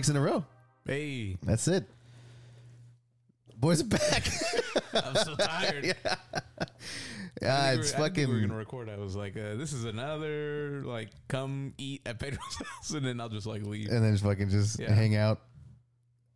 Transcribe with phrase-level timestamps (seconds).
[0.00, 0.08] weeks.
[0.08, 0.44] In, two weeks in a row.
[0.86, 1.84] Hey, That's it.
[3.56, 4.26] Boys are back.
[4.94, 5.84] I'm so tired.
[7.42, 8.88] yeah, think it's we were- I didn't we were gonna record.
[8.88, 13.20] I was like, uh, this is another like come eat at Pedro's house, and then
[13.20, 13.90] I'll just like leave.
[13.90, 14.94] and then just fucking just Yeah.
[14.94, 15.42] hang out.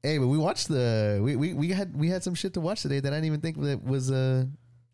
[0.03, 2.83] Hey, but we watched the we, we we had we had some shit to watch
[2.83, 4.45] today that I didn't even think that was uh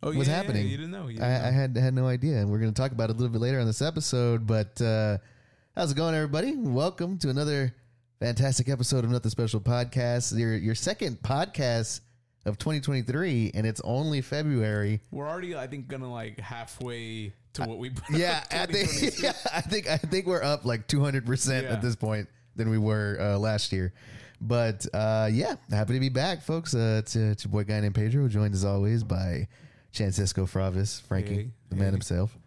[0.04, 0.68] oh, was yeah, happening.
[0.68, 1.08] You didn't know.
[1.08, 1.44] You didn't I, know.
[1.48, 3.58] I had had no idea, and we're gonna talk about it a little bit later
[3.58, 4.46] on this episode.
[4.46, 5.18] But uh
[5.74, 6.54] how's it going, everybody?
[6.56, 7.74] Welcome to another
[8.20, 10.38] fantastic episode of Nothing Special Podcast.
[10.38, 12.00] Your your second podcast
[12.46, 15.00] of 2023, and it's only February.
[15.10, 17.90] We're already, I think, gonna like halfway to what we.
[18.10, 21.72] Yeah, I think yeah, I think I think we're up like 200 percent Yeah.
[21.72, 23.92] at this point than we were uh, last year.
[24.40, 26.74] But uh, yeah, happy to be back, folks.
[26.74, 29.48] Uh, it's, uh, it's your boy guy named Pedro, joined as always by
[29.92, 31.90] Francisco Fravis, Frankie, Hey, the man hey.
[31.92, 32.38] himself,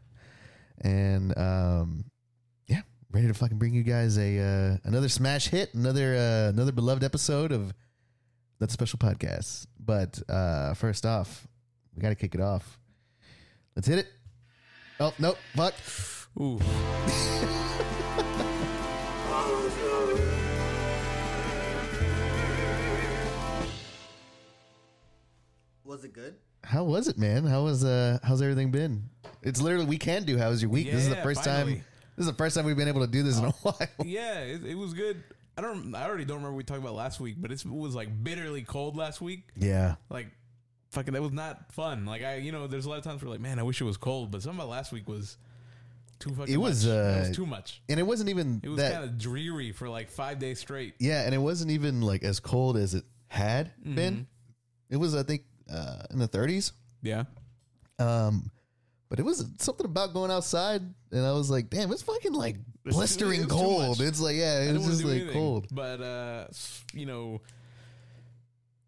[0.82, 2.06] and um,
[3.14, 7.04] ready to fucking bring you guys a uh, another smash hit, another uh, another beloved
[7.04, 7.74] episode of
[8.60, 9.68] that special podcast.
[9.80, 11.48] But uh, first off,
[11.96, 12.80] we got to kick it off.
[13.76, 14.08] Let's hit it.
[15.00, 15.74] Oh no, fuck.
[16.40, 16.60] Ooh,
[25.84, 26.36] Was it good?
[26.64, 27.46] How was it, man?
[27.46, 29.10] How was uh how's everything been?
[29.42, 30.90] It's literally we can do how's your week.
[30.90, 31.76] this is the first finally.
[31.76, 33.78] time this is the first time we've been able to do this in a while.
[34.06, 35.24] yeah, it, it was good.
[35.58, 35.94] I don't.
[35.96, 38.24] I already don't remember what we talked about last week, but it's, it was like
[38.24, 39.50] bitterly cold last week.
[39.56, 39.96] yeah.
[40.10, 40.28] Like,
[40.92, 42.06] fucking, that was not fun.
[42.06, 43.84] Like, I, you know, there's a lot of times where like, man, I wish it
[43.84, 45.38] was cold, but something about last week was
[46.20, 46.54] too fucking.
[46.54, 46.94] It was, much.
[46.94, 47.82] It uh, was too much.
[47.90, 50.96] And it wasn't even It was that kind of dreary for like five days straight.
[51.00, 53.96] Yeah, and it wasn't even like as cold as it had Mm-hmm.
[53.96, 54.28] been.
[54.90, 56.72] It was I think uh in the 30s.
[57.02, 57.24] Yeah,
[58.00, 58.50] Um
[59.14, 60.82] but it was something about going outside
[61.12, 64.00] and I was like, damn, it's fucking like blistering it's too cold.
[64.00, 64.08] much.
[64.08, 65.68] It's like yeah, it was just like cold.
[65.70, 67.40] But uh, s- you know,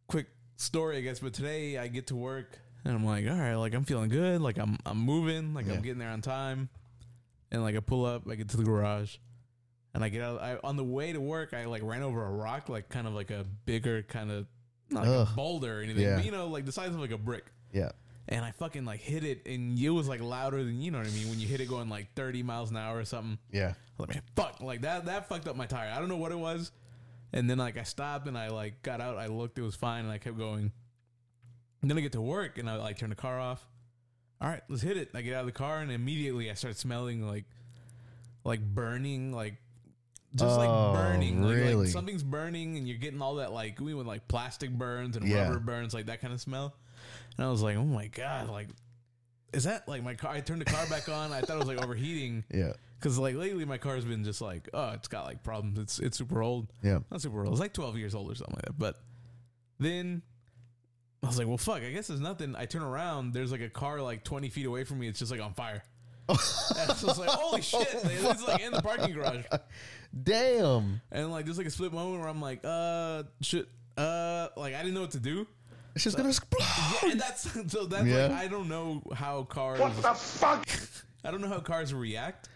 [0.07, 0.27] quick
[0.57, 1.19] story, I guess.
[1.19, 4.41] But today I get to work and I'm like, all right, like I'm feeling good,
[4.41, 5.73] like I'm I'm moving, like Yeah.
[5.73, 6.69] I'm getting there on time,
[7.51, 9.17] and like I pull up, I get to the garage,
[9.93, 10.41] and I get out.
[10.41, 13.13] I, on the way to work, I like ran over a rock, like kind of
[13.13, 14.47] like a bigger kind of
[14.89, 15.27] not like Ugh.
[15.31, 16.15] a boulder or anything, Yeah.
[16.15, 17.45] but you know, like the size of like a brick.
[17.71, 17.89] Yeah.
[18.27, 21.07] And I fucking like hit it, and it was like louder than you know what
[21.07, 23.37] I mean when you hit it going like 30 miles an hour or something.
[23.51, 23.73] Yeah.
[23.99, 25.91] Like, man, fuck, like that that fucked up my tire.
[25.95, 26.71] I don't know what it was.
[27.33, 30.03] And then like I stopped and I like got out, I looked, it was fine,
[30.05, 30.71] and I kept going.
[31.81, 33.63] And then I get to work and I like turn the car off.
[34.41, 35.09] All right, let's hit it.
[35.13, 37.45] I get out of the car and immediately I start smelling like
[38.43, 39.57] like burning, like
[40.33, 40.57] just Oh,
[40.93, 41.43] like burning.
[41.43, 41.75] Like, really?
[41.75, 45.27] like something's burning and you're getting all that like we with like plastic burns and
[45.27, 45.43] Yeah.
[45.47, 46.75] rubber burns, like that kind of smell.
[47.37, 48.69] And I was like, oh my god, like
[49.55, 50.31] is that like my car?
[50.31, 51.31] I turned the car back on.
[51.31, 52.43] I thought it was like overheating.
[52.53, 52.73] Yeah.
[52.99, 55.77] Because like lately, my car's been just like, oh, it's got like problems.
[55.77, 56.67] It's it's super old.
[56.81, 56.99] Yeah.
[57.11, 57.51] Not super old.
[57.51, 58.79] It's like twelve years old or something like that.
[58.79, 58.97] But
[59.79, 60.23] then
[61.21, 61.83] I was like, well, fuck.
[61.83, 62.55] I guess there's nothing.
[62.55, 63.33] I turn around.
[63.33, 65.07] There's like a car like twenty feet away from me.
[65.07, 65.83] It's just like on fire.
[66.29, 67.87] and I was like, holy shit!
[68.03, 69.45] It's like in the parking garage.
[70.23, 71.01] Damn.
[71.11, 73.67] And like there's like a split moment where I'm like, uh, shit.
[73.97, 75.45] Uh, like I didn't know what to do.
[75.95, 76.59] It's just gonna explode.
[77.03, 78.27] Yeah, and that's so that's Yeah.
[78.27, 79.79] like I don't know how cars.
[79.79, 80.67] What the fuck?
[81.23, 82.49] I don't know how cars react.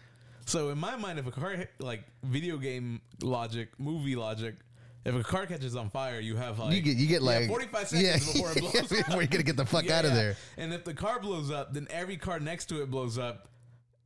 [0.46, 4.56] So in my mind, if a car like video game logic, movie logic,
[5.04, 7.48] if a car catches on fire, you have like You get you get yeah, like
[7.48, 9.08] 45 seconds yeah, before it blows before up.
[9.20, 10.16] you're gonna get the fuck Yeah, out of yeah.
[10.16, 10.36] there.
[10.58, 13.48] And if the car blows up, then every car next to it blows up.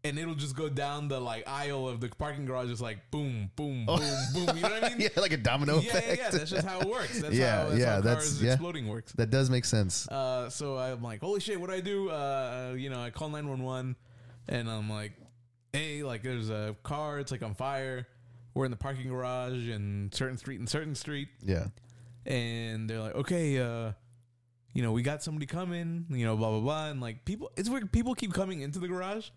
[0.06, 3.50] And it'll just go down the like aisle of the parking garage, just like boom,
[3.56, 3.98] boom, boom,
[4.34, 4.56] boom.
[4.56, 4.96] You know what I mean?
[4.98, 5.08] Oh.
[5.16, 6.06] yeah, like a domino yeah, effect.
[6.06, 6.30] yeah, yeah.
[6.30, 7.22] That's just how it works.
[7.22, 8.52] That's Yeah, how, that's yeah, how that's- cars yeah.
[8.52, 9.12] exploding works.
[9.14, 10.06] That does make sense.
[10.08, 12.10] Uh, so I'm like, holy shit, what do I do?
[12.10, 13.96] Uh, you know, I call 911
[14.48, 15.12] and I'm like,
[15.72, 18.06] hey, like there's a car, it's like on fire.
[18.52, 21.28] We're in the parking garage and certain street and certain street.
[21.42, 21.68] Yeah.
[22.26, 23.92] And they're like, okay, uh,
[24.74, 26.86] you know, we got somebody coming, you know, blah, blah, blah.
[26.88, 27.90] And like people, it's weird.
[27.90, 29.30] People keep coming into the garage.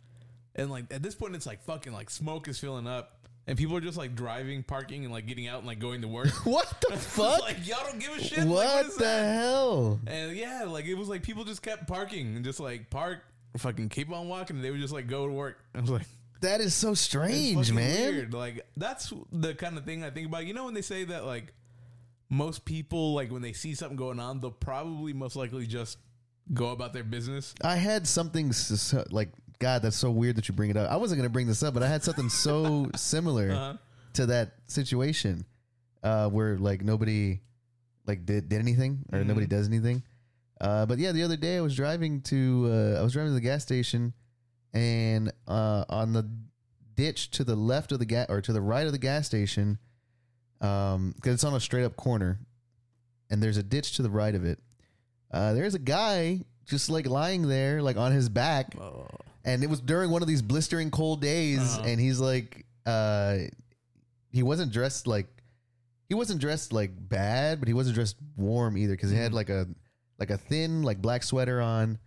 [0.58, 3.14] And like at this point, it's like fucking like smoke is filling up.
[3.50, 6.08] And people are just like driving, parking, and like getting out and like going to
[6.10, 6.28] work.
[6.46, 7.42] What the fuck?
[7.42, 8.40] like y'all don't give a shit.
[8.40, 9.34] Like, what the that?
[9.36, 10.00] hell?
[10.06, 13.20] And yeah, like it was like people just kept parking and just like park,
[13.58, 15.60] fucking keep on walking, and they would just like go to work.
[15.76, 16.06] I was like,
[16.42, 18.14] That is so strange, man.
[18.16, 18.34] Weird.
[18.34, 20.46] Like that's the kind of thing I think about.
[20.46, 21.54] You know when they say that like
[22.30, 26.00] most people like when they see something going on, they'll probably most likely just
[26.54, 27.56] go about their business.
[27.62, 28.52] I had something
[29.12, 29.82] like God.
[29.82, 30.90] That's so weird that you bring it up.
[30.92, 33.74] I wasn't gonna bring this up, but I had something so similar Uh-huh.
[34.14, 35.46] to that situation
[36.04, 37.42] uh, where like nobody
[38.06, 39.28] like did did anything or Mm-hmm.
[39.28, 40.04] nobody does anything.
[40.60, 43.36] Uh, but yeah, the other day I was driving to uh, I was driving to
[43.36, 44.14] the gas station,
[44.74, 46.30] and uh, on the
[46.96, 49.78] ditch to the left of the gas or to the right of the gas station,
[50.62, 52.40] um, because it's on a straight up corner,
[53.30, 54.60] and there's a ditch to the right of it.
[55.32, 59.08] Uh, there's a guy just like lying there, like on his back, Oh.
[59.48, 61.84] And it was during one of these blistering cold days, Uh-huh.
[61.88, 63.38] and he's like, uh,
[64.32, 65.26] he wasn't dressed like,
[66.10, 69.36] he wasn't dressed like bad, but he wasn't dressed warm either because he had Mhm.
[69.36, 69.68] like a
[70.20, 71.98] like a thin like black sweater on,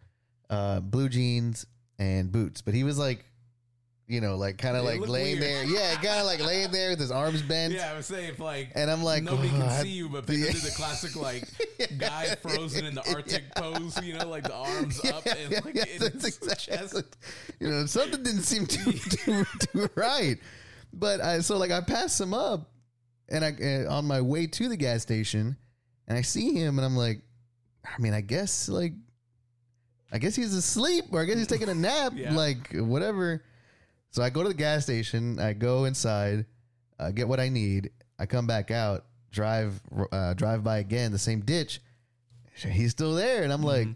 [0.50, 1.66] uh, blue jeans
[1.98, 3.24] and boots, but he was like.
[4.10, 5.42] You know, like kind of like laying weird.
[5.42, 5.64] there.
[5.64, 7.72] Yeah, kind of like laying there with his arms bent.
[7.72, 10.34] Yeah, I was saying if like And I'm like, nobody can see you, but they
[10.34, 10.46] yeah.
[10.50, 11.44] did the classic like
[11.98, 15.76] guy frozen in the Arctic pose, you know, like the arms up and Yeah, like
[15.76, 17.16] yeah, that's his chest.
[17.60, 20.38] You know, something didn't seem too too, too right.
[20.92, 22.68] But I so like I pass him up,
[23.28, 25.56] and I uh, on my way to the gas station,
[26.08, 27.20] and I see him, and I'm like,
[27.86, 28.94] I mean, I guess like,
[30.10, 32.34] I guess he's asleep, or I guess he's taking a nap, Yeah.
[32.34, 33.44] like whatever.
[34.10, 36.46] So I go to the gas station, I go inside,
[36.98, 39.80] uh, get what I need, I come back out, drive
[40.10, 41.80] uh, drive by again the same ditch.
[42.54, 43.88] He's still there, and I'm like,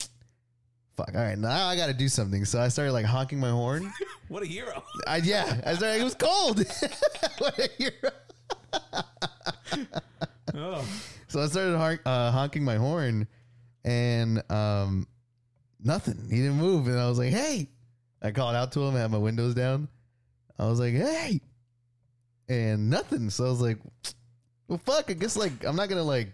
[0.96, 1.10] fuck.
[1.14, 2.44] All right, now I got to do something.
[2.44, 3.92] So I started like honking my horn.
[4.28, 4.82] What a hero!
[5.06, 6.00] I, yeah, I started.
[6.00, 6.58] It was cold.
[7.38, 8.10] What a hero.
[10.54, 10.84] Oh,
[11.28, 13.28] so I started honk, uh, honking my horn,
[13.84, 15.06] and um,
[15.78, 16.26] nothing.
[16.30, 17.68] He didn't move, and I was like, "Hey!"
[18.22, 18.96] I called out to him.
[18.96, 19.88] I had my windows down.
[20.58, 21.40] I was like, "Hey!"
[22.48, 23.30] And nothing.
[23.30, 23.78] So I was like,
[24.68, 25.10] "Well, fuck.
[25.10, 26.32] I guess like I'm not gonna like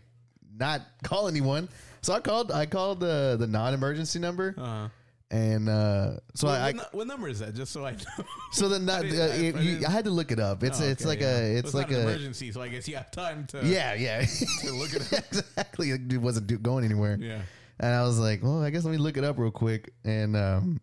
[0.59, 1.69] not call anyone."
[2.03, 2.51] So I called.
[2.51, 4.89] I called the the non-emergency number, uh,
[5.31, 7.55] and uh, so what, I, I what, number is that?
[7.55, 8.25] Just so I know.
[8.53, 10.63] so then that, uh, I- I you- I had to look it up.
[10.65, 11.39] It's Oh, it's okay, like yeah.
[11.39, 14.21] a it's like an a emergency, so I guess you have time to yeah yeah
[14.63, 15.25] to look it up.
[15.31, 15.91] exactly.
[15.91, 17.17] It wasn't going anywhere.
[17.21, 17.43] Yeah,
[17.79, 19.93] And I was like, well, I guess let me look it up real quick.
[20.05, 20.81] And um,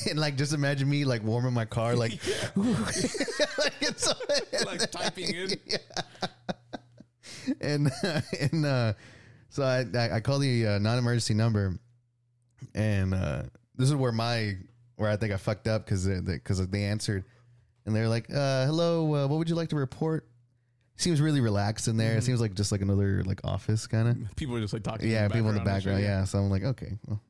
[0.10, 2.12] and like just imagine me like warming my car, like,
[2.56, 4.12] like, it's,
[4.64, 5.50] Like typing in.
[5.66, 5.78] Yeah.
[7.60, 7.90] And
[8.40, 8.92] and uh,
[9.48, 11.78] so I I, I call the uh, non-emergency number,
[12.74, 13.42] and uh,
[13.76, 14.56] this is where my
[14.96, 17.24] where I think I fucked up because because they answered,
[17.84, 20.28] and they're like, uh, "Hello, uh, what would you like to report?"
[20.96, 22.16] Seems really relaxed in there.
[22.16, 25.10] It seems like just like another like office kind of people are just like talking.
[25.10, 26.02] yeah, in the people in the background.
[26.02, 26.24] Yeah.
[26.24, 26.98] So I'm like, okay.
[27.08, 27.20] Well.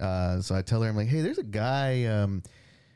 [0.00, 2.42] Uh, so I tell her, I'm like, hey, there's a guy um,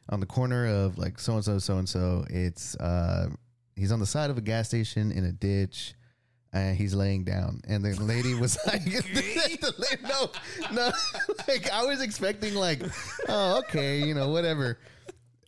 [0.09, 2.25] on the corner of like so and so, so and so.
[2.31, 3.29] It's uh,
[3.77, 5.95] he's on the side of a gas station in a ditch.
[6.53, 8.83] And he's laying down, and the lady was like,
[10.05, 10.31] "No,
[10.73, 10.93] no."
[11.49, 12.81] Like I was expecting, like,
[13.29, 14.79] "Oh, okay, you know, whatever."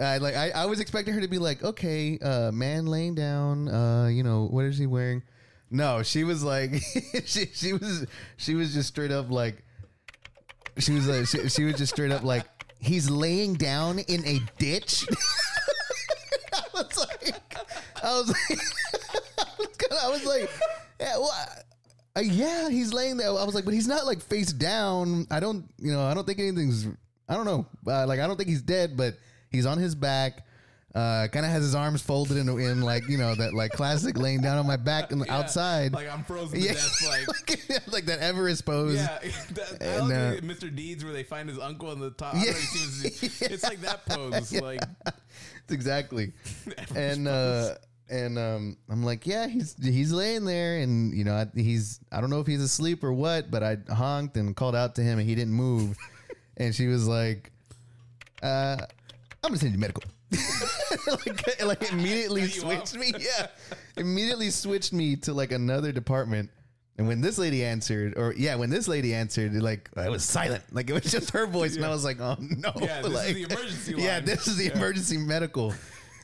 [0.01, 3.69] I like I, I was expecting her to be like, "Okay, uh, man laying down.
[3.69, 5.23] Uh, you know, what is he wearing?"
[5.71, 6.75] No, she was like,
[7.25, 8.07] she she was
[8.37, 9.65] she was just straight up like,
[10.79, 12.45] she was like, she, she was just straight up like,
[12.79, 15.07] he's laying down in a ditch.
[16.53, 17.35] I was like,
[18.03, 18.61] I was like,
[20.03, 20.51] I was, like,
[21.01, 21.17] yeah,
[22.17, 23.29] uh, yeah, he's laying there.
[23.29, 25.27] I was like, but he's not like face down.
[25.31, 26.87] I don't, you know, I don't think anything's.
[27.29, 27.67] I don't know.
[27.87, 29.15] Uh, like, I don't think he's dead, but
[29.51, 30.46] he's on his back.
[30.97, 34.17] Uh, kind of has his arms folded in, in like you know that like classic
[34.17, 35.93] laying down on my back and Yeah, outside.
[35.93, 36.73] Like I'm frozen to Yeah.
[36.73, 37.03] death.
[37.07, 38.95] Like like that Everest pose.
[38.97, 39.19] yeah,
[39.51, 40.75] that, And, uh, Mr.
[40.75, 42.35] Deeds where they find his uncle on the top.
[42.35, 43.43] I don't know if you've seen this.
[43.53, 44.53] It's like that pose.
[44.53, 44.81] Like
[45.65, 46.33] It's exactly.
[46.95, 47.75] and uh
[48.09, 52.23] and um I'm like, yeah, he's he's laying there and you know, I, he's I
[52.23, 55.19] don't know if he's asleep or what, but I honked and called out to him
[55.19, 55.95] and he didn't move.
[56.57, 57.53] and she was like,
[58.43, 58.79] uh
[59.45, 60.03] I'm gonna send you medical.
[61.07, 62.89] like, like immediately Cut you off.
[62.89, 63.13] switched me.
[63.19, 63.47] Yeah.
[63.97, 66.51] immediately switched me to like another department.
[66.99, 70.65] And when this lady answered, or yeah, when this lady answered, like I was silent,
[70.73, 73.35] like it was just her voice, and I was like, "Oh no!" Yeah, this is
[73.35, 75.75] the emergency Yeah, this is the emergency medical.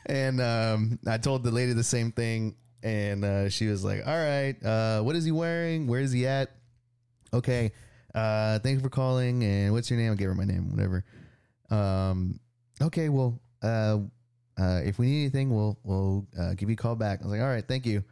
[0.06, 4.16] And um, I told the lady the same thing, and uh, she was like, "All
[4.16, 5.87] right, uh, what is he wearing?
[5.87, 6.50] Where is he at?
[7.35, 7.73] Okay,
[8.14, 9.44] uh, you for calling.
[9.44, 10.12] And what's your name?
[10.12, 11.04] I gave her my name, whatever.
[11.71, 12.40] Um,
[12.80, 13.99] okay, well, uh,
[14.61, 17.21] uh, if we need anything, we'll we'll uh, give you a call back.
[17.21, 18.04] I was like, all right, thank you.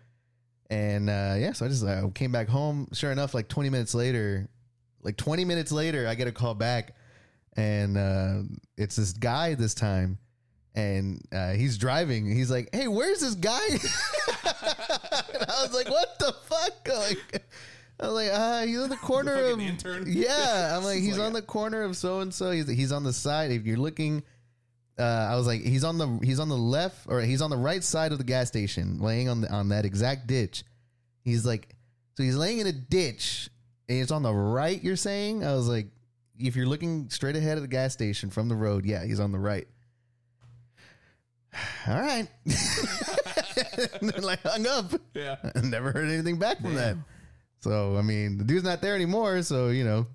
[0.70, 2.88] And uh, yeah, so I just uh, came back home.
[2.92, 4.48] Sure enough, like 20 minutes later,
[5.02, 6.94] like 20 minutes later, I get a call back,
[7.56, 8.42] and uh,
[8.76, 10.18] it's this guy this time,
[10.74, 12.30] and uh, he's driving.
[12.30, 17.42] He's like, "Hey, where's this guy?" and I was like, "What the fuck?" Like,
[18.00, 20.04] I was like, "Uh, he's on the corner fucking of intern?
[20.08, 22.50] yeah." I'm like, "He's like on a- the corner of so and so.
[22.50, 23.50] He's he's on the side.
[23.50, 24.22] If you're looking."
[25.00, 27.56] Uh, I was like, he's on the he's on the left or he's on the
[27.56, 30.62] right side of the gas station, laying on the, on that exact ditch.
[31.22, 31.74] He's like,
[32.16, 33.48] so he's laying in a ditch,
[33.88, 34.82] and it's on the right.
[34.82, 35.44] You're saying?
[35.44, 35.88] I was like,
[36.38, 39.32] if you're looking straight ahead of the gas station from the road, yeah, he's on
[39.32, 39.66] the right.
[41.88, 42.28] all right.
[44.00, 44.92] and then like hung up.
[45.14, 45.36] Yeah.
[45.62, 46.96] Never heard anything back from that.
[47.60, 49.42] So I mean, the dude's not there anymore.
[49.42, 50.06] So you know,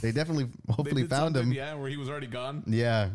[0.00, 1.52] they definitely hopefully did found him.
[1.52, 2.64] Yeah, where he was already gone.
[2.66, 3.10] Yeah.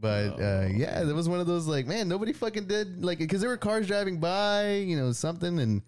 [0.00, 3.40] But uh, yeah, there was one of those like, man, nobody fucking did like because
[3.42, 5.82] there were cars driving by, you know, something, and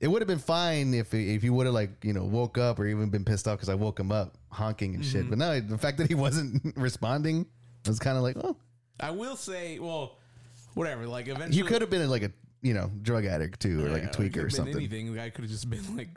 [0.00, 2.78] it would have been fine if if he would have like you know woke up
[2.80, 5.12] or even been pissed off because I woke him up honking and Mm-hmm.
[5.12, 5.30] shit.
[5.30, 7.46] But no, the fact that he wasn't responding
[7.86, 8.56] was kind of like, oh,
[8.98, 10.18] I will say, well,
[10.74, 11.06] whatever.
[11.06, 14.04] Like eventually, you could have been like a you know drug addict too, or like
[14.04, 14.74] a tweaker or something.
[14.74, 15.12] Anything.
[15.12, 16.08] The guy could have just been like,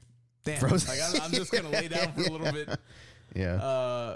[0.43, 0.59] damn.
[0.59, 0.89] Frozen.
[0.97, 2.69] Like I'm, I'm just gonna lay down for a little bit.
[3.35, 3.55] Yeah.
[3.55, 4.15] Uh,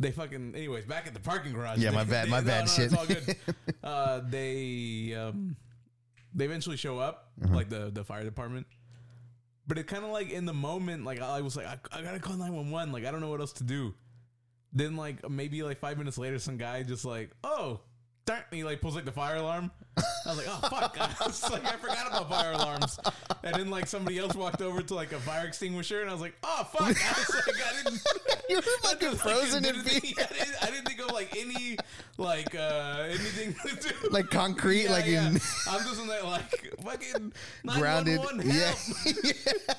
[0.00, 0.54] they fucking.
[0.54, 1.78] Anyways, back at the parking garage.
[1.78, 2.84] Yeah, my bad- they- my no, bad no, shit.
[2.86, 3.36] It's all good.
[3.84, 5.56] uh, they um,
[6.34, 7.54] they eventually show up, Uh-huh.
[7.54, 8.66] like the the fire department.
[9.68, 12.20] But it kind of like in the moment, like I was like, I, I gotta
[12.20, 12.92] call nine one one.
[12.92, 13.94] Like I don't know what else to do.
[14.72, 17.80] Then like maybe like five minutes later, some guy just like, oh,
[18.26, 19.70] darn, he like pulls like the fire alarm.
[19.96, 20.96] I was like, oh fuck!
[21.20, 22.98] I was like, I forgot about fire alarms.
[23.42, 26.20] And then like somebody else walked over to like a fire extinguisher, and I was
[26.20, 26.82] like, oh fuck!
[26.88, 28.02] I was like, I didn't.
[28.50, 31.78] you were fucking frozen in think, I, didn't, I didn't think of like any
[32.18, 34.08] like uh anything to do.
[34.10, 35.28] like concrete, Yeah, like yeah.
[35.28, 35.34] in
[35.68, 37.32] I'm just in that like fucking
[37.66, 38.20] grounded.
[38.20, 38.74] 911 Yeah.
[39.66, 39.76] help.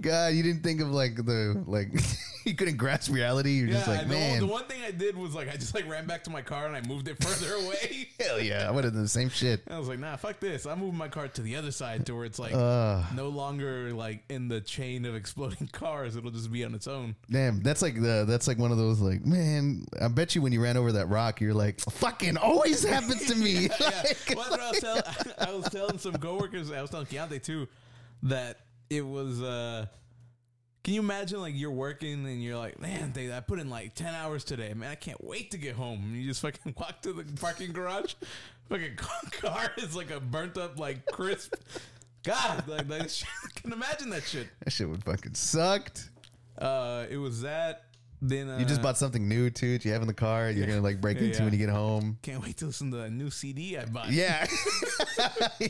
[0.00, 1.88] God, you didn't think of like the like
[2.44, 3.52] you couldn't grasp reality.
[3.52, 5.88] You're just like, the, man, the one thing I did was like I just like
[5.88, 8.08] ran back to my car and I moved it further away.
[8.20, 9.62] hell yeah, I would have done the same shit.
[9.70, 10.66] I was like, nah, fuck this.
[10.66, 13.92] I'm moving my car to the other side to where it's like Uh, no longer
[13.92, 16.16] like in the chain of exploding cars.
[16.16, 17.14] It'll just be on its own.
[17.30, 20.52] damn, that's like the that's like one of those like, man, I bet you when
[20.52, 23.68] you ran over that rock, you're like, fucking always happens to me.
[23.80, 24.02] yeah.
[24.04, 25.02] Like, Well, that's what I was telling.
[25.38, 26.70] I was telling some coworkers.
[26.72, 27.68] I was telling Keontae too
[28.24, 28.58] that
[28.90, 29.40] it was.
[29.40, 29.86] uh
[30.84, 33.94] Can you imagine like you're working and you're like, man, they, I put in like
[33.94, 34.74] ten hours today.
[34.74, 36.00] Man, I can't wait to get home.
[36.02, 38.14] And you just fucking walk to the parking garage.
[38.68, 38.96] Fucking
[39.32, 41.54] car is like a burnt up like crisp.
[42.22, 44.46] God, like, like shit, I can imagine that shit.
[44.64, 46.10] that shit would fucking sucked.
[46.58, 47.84] Uh, it was that.
[48.22, 50.50] Then uh, You just bought something new too that you have in the car.
[50.50, 51.44] You're gonna like break Yeah, into yeah.
[51.44, 52.18] when you get home.
[52.20, 54.10] Can't wait to listen to the new CD I bought.
[54.10, 54.46] Yeah.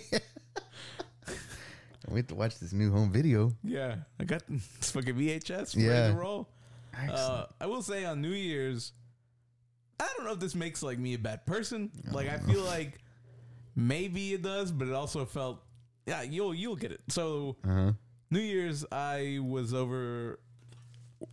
[2.11, 3.53] Wait to watch this new home video.
[3.63, 5.89] Yeah, I got this fucking VHS Yeah.
[5.89, 6.49] ready to roll.
[7.09, 8.93] Uh, I will say on New Year's,
[10.01, 11.91] I don't know if this makes like me a bad person.
[12.11, 12.99] Like I feel like
[13.77, 15.63] maybe it does, but it also felt
[16.07, 17.01] yeah you'll you'll get it.
[17.09, 17.93] So Uh-huh.
[18.31, 20.41] New Year's I was over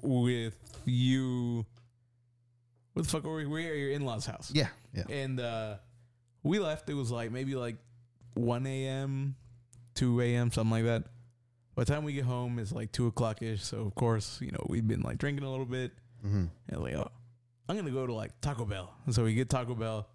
[0.04, 0.56] with
[0.86, 1.66] you.
[2.94, 3.46] What the fuck were we?
[3.46, 4.52] We were at your in laws' house.
[4.54, 4.68] Yeah.
[4.94, 5.04] Yeah.
[5.10, 5.76] And uh,
[6.44, 6.90] we left.
[6.90, 7.78] It was like maybe like
[8.34, 9.36] 1 a.m.,
[9.98, 11.04] 2 a.m., something like that.
[11.76, 13.64] By the time we get home, it's like 2 o'clock ish.
[13.64, 15.92] So, of course, you know, we've been like drinking a little bit.
[16.22, 17.12] hmm And like, oh,
[17.70, 18.94] I'm going to go to like Taco Bell.
[19.06, 20.08] And so we get Taco Bell.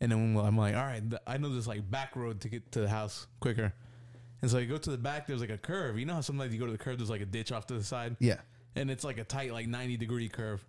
[0.00, 2.80] And then I'm like, all right, I know this like back road to get to
[2.80, 3.72] the house quicker.
[4.42, 5.98] And so I go to the back, there's like a curve.
[5.98, 7.74] You know how sometimes you go to the curve, there's like a ditch off to
[7.74, 8.16] the side?
[8.20, 8.36] Yeah.
[8.74, 10.62] and it's like a tight like 90 degree curve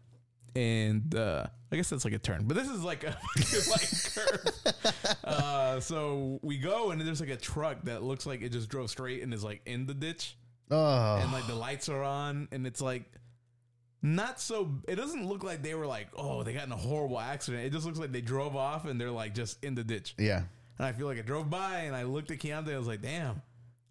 [0.56, 3.18] and uh i guess that's like a turn but this is like a
[3.70, 5.16] like curve.
[5.24, 8.89] Uh so we go and there's like a truck that looks like it just drove
[8.89, 10.38] straight and is like in the ditch.
[10.72, 11.16] Oh.
[11.22, 13.06] and like the lights are on and it's like
[14.01, 17.20] not so it doesn't look like they were like oh they got in a horrible
[17.20, 17.63] accident.
[17.66, 20.13] It just looks like they drove off and they're like just in the ditch.
[20.18, 20.44] Yeah.
[20.77, 23.01] and i feel like i drove by and i looked at Keontae i was like
[23.01, 23.42] damn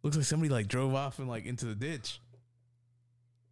[0.03, 2.21] looks like somebody like drove off and like into the ditch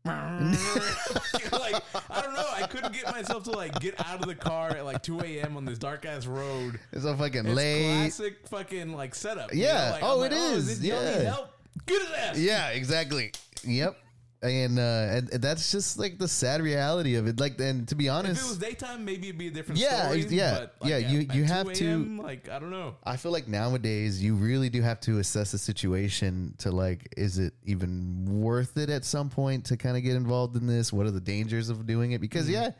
[0.05, 2.47] like I don't know.
[2.55, 5.57] I couldn't get myself to like get out of the car at like 2 a.m.
[5.57, 6.79] on this dark ass road.
[6.93, 7.83] It's so fucking It's late.
[7.85, 9.53] classic fucking like setup.
[9.55, 9.73] you Yeah.
[9.73, 9.91] know?
[9.93, 10.81] Like, Oh, I'm it like, oh, is.
[10.83, 11.19] it- y'all Yeah.
[11.19, 11.51] need help.
[11.87, 12.39] Get his ass.
[12.39, 13.33] Yeah, exactly.
[13.65, 13.99] Yep.
[14.45, 17.41] And, uh, and and that's just like the sad reality of it.
[17.41, 20.03] Like, and to be honest, If it was daytime, maybe it'd be a different Yeah,
[20.05, 20.27] story.
[20.29, 22.97] yeah, but, like, yeah, at- you- you have to- like I don't know.
[23.05, 27.39] I feel like nowadays you really do have to assess the situation to like, is
[27.39, 30.93] it even worth it at some point to kind of get involved in this?
[30.93, 32.21] What are the dangers of doing it?
[32.21, 32.73] Because yeah,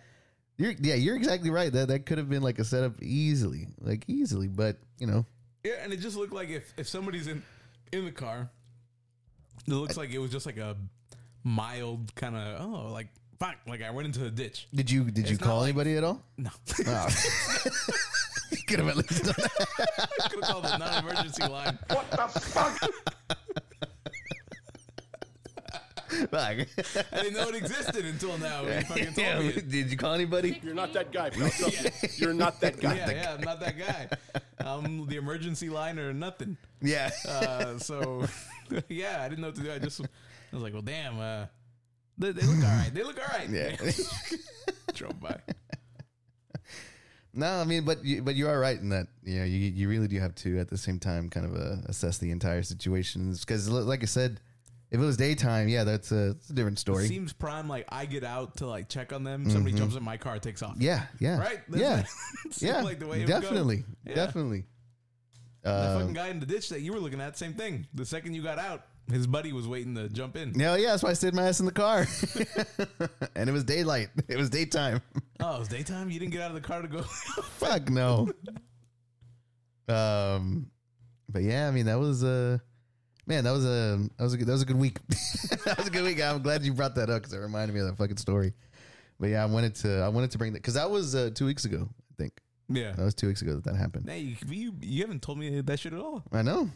[0.59, 1.73] you're yeah, you're exactly right.
[1.73, 4.49] That that could have been like a setup easily, like easily.
[4.49, 5.25] But you know,
[5.65, 7.43] Yeah, and it just looked like if if somebody's in
[7.91, 8.51] in the car,
[9.67, 10.77] it looks like it was just like a
[11.45, 13.09] mild kind of oh like
[13.39, 14.67] fuck like I went into the ditch.
[14.75, 16.23] did you did you It's not call like- anybody at all?
[16.39, 16.51] No,
[16.87, 17.09] Oh.
[18.67, 19.69] could have at least done that.
[20.25, 21.79] I could have called the non-emergency line.
[21.89, 22.81] What the fuck.
[26.33, 26.67] I
[27.13, 28.65] didn't know it existed until now.
[28.65, 29.49] when You fucking told Yeah, me.
[29.49, 29.69] it.
[29.69, 30.61] did you call anybody?
[30.63, 31.51] You're not that guy, pal.
[32.17, 32.95] You're not that guy.
[32.95, 34.09] Yeah, yeah, I'm not that guy.
[34.59, 36.57] I'm the emergency line or nothing.
[36.81, 37.11] Yeah.
[37.29, 38.27] Uh, so,
[38.89, 39.73] yeah, I didn't know what to do.
[39.73, 40.03] I just
[40.55, 41.47] I was like, well, damn, uh,
[42.17, 42.91] they, they look all right.
[42.95, 43.49] They look all right.
[43.51, 43.75] Yeah.
[44.95, 45.41] Drove by.
[47.37, 49.09] No, I mean, but you, but you are right in that.
[49.25, 51.77] You know, you you really do have to at the same time kind of uh,
[51.87, 54.41] assess the entire situation because, like I said,
[54.93, 57.07] if it was daytime, yeah, that's a, it's a different story.
[57.07, 57.69] It Seems prime.
[57.69, 59.51] Like I get out to like check on them.
[59.51, 60.75] Somebody jumps in my car, takes off.
[60.75, 60.83] Mm-hmm.
[60.83, 61.61] yeah, yeah, Right?
[61.69, 62.07] That's yeah, like-
[62.63, 63.41] yeah, like the way it would go.
[63.41, 64.15] definitely, Yeah.
[64.15, 64.67] definitely.
[65.63, 67.89] The Uh, fucking guy in the ditch that you were looking at, same thing.
[67.95, 70.53] The second you got out, his buddy was waiting to jump in.
[70.53, 72.07] no, yeah, that's why I stayed my ass in the car,
[73.37, 74.09] and it was daylight.
[74.29, 75.03] It was daytime.
[75.41, 76.11] Oh, it was daytime.
[76.11, 77.03] You didn't get out of the car to go.
[77.59, 78.33] Fuck no.
[79.89, 80.71] um,
[81.29, 82.61] but yeah, I mean that was a
[83.27, 83.45] man.
[83.45, 84.99] That was a that was a good, that was a good week.
[85.65, 86.23] that was a good week.
[86.23, 88.55] I'm glad you brought that up because it reminded me of that fucking story.
[89.21, 91.47] But yeah, I wanted to I wanted to bring that because that was uh, two
[91.47, 91.89] weeks ago.
[91.91, 92.33] I think
[92.69, 92.93] yeah.
[92.93, 94.09] that was two weeks ago that that happened.
[94.09, 96.23] Hey, you, you, you haven't told me that shit at all.
[96.33, 96.71] I know.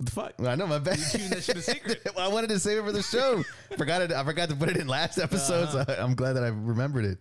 [0.00, 0.32] What the fuck?
[0.48, 0.96] I know my bad.
[0.96, 2.00] You keeping that shit a secret.
[2.16, 3.44] well, I wanted to save it for the show.
[3.76, 4.12] forgot it.
[4.12, 5.64] I forgot to put it in last episode.
[5.64, 5.84] Uh-huh.
[5.84, 7.18] So I'm glad that I remembered it.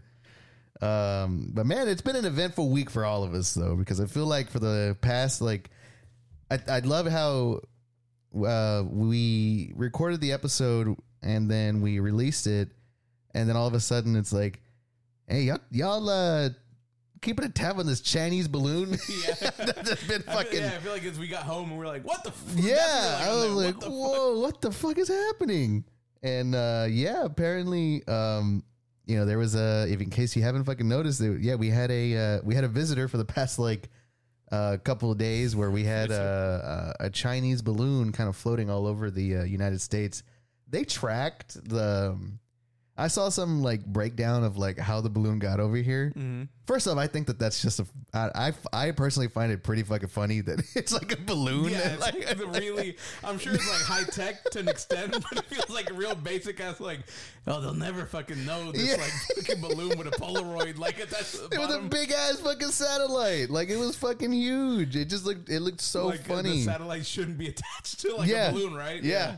[0.82, 4.06] Um, but man, it's been an eventful week for all of us though, because I
[4.06, 5.72] feel like for the past like,
[6.50, 7.60] I I love how
[8.48, 12.70] uh, we recorded the episode and then we released it,
[13.34, 14.62] and then all of a sudden it's like,
[15.28, 16.48] hey y'all y'all uh
[17.22, 18.98] keeping a tab on this Chinese balloon.
[19.28, 19.50] Yeah.
[19.58, 21.86] That's been I feel, fucking yeah, I feel like as we got home and we
[21.86, 22.64] are like, what the fuck?
[22.64, 23.96] yeah, I was like, what the fuck?
[23.96, 25.84] whoa, what the fuck is happening?
[26.24, 28.64] And uh, yeah, apparently, um,
[29.06, 29.88] you know, there was a.
[29.90, 32.64] If in case you haven't fucking noticed, it, yeah, we had a uh, we had
[32.64, 33.90] a visitor for the past like
[34.52, 38.36] a uh, couple of days where we had a, a, a Chinese balloon kind of
[38.36, 40.24] floating all over the uh, United States.
[40.68, 42.12] They tracked the.
[42.14, 42.40] um,
[43.00, 46.12] I saw some like breakdown of like how the balloon got over here.
[46.18, 46.44] Mm-hmm.
[46.68, 47.86] First off, I think that that's just a.
[48.14, 51.72] I, I I personally find it pretty fucking funny that it's like a balloon.
[51.72, 52.98] Yeah, it's like, really.
[53.24, 56.14] I'm sure it's like high tech to an extent, but it feels like a real
[56.14, 56.82] basic ass.
[56.82, 57.00] Like,
[57.48, 59.02] oh, they'll never fucking know this Yeah.
[59.02, 63.50] like fucking balloon with a Polaroid like the It was a big ass fucking satellite.
[63.50, 64.98] Like it was fucking huge.
[64.98, 65.50] It just looked.
[65.50, 66.58] It looked so like, uh, funny.
[66.58, 69.02] The satellite shouldn't be attached to like yeah, a balloon, right?
[69.02, 69.38] Yeah.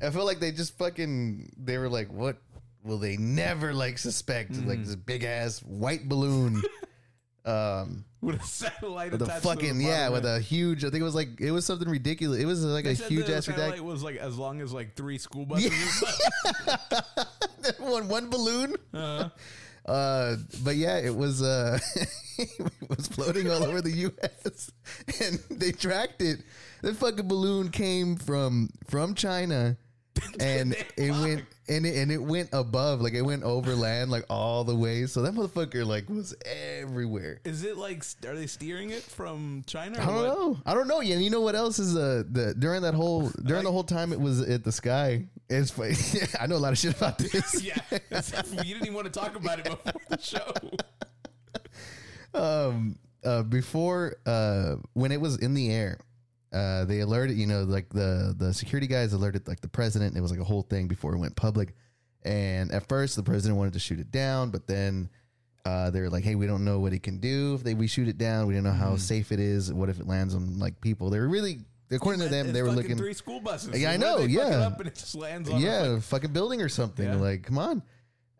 [0.00, 1.52] I feel like they just fucking.
[1.62, 2.38] They were like, what
[2.84, 4.54] will they never like suspect?
[4.66, 6.62] Like this big ass white balloon.
[7.44, 10.84] um, With a satellite with a attached to fucking the yeah, bottom, with a huge.
[10.84, 12.40] I think it was like it was something ridiculous.
[12.40, 14.72] It was like They a said huge the ass satellite was like as long as
[14.72, 15.72] like three school buses.
[17.78, 18.76] one one balloon.
[18.92, 19.28] Uh-huh.
[19.84, 21.78] Uh, but yeah, it was uh,
[22.38, 24.70] it was floating all over the U.S.
[25.20, 26.40] and they tracked it.
[26.82, 29.76] The fucking balloon came from from China,
[30.40, 34.24] and it went and it, and it went above, like it went over land, like
[34.28, 35.06] all the way.
[35.06, 37.40] So that motherfucker like was everywhere.
[37.44, 39.98] Is it like are they steering it from China?
[39.98, 40.26] Or I don't what?
[40.28, 40.58] know.
[40.66, 41.00] I don't know.
[41.00, 43.84] Yeah, and you know what else is uh the during that whole during the whole
[43.84, 45.26] time it was at the sky.
[45.48, 45.94] It's funny.
[46.40, 47.62] I know a lot of shit about this.
[47.62, 47.76] Yeah,
[48.10, 50.52] that's- you didn't even want to talk about it before the show.
[52.34, 55.98] um uh before uh when it was in the air
[56.52, 60.20] uh they alerted you know like the the security guys alerted like the president it
[60.20, 61.74] was like a whole thing before it went public
[62.24, 65.08] and at first the president wanted to shoot it down but then
[65.64, 67.86] uh they were like hey we don't know what it can do if they we
[67.86, 70.58] shoot it down we don't know how safe it is what if it lands on
[70.58, 71.60] like people they were really
[71.94, 73.78] according to them they were looking three school buses.
[73.80, 74.66] Yeah, I know, they fuck it yeah.
[74.66, 75.60] up and it just lands on.
[75.60, 77.06] yeah, a a fucking building or something.
[77.06, 77.16] Yeah.
[77.16, 77.82] Like, come on.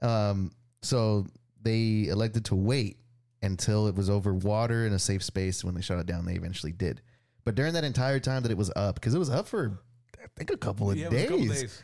[0.00, 1.26] Um, so
[1.62, 2.98] they elected to wait
[3.42, 5.64] until it was over water in a safe space.
[5.64, 7.02] When they shot it down, they eventually did.
[7.44, 9.80] But during that entire time that it was up, because it was up for
[10.18, 11.82] I think a couple of yeah, it was a days, couple days.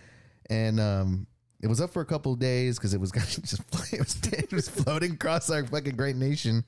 [0.50, 1.26] and um,
[1.60, 3.60] it was up for a couple of days because it was just
[3.92, 6.64] it was, it was floating across our fucking great nation.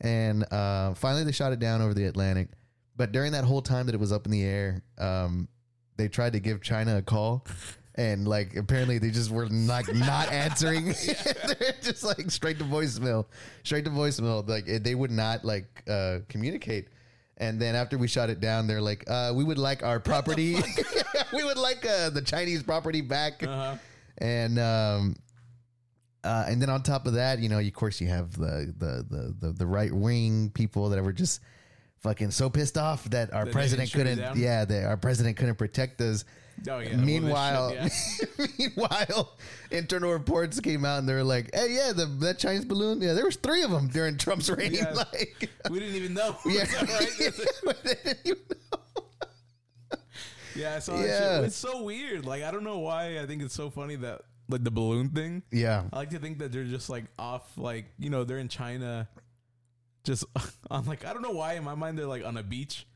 [0.00, 2.48] And uh, finally, they shot it down over the Atlantic.
[2.96, 5.48] But during that whole time that it was up in the air, um,
[5.96, 7.46] they tried to give China a call.
[7.94, 10.84] And like apparently they just were like not answering.
[11.58, 13.26] They're just like straight to voicemail,
[13.64, 14.48] straight to voicemail.
[14.48, 16.88] Like they would not like uh, communicate.
[17.38, 20.56] And then after we shot it down, they're like, uh, "We would like our property.
[21.32, 23.76] we would like uh, the Chinese property back." Uh-huh.
[24.18, 25.14] and um
[26.24, 29.06] uh and then on top of that you know of course you have the the
[29.08, 31.40] the the, the right wing people that were just
[32.00, 34.96] fucking so pissed off that our they president didn't shoot it couldn't yeah that our
[34.96, 36.24] president couldn't protect us
[36.68, 36.96] Oh yeah.
[36.96, 38.46] well, meanwhile shit, yeah.
[38.58, 39.36] meanwhile
[39.70, 43.12] internal reports came out and they were like hey yeah the that chinese balloon yeah
[43.12, 44.90] there was three of them during trump's reign Yeah.
[45.12, 46.36] like we didn't even know.
[46.46, 47.10] yeah, right?
[47.18, 48.36] They didn't even
[48.72, 48.78] know.
[50.56, 51.36] yeah, I saw that Yeah.
[51.36, 51.44] shit.
[51.46, 52.24] It's so weird.
[52.26, 53.20] Like I don't know why.
[53.20, 55.42] I think it's so funny that like the balloon thing.
[55.52, 58.48] yeah I like to think that they're just like off, like you know, they're in
[58.48, 59.08] China,
[60.04, 60.24] just
[60.70, 62.86] on like I don't know why in my mind they're like on a beach,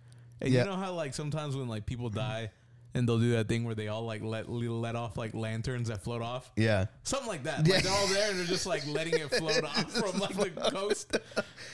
[0.41, 0.65] and Yeah.
[0.65, 2.51] you know how like sometimes when like people die,
[2.95, 6.03] and they'll do that thing where they all like let let off like lanterns that
[6.03, 6.51] float off.
[6.57, 6.87] Yeah.
[7.05, 7.67] Something like that.
[7.67, 7.75] Yeah.
[7.77, 10.51] Like they're all there and they're just like letting it float off from like the
[10.71, 11.17] coast.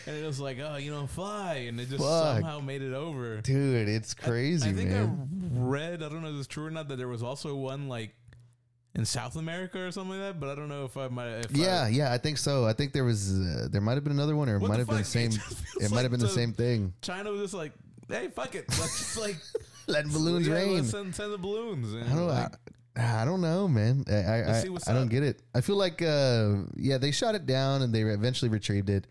[0.06, 1.66] And it was like, oh, you know, fly.
[1.68, 2.36] And it just Fuck.
[2.36, 3.40] somehow made it over.
[3.40, 5.28] Dude, it's crazy, I think man.
[5.56, 7.88] I read, I don't know if it's true or not, that there was also one
[7.88, 8.14] like
[8.94, 11.28] in South America or something like that, but I don't know if I might.
[11.28, 12.64] If yeah, I, yeah, I think so.
[12.64, 14.88] I think there was uh, there might have been another one, or it might have
[14.88, 15.30] been the same.
[15.32, 15.40] It
[15.80, 16.94] It might like have been the the- same thing.
[17.02, 17.72] China was just like,
[18.08, 18.64] hey, fuck it.
[18.70, 19.36] Let's just like.
[19.92, 20.84] Letting balloons yeah, rain.
[20.84, 21.94] Send, send the balloons.
[21.94, 22.28] I don't.
[22.28, 22.52] like,
[22.96, 24.04] I, I don't know, man.
[24.08, 25.42] I I, I, see what's I don't get it.
[25.54, 29.06] I feel like uh, yeah, they shot it down and they eventually retrieved it.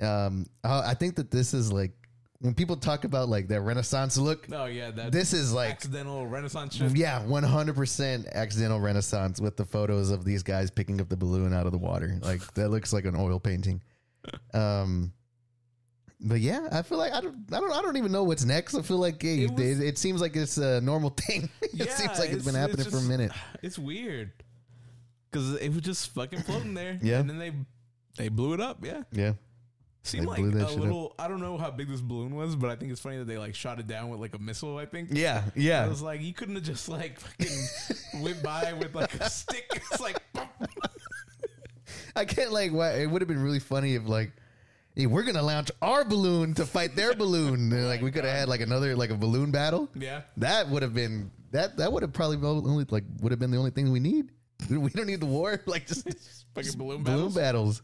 [0.00, 1.92] Um, I, I think that this is like
[2.40, 4.46] when people talk about like that Renaissance look.
[4.52, 4.90] oh, yeah.
[4.90, 6.96] That This is like accidental Renaissance shit.
[6.96, 11.16] yeah, one hundred percent accidental Renaissance with the photos of these guys picking up the
[11.16, 12.18] balloon out of the water.
[12.22, 13.82] Like that looks like an oil painting.
[14.52, 15.12] Um,
[16.20, 18.74] but yeah, I feel like I don't, I don't, I don't even know what's next.
[18.74, 21.48] I feel like hey, It it, was- it seems like it's a normal thing.
[21.62, 23.32] it Yeah, seems like it's been happening for a minute.
[23.62, 24.32] It's weird
[25.30, 26.98] because it was just fucking floating there.
[27.02, 27.18] Yeah.
[27.20, 27.52] and then they
[28.16, 28.82] they blew it up.
[28.84, 29.34] Yeah, Yeah,
[30.02, 30.76] seemed like a shit up.
[30.76, 31.14] little.
[31.18, 33.36] I don't know how big this balloon was, but I think it's funny that they
[33.36, 34.78] like shot it down with like a missile.
[34.78, 35.10] I think.
[35.12, 35.84] yeah, Yeah.
[35.84, 39.66] I was like, you couldn't have just like fucking went by with like a stick.
[39.92, 40.22] It's like,
[42.14, 42.72] I can't like.
[42.72, 44.32] Why, it would have been really funny if like.
[44.96, 47.70] Hey, we're gonna launch our balloon to fight their balloon.
[47.72, 49.88] And, like we could have had like another like a balloon battle.
[49.94, 51.76] yeah, That would have been that.
[51.76, 54.30] That would have probably only like would have been the only thing we need.
[54.70, 55.60] We don't need the war.
[55.66, 56.08] Like just
[56.54, 57.34] fucking balloon balloon battles.
[57.34, 57.82] battles.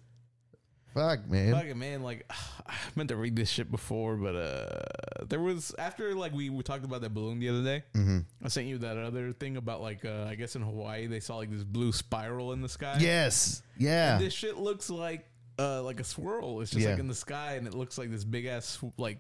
[0.94, 1.52] Fuck man.
[1.54, 2.24] Fucking man, like
[2.66, 6.62] I meant to read this shit before, but uh there was after like we, we
[6.62, 7.82] talked about that balloon the other day.
[7.94, 8.18] Mm-hmm.
[8.44, 11.36] I sent you that other thing about like uh I guess in Hawaii they saw
[11.36, 12.96] like this blue spiral in the sky.
[13.00, 13.62] Yes.
[13.78, 14.16] Yeah.
[14.18, 15.26] this shit looks like
[15.58, 16.60] uh like a swirl.
[16.60, 19.18] It's just like in the sky, and it looks like this big ass like.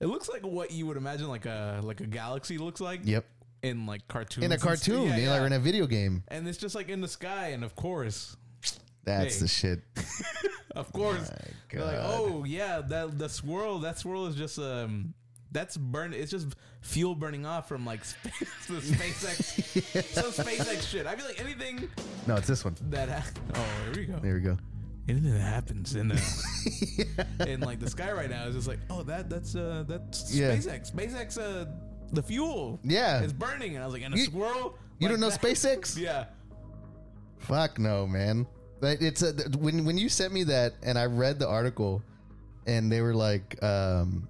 [0.00, 3.00] It looks like what you would imagine like a like a galaxy looks like.
[3.04, 3.24] Yep.
[3.62, 4.44] In like cartoons.
[4.44, 5.30] In a and cartoon, Yeah, yeah.
[5.32, 6.22] like in a video game.
[6.28, 8.36] and it's just like in the sky, and of course,
[9.04, 9.40] That's Hey.
[9.40, 9.80] the shit.
[10.76, 11.28] Of course.
[11.72, 12.20] They're like, God.
[12.20, 15.14] oh yeah, that the swirl, that swirl is just um
[15.50, 21.06] that's burn it's just fuel burning off from like space, the SpaceX some SpaceX shit.
[21.06, 21.88] I feel like anything
[22.28, 22.76] No, it's this one.
[22.90, 24.18] that ha- oh here we go.
[24.20, 24.56] There we go.
[25.08, 26.18] Anything that happens in uh,
[27.46, 30.54] in like the sky right now is just like, oh that that's uh that's Yeah.
[30.54, 30.92] SpaceX.
[30.92, 31.66] SpaceX uh
[32.12, 33.22] the fuel Yeah.
[33.22, 35.40] is burning and I was like, and a You- swirl You like don't know that-
[35.40, 35.96] SpaceX?
[36.00, 36.26] Yeah.
[37.38, 38.46] Fuck no, man.
[38.82, 42.02] It's a, when when you sent me that and I read the article,
[42.66, 44.28] and they were like, um,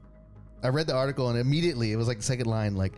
[0.63, 2.93] I read the article and immediately it was like the second line, like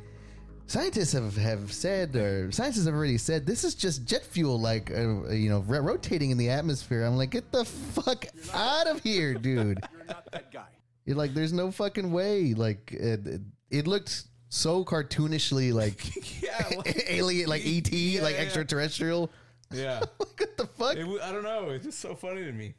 [0.70, 4.90] scientists have have said or scientists have already said this is just jet fuel, like
[4.90, 7.02] uh, you know, ro- rotating in the atmosphere.
[7.04, 9.80] I'm like, get the fuck out of here, dude.
[9.96, 10.68] You're not that guy.
[11.04, 12.54] You're like, there's no fucking way.
[12.54, 15.98] Like it, it, it looked so cartoonishly like
[16.42, 16.68] yeah.
[16.76, 18.42] Like, alien, like ET, Yeah, like yeah.
[18.42, 19.30] extraterrestrial.
[19.72, 20.00] yeah.
[20.20, 20.96] Like what the fuck?
[20.96, 21.70] It, I don't know.
[21.70, 22.74] It's just so funny to me.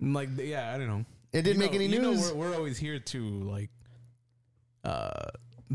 [0.00, 1.04] Like, yeah, I don't know.
[1.32, 2.32] It didn't You make know- any you know news.
[2.32, 3.70] we're, we're always here to like
[4.84, 5.30] uh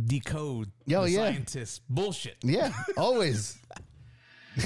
[0.06, 1.18] decode Yo, the yeah.
[1.32, 2.38] scientists bullshit.
[2.44, 3.58] Yeah, always.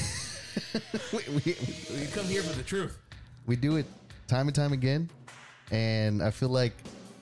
[1.14, 1.56] we, we,
[2.00, 2.98] We come here for the truth.
[3.46, 3.86] we do it
[4.28, 5.10] time and time again,
[5.72, 6.74] and I feel like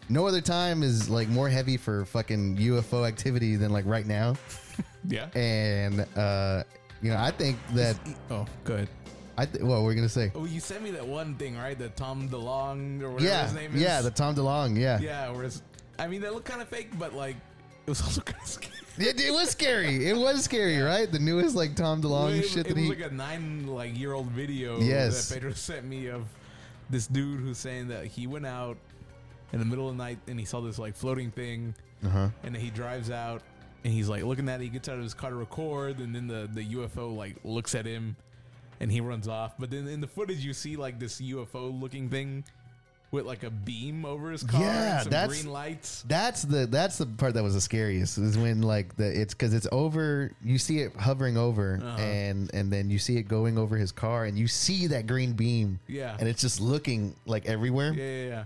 [0.10, 4.36] no other time is like more heavy for fucking UFO activity than like right now.
[5.08, 5.28] Yeah.
[5.34, 6.64] And uh,
[7.02, 7.98] you know, I think that
[8.30, 8.90] Oh, good.
[9.38, 10.30] I th- what we're gonna say.
[10.36, 11.78] Oh, you sent me that one thing, right?
[11.80, 13.82] The Tom DeLonge or whatever Yeah, his name is.
[13.82, 14.78] yeah, the Tom DeLonge.
[14.78, 15.30] Yeah, yeah.
[15.32, 15.64] Whereas,
[15.98, 17.38] I mean, they look kind of fake, but like,
[17.90, 18.76] was also kind of scary.
[18.98, 20.08] It, it was scary.
[20.08, 21.10] It was scary, right?
[21.12, 22.90] The newest like Tom DeLonge it, shit it that was he.
[22.90, 25.28] like a nine like year old video Yes.
[25.30, 26.26] that Pedro sent me of
[26.90, 28.78] this dude who's saying that he went out
[29.54, 31.74] in the middle of the night and he saw this like floating thing
[32.06, 32.30] uh huh.
[32.44, 33.42] and then he drives out
[33.84, 36.14] and he's like looking at it he gets out of his car to record and
[36.16, 38.16] then the, the UFO like looks at him
[38.80, 42.10] and he runs off but then in the footage you see like this UFO looking
[42.10, 42.44] thing
[43.12, 46.68] with like a beam over his car Yeah, and some that's- green lights That's the
[46.68, 50.32] that's the part that was the scariest is when like the it's because it's over
[50.44, 51.98] you see it hovering over Uh-huh.
[52.02, 55.34] and and then you see it going over his car and you see that green
[55.34, 57.94] beam yeah and it's just looking like everywhere.
[57.94, 58.44] yeah yeah, yeah.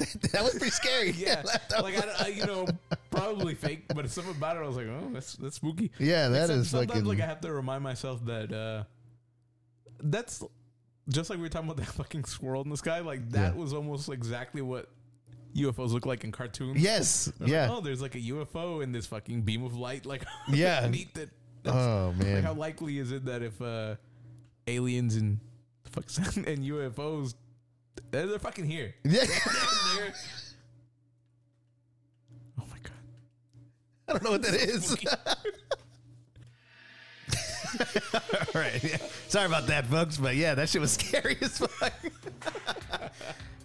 [0.32, 1.10] that was pretty scary.
[1.18, 2.66] Yeah, that like was- I, I, you know,
[3.10, 5.90] probably fake, but something about it, I was like, oh, that's that's spooky.
[5.98, 7.04] yeah, that Except is sometimes fucking.
[7.04, 8.84] like I have to remind myself that uh
[10.02, 10.42] that's
[11.10, 13.00] just like we were talking about that fucking swirl in the sky.
[13.00, 13.60] Like that Yeah.
[13.60, 14.88] was almost exactly what
[15.56, 16.80] UFOs look like in cartoons.
[16.80, 20.06] yes, They're like, yeah, oh, there's like a UFO in this fucking beam of light,
[20.06, 20.86] like Yeah.
[20.86, 21.30] it.
[21.62, 23.96] That's- oh like, man, how likely is it that if uh
[24.66, 25.40] aliens and
[25.84, 26.04] fuck
[26.36, 27.34] and UFOs
[28.12, 28.94] they're, they're fucking here.
[29.04, 29.24] yeah.
[29.96, 30.14] They're-
[32.60, 32.92] oh my god.
[34.08, 34.96] I don't know what that is.
[38.14, 38.82] All right.
[38.82, 38.96] Yeah.
[39.28, 41.92] Sorry about that, folks, but yeah, that shit was scary as fuck.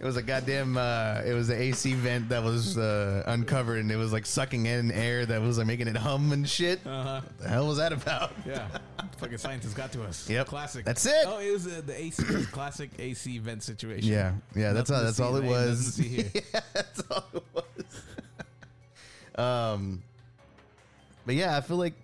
[0.00, 0.76] it was a goddamn.
[0.76, 4.66] Uh, it was an AC vent that was uh, uncovered, and it was like sucking
[4.66, 6.80] in air that was like making it hum and shit.
[6.86, 7.20] Uh-huh.
[7.22, 8.32] What the hell was that about?
[8.46, 8.68] Yeah,
[9.18, 10.28] fucking scientists got to us.
[10.28, 10.46] Yep.
[10.46, 10.84] classic.
[10.84, 11.24] That's it.
[11.26, 14.10] Oh, it was uh, the AC classic AC vent situation.
[14.10, 14.72] Yeah, yeah.
[14.72, 15.02] That's all.
[15.02, 15.50] That's all it man.
[15.50, 16.34] Nothing to was.
[16.44, 19.42] yeah, that's all it was.
[19.74, 20.02] um,
[21.24, 21.94] but yeah, I feel like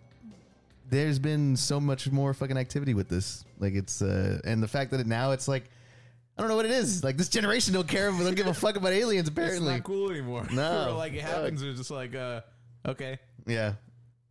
[0.92, 3.46] there's been so much more fucking activity with this.
[3.58, 5.70] Like it's uh, and the fact that it now it's like
[6.36, 7.02] I don't know what it is.
[7.02, 9.26] Like this generation don't care, don't give a fuck about aliens.
[9.26, 10.46] Apparently, it's not cool anymore.
[10.52, 10.94] No.
[10.98, 11.62] Like it happens.
[11.62, 12.42] It's just like, uh,
[12.86, 13.18] okay.
[13.46, 13.72] yeah,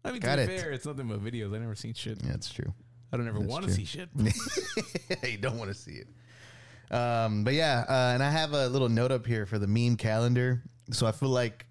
[0.05, 0.61] I mean, Got to be it.
[0.61, 1.53] fair, it's nothing but videos.
[1.53, 2.19] I never seen shit.
[2.23, 2.71] yeah, it's true.
[3.11, 3.73] I don't ever That's want true.
[3.73, 4.09] to see shit.
[5.29, 6.95] you don't want to see it.
[6.95, 9.97] Um, but yeah, uh, and I have a little note up here for the meme
[9.97, 10.61] calendar.
[10.91, 11.65] So I feel like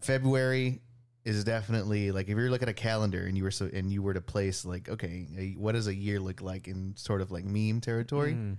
[0.00, 0.80] February
[1.24, 4.02] is definitely like if you're looking at a calendar and you were so and you
[4.02, 7.30] were to place like okay, a- what does a year look like in sort of
[7.30, 8.32] like meme territory?
[8.34, 8.56] Mm.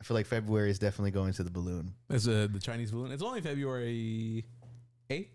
[0.00, 1.92] I feel like February is definitely going to the balloon.
[2.08, 3.10] It's uh, the Chinese balloon.
[3.10, 4.44] It's only February
[5.10, 5.26] 8th.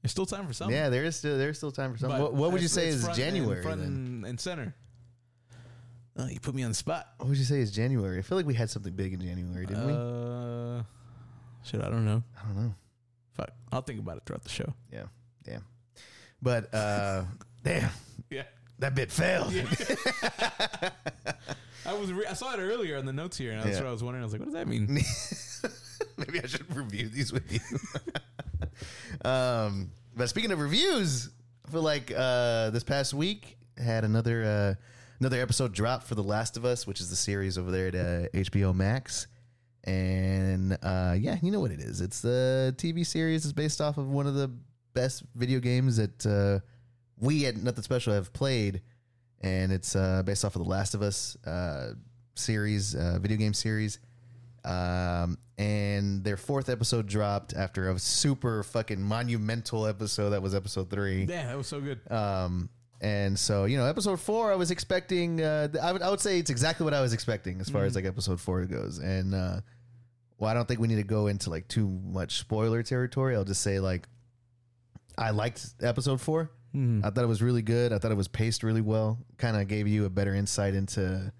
[0.00, 0.74] There's still time for something.
[0.74, 2.20] yeah, there is still there's still time for something.
[2.20, 3.62] What, what would you say is and- January?
[3.62, 3.88] front then?
[3.88, 4.74] and, and center.
[6.18, 7.06] Oh, you put me on the spot.
[7.18, 8.18] What would you say is January?
[8.18, 9.92] I feel like we had something big in January, didn't we?
[9.92, 10.82] uh,
[11.64, 12.22] Shit, I don't know.
[12.38, 12.74] I don't know.
[13.34, 13.50] Fuck.
[13.70, 14.74] I'll think about it throughout the show.
[14.92, 15.04] Yeah,
[15.44, 15.64] damn.
[16.42, 17.24] But uh,
[17.62, 17.90] damn,
[18.30, 18.42] Yeah.
[18.80, 19.52] that bit failed.
[21.84, 23.82] I was re- I saw it earlier in the notes here, and that's Yeah.
[23.82, 24.22] what I was wondering.
[24.22, 24.86] I was like, what does that mean?
[26.16, 27.60] Maybe I should review these with you.
[29.28, 31.30] um, but speaking of reviews,
[31.66, 34.74] I feel like uh, this past week had another uh,
[35.20, 37.94] another episode drop for The Last of Us, which is the series over there at
[37.94, 39.26] uh, HBO Max.
[39.84, 42.00] And uh, yeah, you know what it is.
[42.00, 43.44] It's the TV series.
[43.44, 44.50] It's based off of one of the
[44.94, 46.64] best video games that uh,
[47.18, 48.82] we at Nothing Special have played,
[49.40, 51.92] and it's uh, based off of the Last of Us uh,
[52.34, 53.98] series, uh, video game series.
[54.64, 60.88] Um, and their fourth episode dropped after a super fucking monumental episode that was episode
[60.88, 61.24] three.
[61.24, 62.00] yeah, that was so good.
[62.10, 62.68] Um,
[63.00, 65.40] and so you know, episode four, I was expecting.
[65.40, 67.96] Uh, I would I would say it's exactly what I was expecting as far as
[67.96, 68.98] like episode four goes.
[68.98, 69.60] And uh,
[70.38, 73.34] well, I don't think we need to go into like too much spoiler territory.
[73.34, 74.08] I'll just say like
[75.18, 76.50] I liked episode four.
[76.74, 77.92] I thought it was really good.
[77.92, 79.18] I thought it was paced really well.
[79.36, 81.30] Kind of gave you a better insight into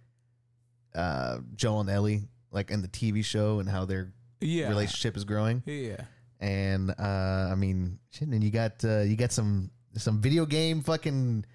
[0.94, 4.68] uh, Joel and Ellie, like in the TV show, and how their Yeah.
[4.68, 6.04] relationship is growing Yeah.
[6.40, 10.82] and uh I mean, shit, and you got uh, you got some some video game
[10.82, 11.46] fucking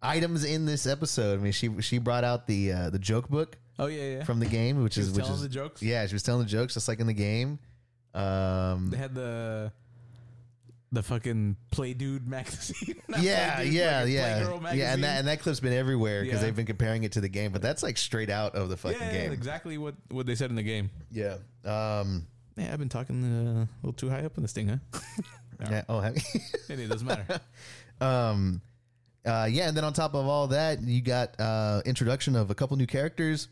[0.00, 1.40] items in this episode.
[1.40, 4.24] I mean, she she brought out the uh, the joke book Oh yeah, yeah.
[4.24, 5.82] from the game, which She is was which telling is the jokes.
[5.82, 7.58] yeah, she was telling the jokes just like in the game.
[8.14, 9.72] Um, They had the
[10.92, 12.96] the fucking Play Dude magazine.
[13.20, 14.78] Yeah, Play Dude, yeah, yeah, Playgirl magazine.
[14.78, 16.46] yeah, and that and that clip's been everywhere because Yeah.
[16.46, 18.98] they've been comparing it to the game, but that's like straight out of the fucking
[19.00, 19.32] yeah, game.
[19.32, 20.90] exactly what what they said in the game.
[21.10, 21.36] Yeah.
[21.64, 22.26] Um.
[22.56, 25.00] Yeah, I've been talking uh, a little too high up in this thing, huh?
[25.70, 25.82] Yeah.
[25.88, 26.00] Oh.
[26.00, 26.16] have-
[26.68, 27.40] Anyway, it doesn't matter.
[28.00, 28.60] um
[29.26, 32.54] uh yeah and then on top of all that you got uh introduction of a
[32.54, 33.48] couple new characters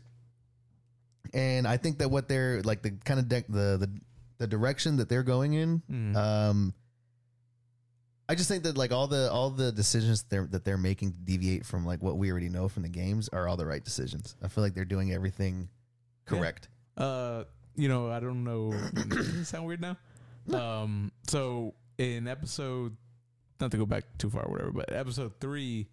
[1.33, 3.89] and i think that what they're like the kind of de- the, the
[4.37, 6.15] the direction that they're going in Mm.
[6.15, 6.73] um
[8.29, 11.11] i just think that like all the all the decisions that they're that they're making
[11.11, 13.83] to deviate from like what we already know from the games are all the right
[13.83, 15.69] decisions i feel like they're doing everything
[16.31, 16.37] Yeah.
[16.37, 17.43] correct Uh,
[17.75, 18.71] you know, I don't know.
[19.07, 19.97] Does it sound weird now?
[20.51, 22.97] Um, so in episode,
[23.61, 25.87] not to go back too far, or whatever, but episode three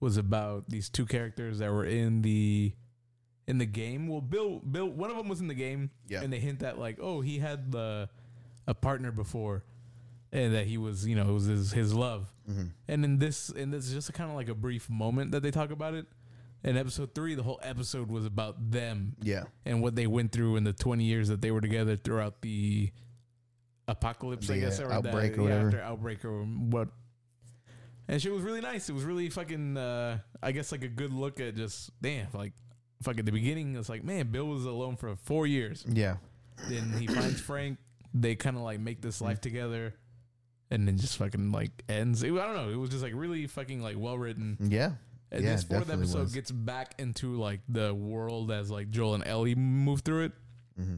[0.00, 2.74] was about these two characters that were in the
[3.46, 4.06] in the game.
[4.06, 6.20] Well, Bill, Bill, one of them was in the game, Yeah.
[6.22, 8.10] and they hint that like, oh, he had the
[8.66, 9.64] a partner before,
[10.34, 12.26] and that he was, you know, it was his his love.
[12.50, 12.64] Mm-hmm.
[12.88, 15.42] And in this, and this is just a kind of like a brief moment that
[15.42, 16.06] they talk about it.
[16.62, 20.56] In episode three, the whole episode was about them yeah and what they went through
[20.56, 22.90] in the 20 years that they were together throughout the
[23.86, 25.66] apocalypse, I The, guess, uh, or outbreak the, or whatever.
[25.66, 26.88] after outbreak or what.
[28.08, 28.88] And she was really nice.
[28.88, 32.52] It was really fucking, uh, I guess, like a good look at just, damn, like,
[33.02, 35.84] fuck at the beginning, it's like, man, Bill was alone for four years.
[35.88, 36.16] yeah
[36.68, 37.78] Then he finds Frank.
[38.14, 39.94] They kind of like make this life together.
[40.74, 42.22] And then just fucking like ends.
[42.22, 42.68] It, I don't know.
[42.70, 44.56] It was just like really fucking like well written.
[44.60, 44.92] yeah
[45.30, 46.34] And Yeah, this fourth episode was.
[46.34, 50.32] gets back into like the world as like Joel and Ellie move through it.
[50.80, 50.96] Mm-hmm.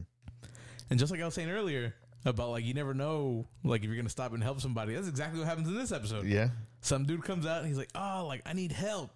[0.89, 1.93] And just like I was saying earlier
[2.25, 4.95] about like you never know like if you're gonna stop and help somebody.
[4.95, 6.25] That's exactly what happens in this episode.
[6.25, 6.49] yeah
[6.81, 9.11] Some dude comes out and he's like, "Oh, like I need help."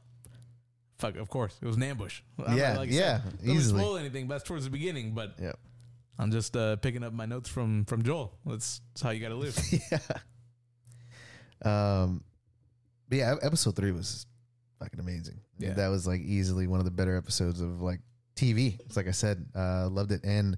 [0.99, 2.21] Fuck, of course it was an ambush.
[2.45, 3.81] I'm Yeah, like yeah, Don't easily.
[3.81, 5.13] spoil anything, but that's towards the beginning.
[5.13, 5.53] But yeah
[6.19, 8.31] I'm just uh, picking up my notes from from Joel.
[8.45, 9.57] That's, that's how you got to live.
[9.91, 9.97] yeah.
[11.63, 12.23] Um,
[13.09, 14.25] but yeah, episode three was
[14.79, 15.39] fucking amazing.
[15.59, 15.73] Yeah.
[15.73, 17.99] That was like easily one of the better episodes of like
[18.35, 18.79] TV.
[18.81, 20.57] It's like I said, uh, loved it, and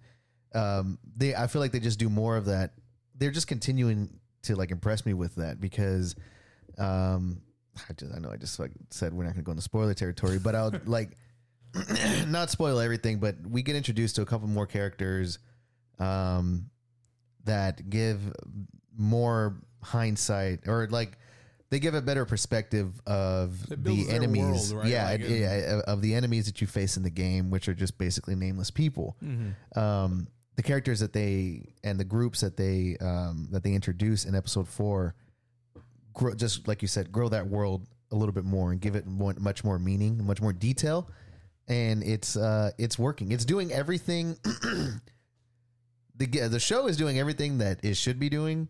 [0.54, 2.74] um, they I feel like they just do more of that.
[3.16, 6.16] They're just continuing to like impress me with that because,
[6.78, 7.42] um,
[7.90, 10.40] I just I know I just like said we're not gonna go into spoiler territory,
[10.40, 11.18] but I'll like
[12.28, 15.40] not spoil everything, but we get introduced to a couple more characters,
[16.00, 16.70] um,
[17.46, 18.32] that give
[18.98, 21.18] more hindsight or like
[21.70, 24.72] they give a better perspective of It builds the their enemies.
[24.74, 24.92] world, right?
[24.92, 27.74] Yeah, Like, it- yeah, of the enemies that you face in the game, which are
[27.74, 29.18] just basically nameless people.
[29.24, 29.80] Mm-hmm.
[29.80, 34.36] Um, the characters that they and the groups that they um, that they introduce in
[34.36, 35.16] episode four,
[36.14, 39.08] grow, just like you said, grow that world a little bit more and give it
[39.08, 41.10] more, much more meaning, much more detail,
[41.68, 43.32] and it's uh, it's working.
[43.32, 44.38] It's doing everything.
[46.16, 48.70] the the show is doing everything that it should be doing,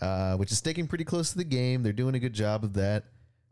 [0.00, 1.82] uh, which is sticking pretty close to the game.
[1.82, 3.04] They're doing a good job of that,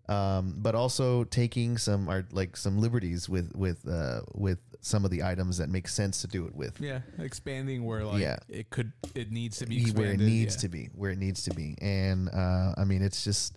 [0.08, 5.10] um, but also taking some are like some liberties with with uh, with some of
[5.10, 6.78] the items that make sense to do it with.
[6.80, 8.36] Yeah, expanding where like Yeah.
[8.48, 10.60] it could it needs to be Be where it needs yeah.
[10.60, 13.56] to be, where it needs to be, and uh, I mean it's just,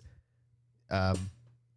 [0.90, 1.18] um,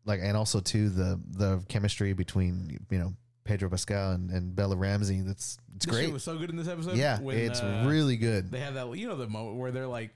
[0.06, 4.76] like and also too the the chemistry between you know Pedro Pascal and, and Bella
[4.78, 5.20] Ramsey.
[5.22, 6.14] That's it's This great.
[6.14, 6.96] was so good in this episode.
[6.96, 8.52] Yeah, when, it's uh, really good.
[8.52, 10.16] They have that you know the moment where they're like,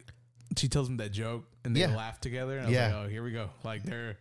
[0.57, 1.95] she tells him that joke and they Yeah.
[1.95, 2.57] laugh together.
[2.57, 2.95] And I was Yeah.
[2.95, 3.49] like, oh, here we go.
[3.63, 4.17] Like they're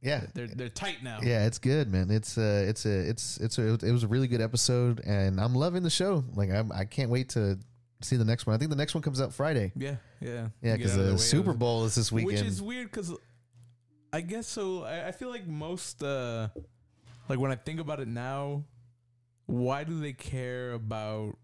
[0.00, 1.18] Yeah, they're they're tight now.
[1.22, 2.10] Yeah, it's good, man.
[2.10, 5.54] It's uh it's a it's it's a it was a really good episode, and I'm
[5.54, 6.24] loving the show.
[6.34, 7.58] Like I'm, I can't wait to
[8.00, 8.54] see the next one.
[8.54, 9.72] I think the next one comes out Friday.
[9.74, 10.48] yeah, yeah.
[10.62, 12.38] Yeah, because the Super Bowl is this weekend.
[12.38, 13.12] Which is weird because
[14.12, 14.84] I guess so.
[14.84, 16.48] I, I feel like most, uh,
[17.28, 18.64] like when I think about it now,
[19.46, 21.36] why do they care about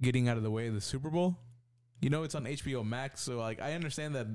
[0.00, 1.36] getting out of the way of the Super Bowl?
[2.04, 4.26] You know, it's on HBO Max, so like I understand that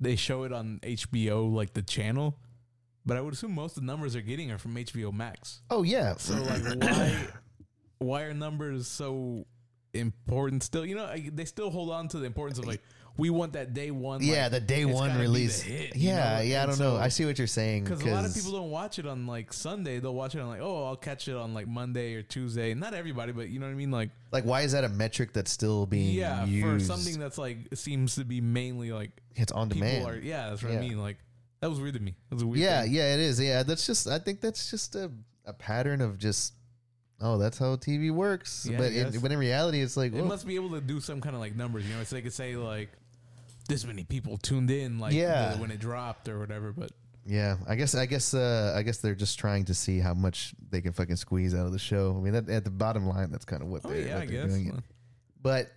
[0.00, 2.38] they show it on HBO, like the channel,
[3.04, 5.60] but I would assume most of the numbers they're getting are from HBO Max.
[5.70, 7.16] oh yeah, So like, why,
[7.98, 9.44] why are numbers so
[9.92, 10.86] important still?
[10.86, 12.80] You know, I, they still hold on to the importance of like
[13.16, 14.22] we want that day one.
[14.22, 15.60] yeah, like, the day it's one gotta be the release.
[15.62, 16.42] hit, you yeah, know?
[16.42, 16.60] yeah.
[16.60, 16.96] I And don't know.
[16.96, 19.26] so- I see what you're saying because a lot of people don't watch it on
[19.26, 20.00] like Sunday.
[20.00, 22.74] They'll watch it on like, oh, I'll catch it on like Monday or Tuesday.
[22.74, 23.90] Not everybody, but you know what I mean.
[23.92, 26.66] Like, like why is that a metric that's still being yeah, used?
[26.88, 30.06] for something that's like seems to be mainly like it's on people demand.
[30.08, 30.16] are.
[30.18, 30.80] Yeah, that's what I Yeah.
[30.80, 30.98] mean.
[30.98, 31.18] Like,
[31.60, 32.14] that was weird to me.
[32.30, 32.60] That was a weird.
[32.60, 32.92] yeah, thing.
[32.92, 33.40] yeah, it is.
[33.40, 34.08] Yeah, that's just.
[34.08, 35.10] I think that's just a,
[35.46, 36.52] a pattern of just.
[37.20, 38.66] Oh, that's how TV works.
[38.68, 39.22] Yeah, I but in, guess.
[39.22, 41.40] but in reality, it's like It well, must be able to do some kind of
[41.40, 41.86] like numbers.
[41.88, 42.90] You know, so they could say like.
[43.68, 45.56] This many people tuned in, like Yeah.
[45.58, 46.72] when it dropped or whatever.
[46.72, 46.90] But
[47.26, 50.54] Yeah, I guess I guess uh, I guess they're just trying to see how much
[50.70, 52.14] they can fucking squeeze out of the show.
[52.18, 54.22] I mean, that, at the bottom line, that's kind of what oh they're, yeah, what
[54.22, 54.54] I they're guess.
[54.54, 54.68] doing.
[54.68, 54.84] It.
[55.42, 55.72] But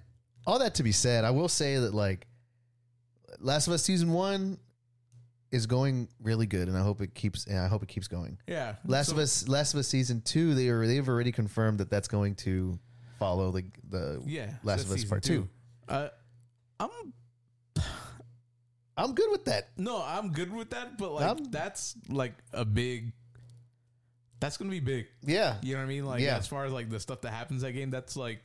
[0.45, 2.27] all that to be said, I will say that like
[3.39, 4.57] Last of Us season one
[5.51, 7.45] is going really good, and I hope it keeps.
[7.47, 8.37] And I hope it keeps going.
[8.47, 11.79] Yeah, Last so- of Us, Last of Us season two, they are they've already confirmed
[11.79, 12.77] that that's going to
[13.19, 14.21] follow the the.
[14.25, 15.47] Yeah, Last that's of Us season Part Two.
[15.87, 16.09] Uh,
[16.79, 16.89] I'm
[18.97, 19.69] I'm good with that.
[19.77, 23.13] no, I'm good with that, but like I'm- that's like a big.
[24.39, 25.07] That's gonna be big.
[25.23, 26.05] Yeah, You know what I mean?
[26.05, 26.37] Like Yeah.
[26.37, 28.39] as far as like the stuff that happens that game, that's like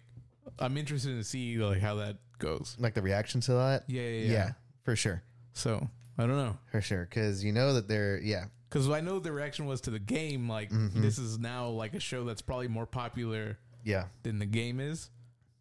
[0.58, 2.76] I'm interested to see like how that goes.
[2.78, 3.84] like the reaction to that.
[3.88, 4.52] Yeah, yeah, yeah.
[4.84, 5.88] for sure, So
[6.18, 8.46] I don't know for sure, because you know that they're yeah.
[8.68, 10.48] because I know the reaction was to the game.
[10.48, 11.02] Like Mm-hmm.
[11.02, 15.10] this is now like a show that's probably more popular Yeah, than the game is.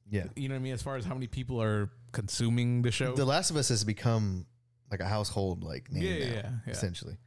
[0.10, 0.25] yeah.
[0.38, 0.73] You know what I mean?
[0.73, 3.15] As far as how many people are consuming the show.
[3.15, 4.45] The Last of Us has become
[4.91, 6.71] like a household like name Yeah, now, yeah, yeah.
[6.71, 7.17] essentially.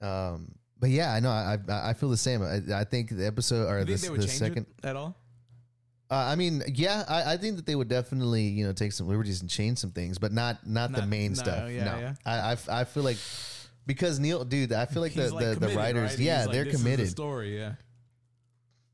[0.00, 1.30] Um, but yeah, I know.
[1.30, 2.42] I I, I feel the same.
[2.42, 4.66] I, I think the episode or you the, they would the second.
[4.82, 5.16] it at all?
[6.08, 9.08] Uh, I mean, yeah, I, I think that they would definitely you know take some
[9.08, 11.70] liberties and change some things, but not not, the main no, stuff.
[11.70, 12.14] yeah, no, yeah.
[12.24, 13.16] I, I I feel like
[13.86, 16.18] because Neil, dude, I feel like the He's, the, like, the committed, writers, right?
[16.20, 17.08] yeah, He's they're "This is the committed.
[17.08, 17.72] story, yeah.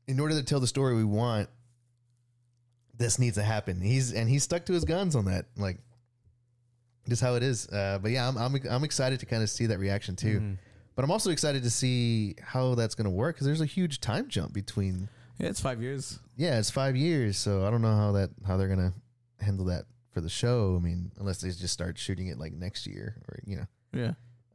[0.07, 1.49] in order to tell the story we want,
[2.97, 3.81] this needs to happen.
[3.81, 5.45] He's and he's stuck to his guns on that.
[5.57, 5.77] Like,
[7.07, 7.67] just how it is.
[7.69, 10.39] Uh, but yeah, I'm, I'm I'm excited to kind of see that reaction too.
[10.39, 10.53] Mm-hmm.
[10.95, 13.99] But I'm also excited to see how that's going to work because there's a huge
[13.99, 15.09] time jump between.
[15.39, 16.19] Yeah, it's five years.
[16.37, 19.65] Yeah, it's five years, so I don't know how that how they're going to handle
[19.65, 20.75] that for the show.
[20.79, 23.65] I mean, unless they just start shooting it like next year or you know.
[23.93, 24.11] Yeah.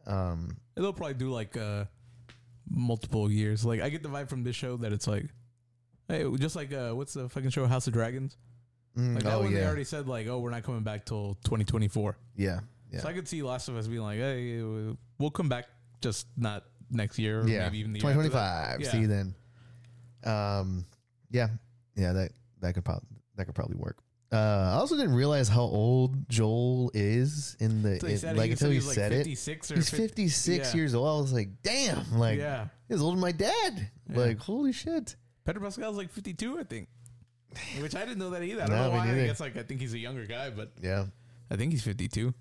[0.06, 1.84] Um, They'll probably do like uh
[2.70, 3.64] multiple years.
[3.64, 5.26] Like I get the vibe from this show that it's like
[6.08, 8.36] hey, just like uh what's the fucking show House of Dragons?
[8.98, 11.04] Mm, Like that oh one they yeah, already said like, oh, we're not coming back
[11.04, 12.16] till 2024.
[12.36, 12.60] yeah,
[12.92, 13.00] yeah.
[13.00, 14.62] So I could see Last of Us being like, hey,
[15.18, 15.66] we'll come back
[16.00, 18.80] just not next year or yeah, maybe even the year after 2025.
[18.80, 18.90] Yeah.
[18.90, 19.34] See you then.
[20.24, 20.84] Um,
[21.30, 21.48] yeah,
[21.96, 23.98] yeah, that that could probably that could probably work.
[24.30, 28.50] Uh, I also didn't realize how old Joel is in the he in- like he
[28.52, 29.26] until he he was, like, said it.
[29.26, 29.44] He's
[29.90, 30.76] fifty six yeah.
[30.76, 31.08] years old.
[31.08, 32.66] I was like, damn, like yeah.
[32.88, 33.90] he's older than my dad.
[34.10, 35.16] Like, holy shit.
[35.44, 36.88] Pedro Pascal's like 52, I think.
[37.80, 38.62] Which I didn't know that either.
[38.62, 39.04] I don't No, know me why.
[39.04, 39.26] I neither.
[39.26, 41.06] guess like I think he's a younger guy, but Yeah,
[41.50, 42.32] I think he's 52.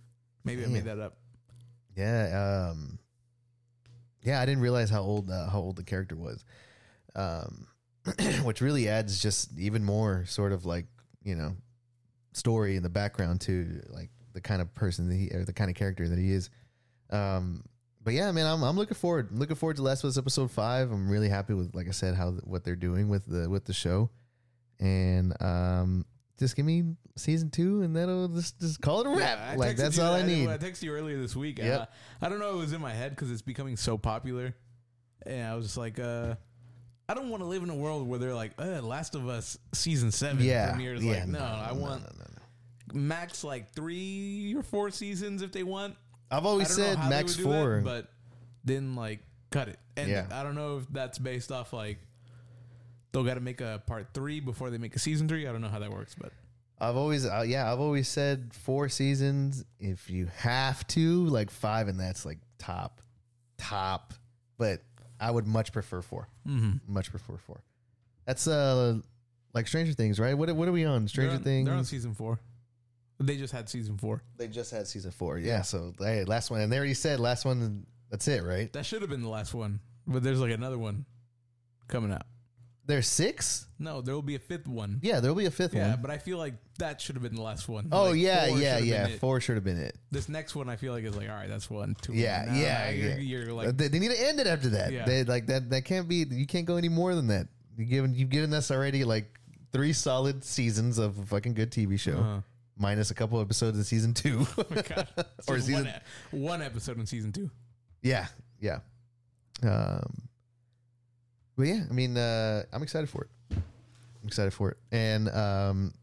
[0.44, 1.18] Maybe I made that up.
[1.96, 3.00] yeah, um,
[4.22, 4.40] yeah.
[4.42, 6.44] I didn't realize how old uh, how old the character was,
[7.16, 7.68] um,
[8.44, 10.86] which really adds just even more sort of like
[11.24, 11.56] you know
[12.34, 15.70] story in the background to like the kind of person that he or the kind
[15.70, 16.50] of character that he is.
[17.10, 17.64] Um,
[18.04, 19.30] but yeah, man, I'm I'm looking forward.
[19.32, 20.92] I'm looking forward to Last of Us episode five.
[20.92, 23.74] I'm really happy with, like I said, how what they're doing with the with the
[23.74, 24.10] show,
[24.80, 26.06] and um,
[26.40, 29.38] just give me season two, and that'll just just call it a wrap.
[29.40, 30.48] Yeah, I like texted that's you- all I I, need.
[30.50, 31.60] I texted you earlier this week.
[31.60, 31.82] Yep.
[31.82, 31.86] Uh,
[32.26, 32.52] I don't know.
[32.56, 34.56] It was in my head because it's becoming so popular,
[35.26, 36.36] and I was just like, uh,
[37.10, 39.58] I don't want to live in a world where they're like, uh, Last of Us
[39.74, 41.04] season seven yeah, premieres.
[41.04, 41.20] yeah.
[41.20, 42.26] like, no, I want no, no,
[42.94, 43.00] no.
[43.00, 45.96] max like three or four seasons if they want.
[46.30, 47.82] I've I always don't know said how they max would do that, four.
[47.84, 48.08] but
[48.66, 49.22] then like
[49.52, 49.80] cut it.
[49.96, 50.26] And Yeah.
[50.30, 52.00] I don't know if that's based off like
[53.18, 55.48] they'll got to make a part three before they make a season three.
[55.48, 56.32] I don't know how that works, but
[56.80, 59.66] I've always, uh, yeah, I've always said four seasons.
[59.80, 63.02] If you have to, like five, and that's like top,
[63.58, 64.14] top.
[64.60, 64.82] But
[65.20, 66.94] I would much prefer 4 mm-hmm.
[66.94, 67.64] Much prefer four.
[68.26, 69.00] That's uh
[69.54, 70.38] like Stranger Things, right?
[70.38, 71.08] What what are we on?
[71.08, 71.66] Stranger they're on, Things.
[71.68, 72.40] They're on season four.
[73.20, 74.22] They just had season four.
[74.38, 75.40] they just had season four.
[75.40, 75.64] Yeah.
[75.64, 77.88] So hey, last one, and they already said last one.
[78.12, 78.72] That's it, right?
[78.74, 81.06] That should have been the last one, but there's like another one
[81.88, 82.26] coming out.
[82.88, 83.68] There's six.
[83.80, 85.00] No, there will be a fifth one.
[85.04, 86.02] Yeah, there'll be a fifth Yeah, one.
[86.02, 87.90] but I feel like that should have been the last one.
[87.92, 89.04] Oh Like, yeah, four yeah, should have yeah.
[89.04, 89.20] been it.
[89.20, 89.98] Four should have been it.
[90.10, 92.14] This next one, I feel like is like, all right, that's one, two.
[92.14, 93.16] Yeah, yeah, You're, yeah.
[93.18, 94.92] you're like, they, they need to end it after that.
[94.94, 95.06] Yeah.
[95.06, 95.70] They, like that.
[95.70, 96.26] That can't be.
[96.30, 97.48] You can't go any more than that.
[97.78, 99.26] You given you've given us already like
[99.74, 102.42] three solid seasons of a fucking good TV show, uh,
[102.78, 104.48] minus a couple episodes of season two.
[104.58, 105.08] oh my God.
[105.50, 107.52] Or season- one, e- one episode in season two.
[108.02, 108.28] yeah,
[108.62, 108.80] yeah.
[109.62, 110.27] Um,
[111.58, 113.30] but yeah, I mean, uh, I'm excited for it.
[113.52, 115.94] I'm excited for it, and um,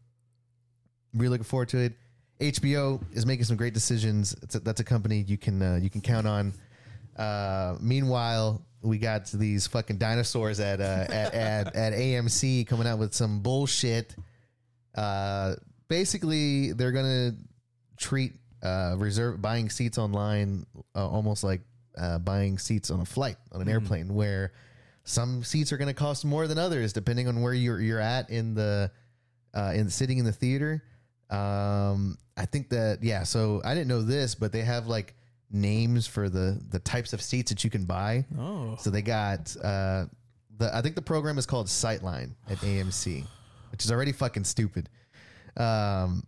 [1.13, 1.93] really looking forward to it.
[2.39, 4.35] HBO is making some great decisions.
[4.41, 6.53] It's a, that's a company you can uh, you can count on.
[7.15, 12.99] Uh, meanwhile, we got these fucking dinosaurs at uh, at, at at AMC coming out
[12.99, 14.15] with some bullshit.
[14.93, 15.55] Uh,
[15.87, 17.31] basically, they're gonna
[17.97, 21.61] treat uh, reserve buying seats online uh, almost like
[21.97, 24.51] uh, buying seats on a flight on an airplane, where
[25.05, 28.29] some seats are going to cost more than others depending on where you're you're at
[28.29, 28.91] in the
[29.53, 30.83] uh, in sitting in the theater.
[31.29, 33.23] Um, I think that yeah.
[33.23, 35.15] So I didn't know this, but they have like
[35.51, 38.25] names for the the types of seats that you can buy.
[38.37, 40.05] Oh, So they got uh,
[40.57, 43.25] the I think the program is called Sightline at AMC,
[43.71, 44.89] which is already fucking stupid.
[45.55, 46.23] Um,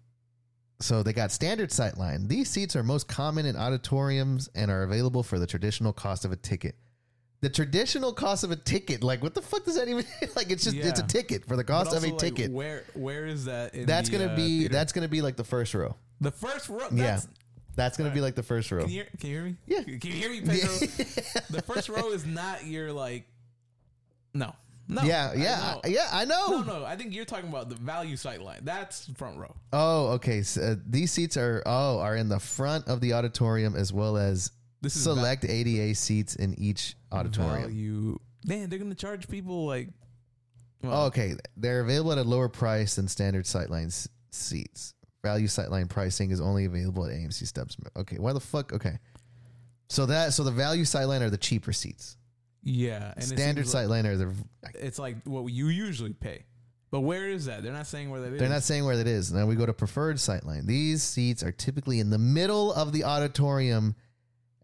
[0.80, 2.28] so they got standard Sightline.
[2.28, 6.32] These seats are most common in auditoriums and are available for the traditional cost of
[6.32, 6.76] a ticket.
[7.42, 10.50] The traditional cost of a ticket, like what the fuck does that even like?
[10.50, 12.52] It's just it's a ticket for the cost of a like, ticket.
[12.52, 13.76] Where where is that?
[13.76, 14.74] In That's the, gonna uh, be theater?
[14.74, 15.96] that's gonna be like the first row.
[16.20, 16.88] the first row.
[16.92, 17.28] Yeah, That's,
[17.76, 18.82] that's gonna be like the first row.
[18.82, 19.56] Can you, hear, can you hear me?
[19.68, 19.84] Yeah.
[19.84, 20.68] Can you hear me, Pedro?
[21.52, 23.28] the first row is not your like.
[24.34, 24.54] No.
[24.90, 25.02] No.
[25.04, 25.82] yeah, I yeah, know.
[25.86, 26.08] yeah.
[26.14, 26.48] I know.
[26.48, 26.86] No, no.
[26.86, 28.62] I think you're talking about the value sight line.
[28.64, 29.54] That's front row.
[29.74, 30.42] Oh, okay.
[30.44, 34.16] So, uh, these seats are oh are in the front of the auditorium as well
[34.16, 34.50] as
[34.82, 37.62] This is select ADA seats in each auditorium.
[37.64, 38.20] Value.
[38.46, 39.90] Man, they're gonna charge people like.
[40.84, 44.94] Oh, okay, they're available at a lower price than standard Sightline s- seats.
[45.24, 47.76] Value Sightline pricing is only available at AMC Stubs.
[47.98, 48.72] Okay, why the fuck?
[48.72, 49.00] Okay,
[49.90, 52.16] so that so the value Sightline are the cheaper seats.
[52.64, 54.34] Yeah, and standard seems like- Sightline are the
[54.76, 56.46] It's like what you usually pay.
[56.92, 57.64] But where is that?
[57.64, 58.40] They're not saying where that is.
[58.40, 59.34] They're not saying where that is.
[59.34, 60.66] Now we go to preferred sightline.
[60.68, 63.96] These seats are typically in the middle of the auditorium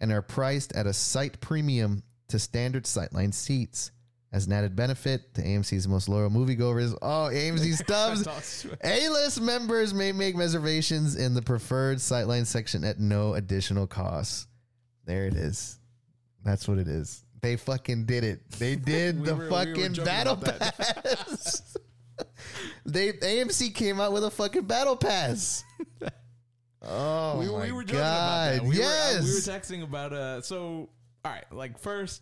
[0.04, 3.92] and are priced at a site premium to standard sightline seats.
[4.34, 10.12] As an added benefit to AMC's most loyal moviegoers, oh, AMC Stubs A-list members may
[10.12, 14.48] make reservations in the preferred sightline section at no additional cost.
[15.06, 15.80] There it is.
[16.44, 17.24] That's what it is.
[17.42, 18.50] They fucking did it.
[18.60, 21.78] They did We the were- fucking joking battle pass.
[22.86, 25.64] they AMC came out with a fucking battle pass.
[26.84, 28.56] Oh we, my we were joking god!
[28.56, 28.70] about that.
[28.70, 30.42] We yes, were, uh, we were texting about uh.
[30.42, 30.90] So
[31.26, 32.22] all right, like first,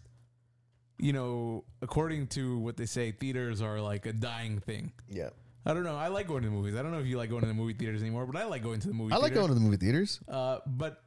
[0.99, 4.91] you know, according to what they say, theaters are like a dying thing.
[5.09, 5.29] yeah.
[5.63, 5.95] I don't know.
[5.95, 6.75] I like going to the movies.
[6.75, 8.63] I don't know if you like going to the movie theaters anymore, but I like
[8.63, 9.13] going to the movie.
[9.13, 9.41] I like theater.
[9.41, 10.19] going to the movie theaters.
[10.27, 11.03] Uh, but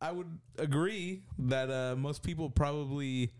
[0.00, 3.34] I would agree that uh, most people probably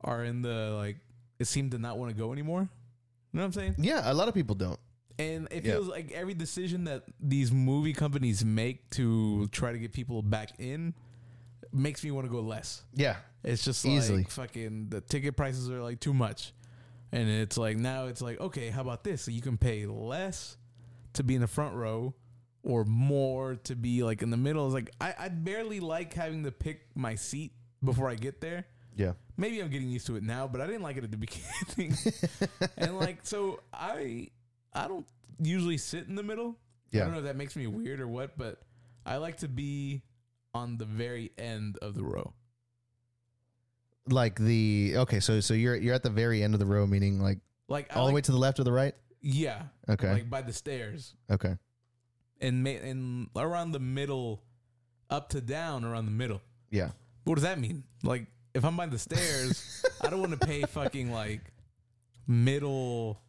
[0.00, 0.96] are in the like.
[1.38, 2.62] It seemed to not want to go anymore.
[2.62, 2.68] You
[3.34, 3.74] know what I'm saying?
[3.76, 4.80] Yeah, a lot of people don't.
[5.18, 5.72] And it Yeah.
[5.72, 10.52] feels like every decision that these movie companies make to try to get people back
[10.60, 10.94] in
[11.72, 12.84] makes me want to go less.
[12.94, 13.16] Yeah.
[13.42, 14.24] It's just like Easily.
[14.24, 16.52] fucking the ticket prices are like too much.
[17.10, 19.22] And it's like now it's like, okay, how about this?
[19.22, 20.56] So you can pay less
[21.14, 22.14] to be in the front row
[22.62, 24.66] or more to be like in the middle.
[24.66, 27.52] It's like I, I barely like having to pick my seat
[27.82, 28.66] before I get there.
[28.96, 29.12] Yeah.
[29.36, 31.16] Maybe I'm getting used to it now, but I didn't like it at the
[31.76, 31.96] beginning.
[32.76, 34.28] and like so I
[34.72, 35.06] I don't
[35.40, 36.56] usually sit in the middle.
[36.94, 38.60] I don't know if that makes me weird or what, but
[39.04, 40.02] I like to be
[40.54, 42.32] on the very end of the row.
[44.08, 47.20] Like the okay, so so you're you're at the very end of the row, meaning
[47.20, 47.38] like
[47.68, 48.94] Like I all the like- way to the left or the right.
[49.20, 49.64] Yeah.
[49.88, 50.12] Okay.
[50.12, 51.56] Like by the stairs okay.
[52.40, 54.42] and ma- and around the middle,
[55.10, 56.40] up to down around the middle.
[56.70, 56.90] Yeah.
[57.24, 57.84] What does that mean?
[58.02, 61.52] Like if I'm by the stairs, I don't want to pay fucking like
[62.26, 63.20] middle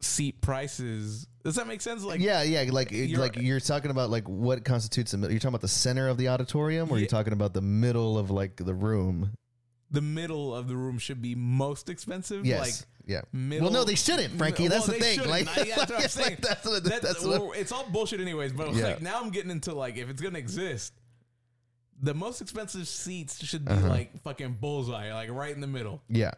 [0.00, 1.26] seat prices.
[1.44, 2.02] Does that make sense?
[2.02, 5.32] Like yeah, yeah, like you're- like you're talking about like what constitutes a middle.
[5.32, 7.00] You're talking about the center of the auditorium, or Yeah.
[7.02, 9.32] you're talking about the middle of like the room.
[9.88, 12.44] the middle of the room should be most expensive.
[12.44, 12.74] Yes, Like
[13.06, 13.20] yeah.
[13.32, 13.66] middle.
[13.66, 14.64] well, no, they shouldn't, Frankie.
[14.64, 15.20] Well, that's the thing.
[15.28, 16.38] Like, I- that's what I'm it's saying.
[16.42, 16.82] that's what.
[16.82, 17.40] That's, That's what.
[17.40, 18.84] well, it's all bullshit anyways, but Yeah.
[18.88, 20.92] like now I'm getting into like if it's gonna exist,
[22.02, 23.88] the most expensive seats should be Uh-huh.
[23.88, 26.02] like fucking bullseye, like right in the middle.
[26.08, 26.32] Yeah,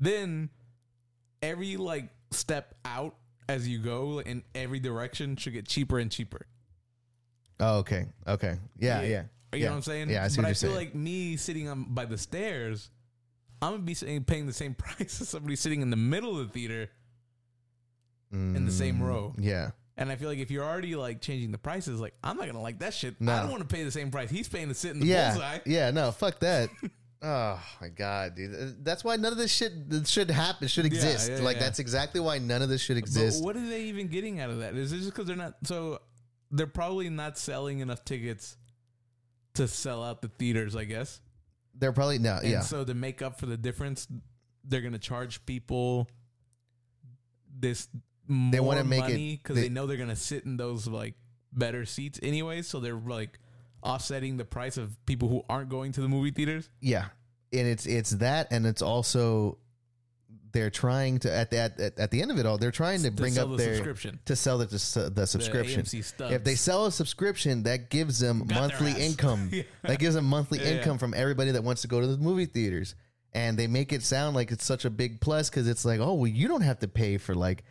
[0.00, 0.50] Then
[1.40, 3.14] every like step out
[3.48, 6.46] as you go in every direction should get cheaper and cheaper.
[7.60, 8.06] Oh, okay.
[8.26, 8.58] Okay.
[8.78, 9.00] Yeah.
[9.02, 9.06] Yeah.
[9.08, 9.22] Yeah.
[9.52, 9.64] You yeah.
[9.64, 10.10] know what I'm saying?
[10.10, 10.74] Yeah, I see but I feel saying.
[10.74, 12.90] like me sitting on by the stairs,
[13.62, 16.46] I'm gonna be sitting, paying the same price as somebody sitting in the middle of
[16.46, 16.90] the theater
[18.30, 19.34] in the same Mm, row.
[19.38, 19.70] Yeah.
[19.96, 22.60] And I feel like if you're already like changing the prices, like I'm not gonna
[22.60, 23.18] like that shit.
[23.20, 23.32] No.
[23.32, 24.28] I don't want to pay the same price.
[24.30, 25.30] He's paying to sit in the Yeah.
[25.32, 25.58] bullseye.
[25.64, 25.90] Yeah.
[25.90, 26.12] No.
[26.12, 26.68] Fuck that.
[27.22, 28.54] oh my god, dude.
[28.54, 29.72] Uh, That's why none of this shit
[30.06, 30.68] should happen.
[30.68, 31.30] Should exist.
[31.30, 31.62] yeah, like yeah.
[31.64, 33.42] that's exactly why none of this should But exist.
[33.42, 34.74] what are they even getting out of that?
[34.74, 35.54] Is it just because they're not?
[35.64, 36.00] So
[36.50, 38.56] they're probably not selling enough tickets
[39.54, 41.20] to sell out the theaters, I guess.
[41.74, 42.36] They're probably no.
[42.36, 42.60] And Yeah.
[42.60, 44.06] so to make up for the difference,
[44.64, 46.08] they're gonna charge people
[47.58, 47.88] this
[48.26, 51.14] more They wanna make money because they- they, know they're gonna sit in those like
[51.52, 52.62] better seats anyway.
[52.62, 53.38] So they're like
[53.82, 56.68] offsetting the price of people who aren't going to the movie theaters.
[56.80, 57.06] Yeah,
[57.52, 59.58] and it's it's that, and it's also
[60.52, 63.10] they're trying to at the at, at the end of it all, they're trying to
[63.10, 64.18] To bring up the their subscription.
[64.24, 65.84] to sell the the, the subscription.
[65.84, 66.32] Stubs.
[66.34, 69.50] If they sell a subscription, that gives them Got monthly income.
[69.52, 69.62] Yeah.
[69.82, 70.76] That gives them monthly Yeah, yeah.
[70.78, 72.94] income from everybody that wants to go to the movie theaters.
[73.34, 76.14] And they make it sound like it's such a big plus because it's like, oh,
[76.14, 77.62] well, you don't have to pay for like,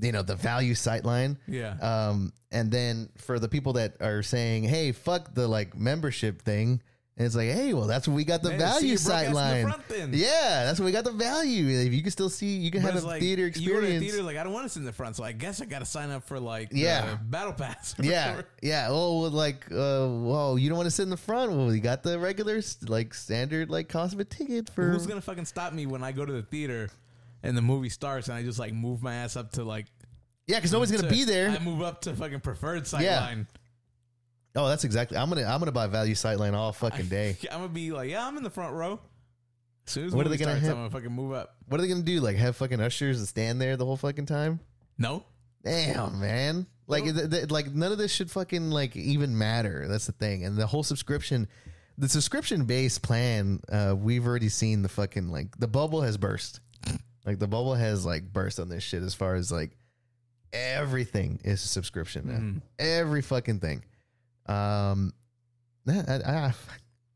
[0.00, 1.38] you know, the value sight line.
[1.46, 1.74] Yeah.
[1.80, 6.80] Um, and then for the people that are saying, hey, fuck the like membership thing,
[7.16, 9.66] and it's like, hey, well, that's when we got the Man, value sight line.
[10.12, 11.66] Yeah, that's when we got the value.
[11.66, 13.60] If you can still see, you can But have a like, theater You go to
[13.60, 14.04] the experience.
[14.04, 15.80] theater, like I don't want to sit in the front, so I guess I got
[15.80, 17.18] to sign up for like Yeah.
[17.24, 17.96] battle pass.
[18.00, 18.48] Yeah, whatever.
[18.62, 18.86] yeah.
[18.88, 21.50] Oh, well, like, uh, whoa, you don't want to sit in the front?
[21.50, 24.88] Well, you got the regular, like, standard, like, cost of a ticket for.
[24.88, 26.88] Who's gonna fucking stop me when I go to the theater
[27.42, 29.86] and the movie starts and I just like move my ass up to like
[30.46, 31.50] yeah, because nobody's gonna to- be there.
[31.50, 33.34] I move up to fucking preferred sight Yeah.
[34.56, 35.16] oh, that's exactly.
[35.18, 37.36] I'm gonna, I'm gonna buy value sightline all fucking day.
[37.52, 39.00] I'm gonna be like, yeah, I'm in the front row.
[39.86, 41.56] As soon as What are they gonna starts, have- I'm gonna fucking move up.
[41.68, 42.20] What are they gonna do?
[42.20, 44.60] Like, have fucking ushers and stand there the whole fucking time?
[44.98, 45.24] No,
[45.64, 46.66] Damn, man.
[46.86, 49.86] Like, Well- th- th- like none of this should fucking like even matter.
[49.88, 50.44] That's the thing.
[50.44, 51.46] And the whole subscription,
[51.98, 56.60] the subscription based plan, uh, we've already seen the fucking like the bubble has burst.
[57.28, 59.76] Like the bubble has like burst on this shit as far as like
[60.50, 62.38] everything is a subscription now.
[62.38, 62.62] Mhm.
[62.78, 63.84] Every fucking thing.
[64.46, 65.12] Um,
[65.86, 66.54] I,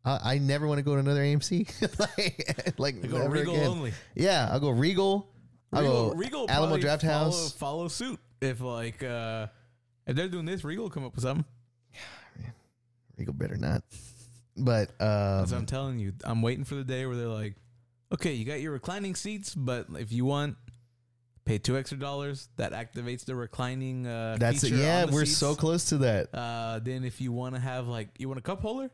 [0.05, 1.67] I, I, never want to go to another AMC.
[1.99, 3.67] like, like I go never Regal again.
[3.69, 3.93] only.
[4.15, 5.31] Yeah, I'll go Regal.
[5.73, 7.53] I'll Regal, go Regal Alamo Draft follow, House.
[7.55, 9.47] follow suit if like uh
[10.07, 11.47] if they're doing this, Regal come up with something.
[13.17, 13.83] Regal better not.
[14.59, 16.13] But That's what I'm um, telling you.
[16.23, 17.55] I'm waiting for the day where they're like,
[18.13, 20.57] okay, you got your reclining seats, but if you want,
[21.45, 22.49] pay two extra dollars.
[22.57, 24.07] That activates the reclining.
[24.07, 24.73] Uh, that's it.
[24.73, 25.39] Yeah, we're seats.
[25.39, 26.35] so close to that.
[26.35, 28.91] Uh, then if you want to have like, you want a cup holder?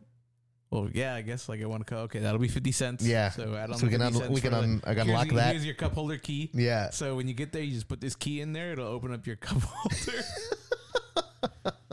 [0.70, 1.98] Well, yeah, I guess like I want a cup.
[2.00, 3.06] Okay, that'll be fifty cents.
[3.06, 3.30] Yeah.
[3.30, 5.52] So add on So we can un- we can un- I can here's unlock that.
[5.52, 6.50] Here's your cup holder key.
[6.52, 6.90] Yeah.
[6.90, 8.72] So when you get there, you just put this key in there.
[8.72, 10.22] It'll open up your cup holder.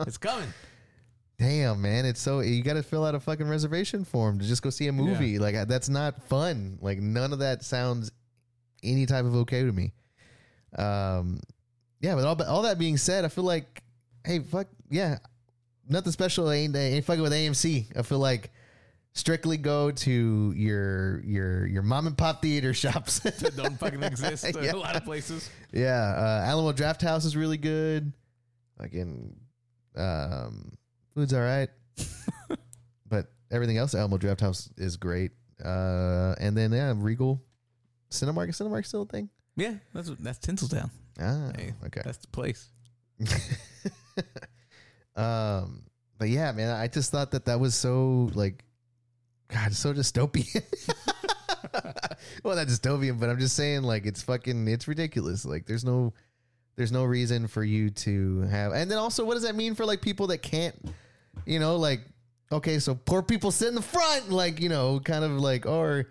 [0.00, 0.48] it's coming.
[1.38, 4.62] Damn, man, it's so you got to fill out a fucking reservation form to just
[4.62, 5.38] go see a movie.
[5.38, 6.78] Like that's not fun.
[6.80, 8.10] Like none of that sounds
[8.82, 9.92] any type of okay to me.
[10.78, 11.40] Um,
[12.00, 13.82] yeah, but all all that being said, I feel like,
[14.24, 15.18] hey, fuck, yeah,
[15.88, 16.50] nothing special.
[16.50, 17.98] Ain't ain't fucking with AMC.
[17.98, 18.50] I feel like
[19.12, 23.18] strictly go to your your your mom and pop theater shops.
[23.20, 24.72] that don't fucking exist in Yeah.
[24.72, 25.50] a lot of places.
[25.72, 28.10] yeah, uh, Alamo Drafthouse is really good.
[28.78, 29.36] Again,
[29.96, 30.72] um,
[31.16, 31.70] food's all right,
[33.08, 35.32] but everything else, Alamo Drafthouse is great.
[35.64, 37.42] Uh, and then yeah, Regal,
[38.10, 39.30] Cinemark, is Cinemark still a thing?
[39.56, 40.90] Yeah, that's that's Tinseltown.
[41.18, 42.02] Ah, Hey, okay.
[42.04, 42.68] That's the place.
[45.16, 45.84] um,
[46.18, 48.62] but yeah, man, I just thought that that was so like,
[49.48, 50.62] God, so dystopian.
[52.44, 55.46] well, not dystopian, but I'm just saying, like, it's fucking, it's ridiculous.
[55.46, 56.12] Like, there's no,
[56.76, 59.86] there's no reason for you to have, and then also, what does that mean for
[59.86, 60.74] like people that can't,
[61.44, 62.00] you know, like,
[62.50, 66.08] okay, so poor people sit in the front, like, you know, kind of like, or.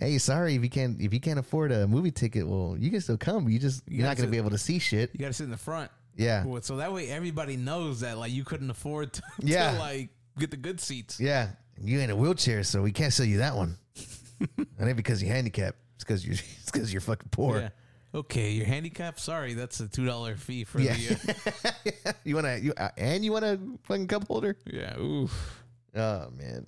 [0.00, 2.48] Hey, sorry if you can't if you can't afford a movie ticket.
[2.48, 3.48] Well, you can still come.
[3.50, 5.10] You just You you're not going to be able to see shit.
[5.12, 5.90] You got to sit in the front.
[6.16, 9.72] Yeah, Well, So that way everybody knows that like you couldn't afford to, Yeah.
[9.74, 10.08] to like
[10.38, 11.20] get the good seats.
[11.20, 11.50] Yeah,
[11.80, 13.76] you in a wheelchair, so we can't sell you that one.
[14.40, 15.78] And it ain't because you're handicapped.
[15.96, 17.60] It's because you're it's because you're fucking poor.
[17.60, 17.68] Yeah.
[18.14, 19.18] Okay, you're handicapped.
[19.20, 20.94] Sorry, that's a two dollar fee for Yeah.
[20.94, 21.72] the.
[22.04, 24.56] Uh, you want to you uh, and you want a fucking cup holder?
[24.66, 24.98] yeah.
[24.98, 25.62] Oof.
[25.94, 26.66] Oh man,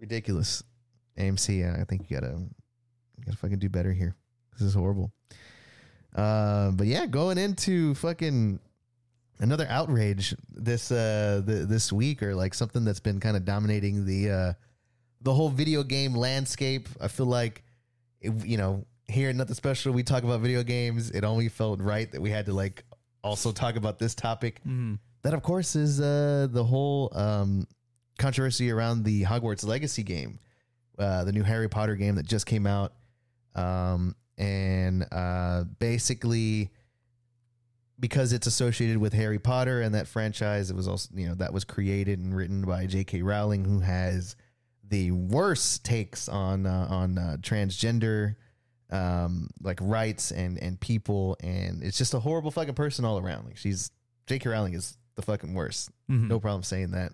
[0.00, 0.62] ridiculous.
[1.18, 4.14] AMC, I think you gotta you gotta fucking do better here.
[4.52, 5.12] This is horrible.
[6.14, 8.60] Uh, but yeah, going into fucking
[9.40, 14.04] another outrage this uh the, this week or like something that's been kind of dominating
[14.06, 14.52] the uh
[15.22, 16.88] the whole video game landscape.
[17.00, 17.62] I feel like
[18.20, 21.10] it, you know here at nothing special we talk about video games.
[21.10, 22.84] It only felt right that we had to like
[23.22, 24.60] also talk about this topic.
[24.66, 24.98] Mhm.
[25.22, 27.66] That of course is uh the whole um
[28.18, 30.38] controversy around the Hogwarts Legacy game,
[30.98, 32.92] uh, the new Harry Potter game that just came out,
[33.54, 36.70] um, and uh, basically
[38.00, 41.52] because it's associated with Harry Potter and that franchise, it was also you know that
[41.52, 43.22] was created and written by J.K.
[43.22, 44.36] Rowling, who has
[44.86, 48.36] the worst takes on uh, on uh, transgender
[48.90, 53.46] um like rights and and people and it's just a horrible fucking person all around
[53.46, 53.90] like she's
[54.26, 54.48] J.K.
[54.50, 56.28] Rowling is the fucking worst Mhm.
[56.28, 57.12] no problem saying that.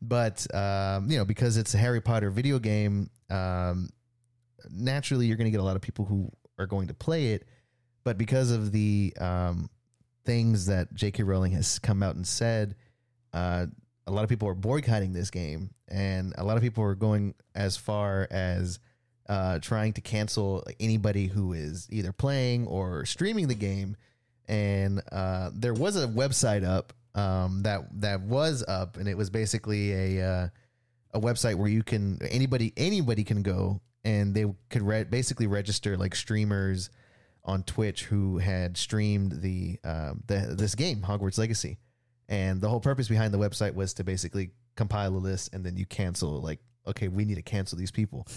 [0.00, 3.88] But um, you know, because it's a Harry Potter video game, um,
[4.70, 7.46] naturally you're going to get a lot of people who are going to play it.
[8.04, 9.68] But because of the um,
[10.24, 11.22] things that J.K.
[11.24, 12.76] Rowling has come out and said,
[13.32, 13.66] uh,
[14.06, 17.34] a lot of people are boycotting this game, and a lot of people are going
[17.54, 18.78] as far as
[19.28, 23.96] uh, trying to cancel anybody who is either playing or streaming the game.
[24.48, 29.28] And uh, there was a website up um, that that was up, and it was
[29.28, 30.48] basically a uh,
[31.14, 35.96] a website where you can anybody anybody can go and they could re- basically register
[35.96, 36.90] like streamers
[37.44, 41.78] on Twitch who had streamed the um, the this game Hogwarts Legacy,
[42.28, 45.76] and the whole purpose behind the website was to basically compile a list and then
[45.76, 48.28] you cancel like okay we need to cancel these people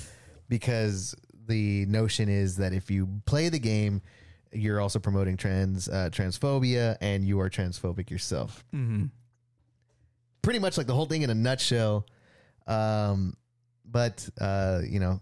[0.51, 1.15] because
[1.47, 4.01] the notion is that if you play the game
[4.53, 9.09] you're also promoting trans uh, transphobia and you are transphobic yourself Mhm.
[10.41, 12.05] pretty much like the whole thing in a nutshell.
[12.67, 13.35] Um,
[13.85, 15.19] but uh, you know,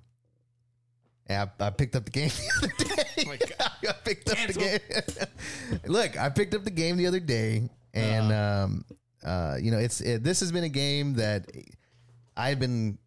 [1.30, 3.24] I, I picked up the game the other day.
[3.26, 3.72] my God.
[3.90, 4.62] I picked up Cancel.
[4.62, 5.80] the game.
[5.92, 8.86] Look, I picked up the game the other day, and um,
[9.24, 11.46] uh, you know, it's it, this has been a game that
[12.36, 12.98] I've been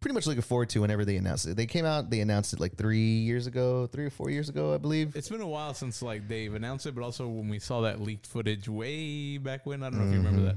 [0.00, 1.56] pretty much looking forward to whenever they announced it.
[1.56, 4.74] They came out, they announced it like three years ago, three or four years ago,
[4.74, 5.16] I believe.
[5.16, 8.00] It's been a while since like they've announced it, but also when we saw that
[8.00, 9.82] leaked footage way back when.
[9.82, 10.56] I don't know if you remember that.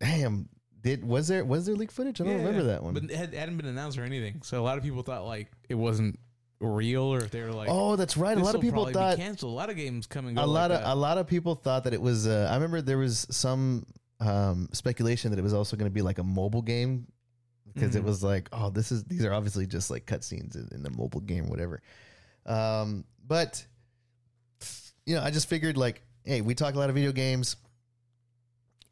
[0.00, 0.48] Damn,
[0.82, 2.20] did was there was there leak footage?
[2.20, 2.94] I don't Yeah, remember that one.
[2.94, 4.42] But it had, hadn't been announced or anything.
[4.42, 6.18] So a lot of people thought like it wasn't
[6.60, 8.36] real, or if they were like, oh, that's right.
[8.36, 9.52] A lot of people thought canceled.
[9.52, 10.20] A lot of games go.
[10.20, 10.92] a lot like of that.
[10.92, 12.26] a lot of people thought that it was.
[12.26, 13.86] Uh, I remember there was some
[14.20, 17.06] um, speculation that it was also going to be like a mobile game
[17.74, 18.06] because it Mhm.
[18.06, 21.20] was like, oh, this is these are obviously just like cutscenes in, in the mobile
[21.20, 21.80] game or whatever.
[22.46, 23.64] Um, but
[25.06, 27.56] you know, I just figured like, hey, we talk a lot of video games.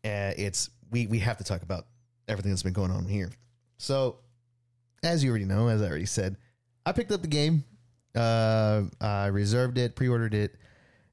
[0.05, 1.87] Uh, it's we we have to talk about
[2.29, 3.31] everything that's been going on here.
[3.79, 4.19] So,
[5.03, 6.37] as you already know, as I already said,
[6.85, 7.65] I picked up the game.
[8.15, 10.55] Uh, I reserved it, pre-ordered it.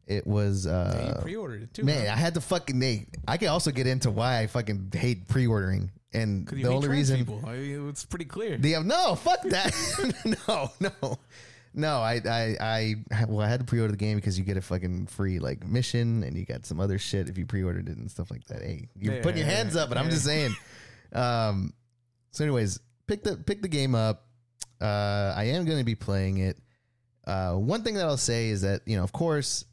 [0.05, 2.07] It was Yeah, you uh, pre-ordered it too, man.
[2.07, 2.79] I had to fucking.
[2.81, 7.17] Hey, I can also get into why I fucking hate pre-ordering, and the only reason
[7.17, 7.41] people.
[7.45, 8.57] I mean, it's pretty clear.
[8.57, 9.73] the no, fuck that.
[10.47, 11.17] no, no,
[11.73, 11.97] no.
[11.97, 13.25] I, I, I.
[13.27, 16.23] Well, I had to pre-order the game because you get a fucking free like mission,
[16.23, 18.61] and you got some other shit if you pre-ordered it and stuff like that.
[18.61, 20.55] Hey, you're Yeah, putting your hands up, but I'm just saying.
[21.15, 21.73] Um.
[22.31, 24.25] So, anyways, pick the pick the game up.
[24.81, 26.57] Uh, I am going to be playing it.
[27.25, 29.63] Uh, one thing that I'll say is that you know, of course,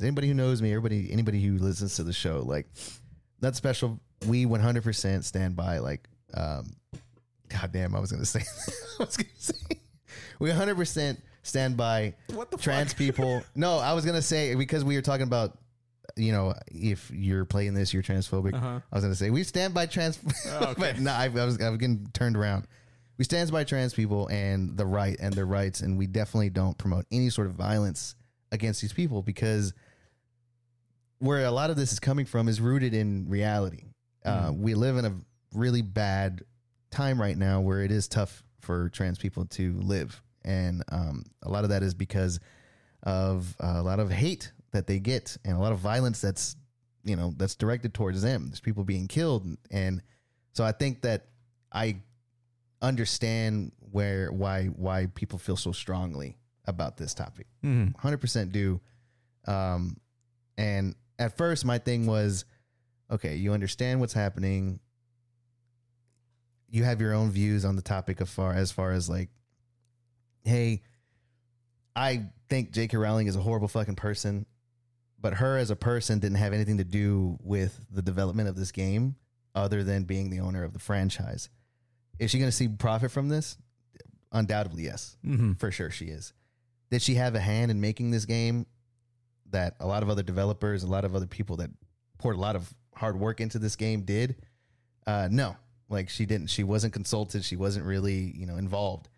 [0.00, 2.66] anybody who knows me, everybody, anybody who listens to the show, like
[3.40, 6.70] that special, we 100% stand by like um,
[7.48, 8.40] God damn, I was gonna say.
[9.00, 9.54] I was gonna say.
[10.38, 12.98] We 100 percent stand by What the trans fuck?
[12.98, 13.42] people.
[13.54, 15.56] No, I was gonna say because we were talking about,
[16.16, 18.54] you know, if you're playing this, you're transphobic.
[18.54, 18.80] Uh-huh.
[18.92, 20.74] I was gonna say we stand by trans, Oh, okay.
[20.78, 22.66] but no, I, I was I was getting turned around.
[23.16, 26.76] We stand by trans people and the right and their rights, and we definitely don't
[26.76, 28.14] promote any sort of violence
[28.52, 29.72] against these people because
[31.18, 33.84] where a lot of this is coming from is rooted in reality.
[34.28, 35.14] Uh, we live in a
[35.54, 36.42] really bad
[36.90, 41.50] time right now where it is tough for trans people to live, and um, a
[41.50, 42.40] lot of that is because
[43.02, 46.56] of uh, a lot of hate that they get and a lot of violence that's
[47.04, 48.48] you know that's directed towards them.
[48.48, 50.02] There's people being killed, and
[50.52, 51.26] so I think that
[51.72, 51.96] I
[52.82, 57.46] understand where why why people feel so strongly about this topic.
[57.64, 57.94] Mhm.
[57.96, 58.80] 100% do.
[59.46, 59.96] Um,
[60.58, 62.44] and at first, my thing was,
[63.10, 64.80] okay, you understand what's happening.
[66.70, 69.30] You have your own views on the topic of far as far as like,
[70.44, 70.82] hey,
[71.96, 72.96] I think J.K.
[72.96, 74.46] Rowling is a horrible fucking person,
[75.20, 78.70] but her as a person didn't have anything to do with the development of this
[78.70, 79.16] game,
[79.54, 81.48] other than being the owner of the franchise.
[82.18, 83.56] Is she going to see profit from this?
[84.30, 85.58] Undoubtedly, yes Mhm.
[85.58, 86.32] for sure she is.
[86.90, 88.66] Did she have a hand in making this game
[89.46, 91.70] that a lot of other developers, a lot of other people that
[92.18, 94.36] poured a lot of hard work into this game did?
[95.06, 95.56] Uh, no,
[95.88, 96.48] like she didn't.
[96.48, 97.44] She wasn't consulted.
[97.44, 99.08] She wasn't really, you know, involved.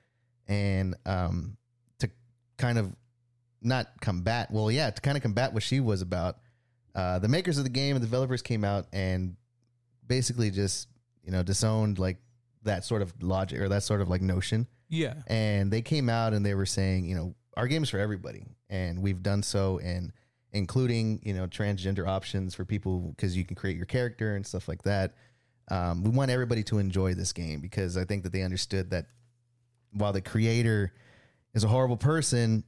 [0.47, 1.57] And um,
[2.01, 2.11] to
[2.59, 2.95] kind of
[3.63, 6.39] not combat, well, yeah, to kind of combat what she was about,
[6.95, 9.37] uh, the makers of the game and developers came out and
[10.07, 10.89] basically just,
[11.25, 12.17] you know, disowned like
[12.63, 15.15] that sort of logic or that sort of like notion Yeah.
[15.29, 19.03] and they came out and they were saying, you know, our game's for everybody, and
[19.03, 20.13] we've done so, and
[20.53, 24.69] including you know transgender options for people because you can create your character and stuff
[24.69, 25.15] like that.
[25.71, 29.07] Um, we want everybody to enjoy this game because I think that they understood that
[29.93, 30.93] while the creator
[31.55, 32.65] is a horrible person,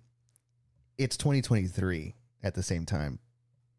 [0.98, 3.18] it's 2023 at the same time.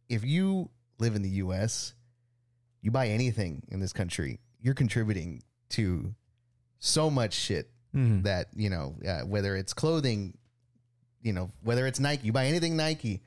[0.10, 1.93] If you live in the US,
[2.82, 6.14] you buy anything in this country, you're contributing to
[6.80, 8.24] so much shit Mhm.
[8.24, 10.36] that you know uh, whether it's clothing
[11.22, 13.22] you know whether it's nike you buy anything nike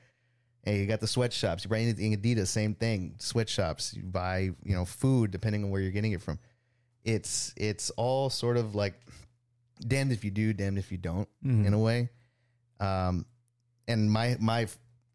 [0.67, 1.63] hey you got the sweatshops.
[1.63, 3.15] You buy anything in adidas same thing.
[3.19, 3.93] Sweatshops.
[3.95, 6.39] You buy you know food depending on where you're getting it from.
[7.03, 8.93] It's it's all sort of like
[9.79, 11.65] damned if you do damned if you don't Mhm.
[11.65, 12.09] in a way.
[12.79, 13.25] Um
[13.87, 14.67] and my my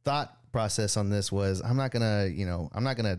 [0.04, 3.18] thought process on this was i'm not gonna you know i'm not gonna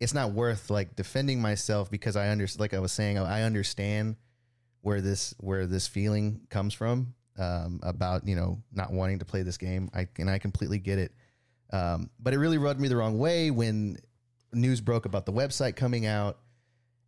[0.00, 4.16] it's not worth like defending myself because i understand like i was saying i understand
[4.80, 9.42] where this where this feeling comes from um, about you know not wanting to play
[9.42, 9.90] this game.
[9.94, 11.12] I and I completely get it,
[11.72, 13.96] um, but it really rubbed me the wrong way when
[14.52, 16.38] news broke about the website coming out,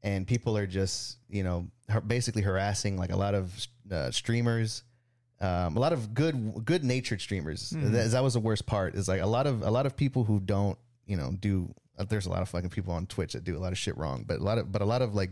[0.02, 1.68] and people are just you know
[2.06, 3.52] basically harassing like a lot of
[3.90, 4.82] uh, streamers,
[5.40, 7.70] um, a lot of good good natured streamers.
[7.70, 8.94] That, that was the worst part.
[8.94, 11.74] Is like a lot of a lot of people who don't you know do.
[11.98, 13.96] uh, There's a lot of fucking people on Twitch that do a lot of shit
[13.98, 15.30] wrong, but a lot of but a lot of like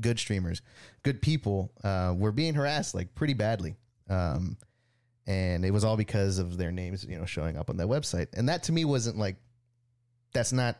[0.00, 0.62] good streamers,
[1.02, 3.76] good people, uh, were being harassed like pretty badly.
[4.12, 4.56] Um,
[5.26, 8.26] and it was all because of their names, you know, showing up on that website.
[8.34, 9.36] And that to me wasn't like,
[10.34, 10.76] that's not,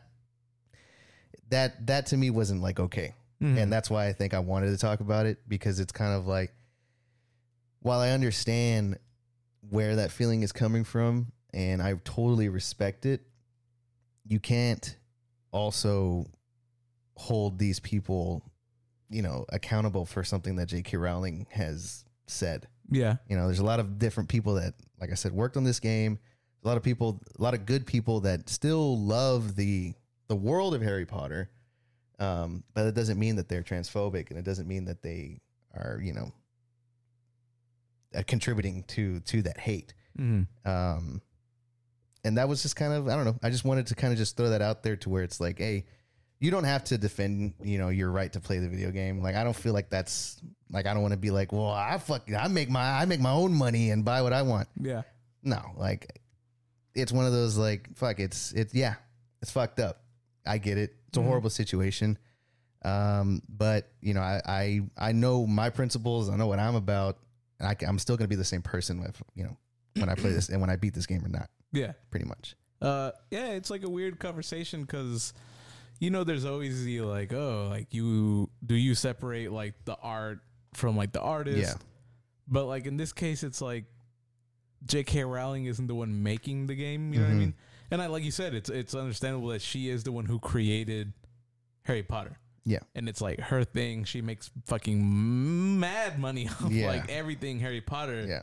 [1.51, 3.15] that, that to me wasn't like, okay.
[3.41, 3.59] Mhm.
[3.59, 6.27] And that's why I think I wanted to talk about it because it's kind of
[6.27, 6.53] like,
[7.81, 8.99] while I understand
[9.71, 13.23] where that feeling is coming from and I totally respect it,
[14.27, 14.97] you can't
[15.53, 16.27] also
[17.17, 18.43] hold these people,
[19.11, 20.97] you know, accountable for something that J.K.
[20.97, 22.67] Rowling has said.
[22.93, 23.17] Yeah.
[23.29, 25.81] You know, there's a lot of different people that, like I said, worked on this
[25.81, 26.19] game.
[26.65, 29.95] A lot of people, a lot of good people that still love the
[30.29, 31.51] the world of Harry Potter.
[32.19, 35.41] Um, but it doesn't mean that they're transphobic, and it doesn't mean that they
[35.75, 36.33] are, you know,
[38.15, 39.95] uh, contributing to to that hate.
[40.19, 40.47] Mhm.
[40.65, 41.23] Um,
[42.25, 43.39] and that was just kind of I don't know.
[43.43, 45.59] I just wanted to kind of just throw that out there to where it's like,
[45.59, 45.85] hey,
[46.43, 49.23] you don't have to defend you know your right to play the video game.
[49.23, 50.41] Like I don't feel like that's
[50.71, 53.21] like I don't want to be like, well, I fuck, I make my I make
[53.21, 54.69] my own money and buy what I want.
[54.81, 55.03] Yeah.
[55.45, 56.21] No, like
[56.95, 58.19] it's one of those like fuck.
[58.21, 58.95] It's it's yeah,
[59.41, 60.03] it's fucked up.
[60.45, 60.95] I get it.
[61.09, 61.27] It's a Mhm.
[61.27, 62.19] horrible situation.
[62.85, 66.29] Um, but you know, I, I I know my principles.
[66.29, 67.19] I know what I'm about,
[67.61, 69.57] and I, am still gonna be the same person with you know
[69.95, 71.49] when I play this and when I beat this game or not.
[71.73, 71.93] Yeah.
[72.11, 72.57] Pretty much.
[72.81, 75.33] Uh, yeah, it's like a weird conversation because,
[76.03, 80.41] you know, there's always the like, oh, like you do you separate like the art
[80.75, 81.59] from like the artist?
[81.59, 81.75] Yeah.
[82.49, 83.85] But like in this case, it's like
[84.85, 85.23] J.K.
[85.23, 87.13] Rowling isn't the one making the game.
[87.15, 87.39] You know what I Mhm.
[87.39, 87.55] mean?
[87.93, 91.13] And I like you said, it's it's understandable that she is the one who created
[91.85, 92.37] Harry Potter.
[92.65, 92.79] Yeah.
[92.97, 94.03] and it's like her thing.
[94.05, 96.89] She makes fucking mad money off Yeah.
[96.89, 98.25] like everything Harry Potter.
[98.27, 98.43] Yeah.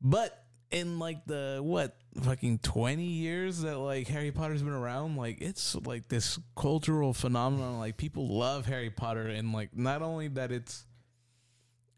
[0.00, 5.40] But in like the what fucking 20 years that like Harry Potter's been around, like
[5.40, 7.78] it's like this cultural phenomenon.
[7.78, 10.84] Like people love Harry Potter and like not only that it's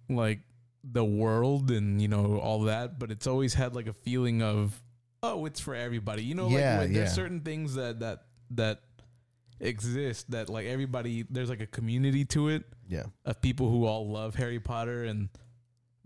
[0.08, 0.40] like
[0.84, 4.80] the world and you know all that, but it's always had like a feeling of
[5.22, 6.24] oh, it's for everybody.
[6.24, 7.14] You know, Yeah, like when there's yeah.
[7.14, 8.80] certain things that that that
[9.60, 13.04] exist that like everybody there's like a community to it Yeah.
[13.24, 15.28] of people who all love Harry Potter and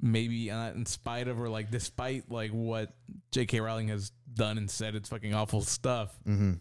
[0.00, 2.92] maybe uh, in spite of or like despite like what
[3.32, 3.60] J.K.
[3.60, 6.52] Rowling has done and said it's fucking awful stuff, Mm-hmm.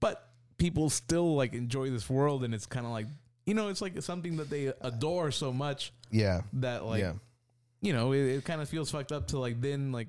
[0.00, 0.28] but
[0.58, 3.06] people still like enjoy this world and it's kind of like
[3.44, 6.42] you know it's like something that they adore so much Yeah.
[6.54, 7.14] that like yeah.
[7.82, 10.08] you know it, it kind of feels fucked up to like then like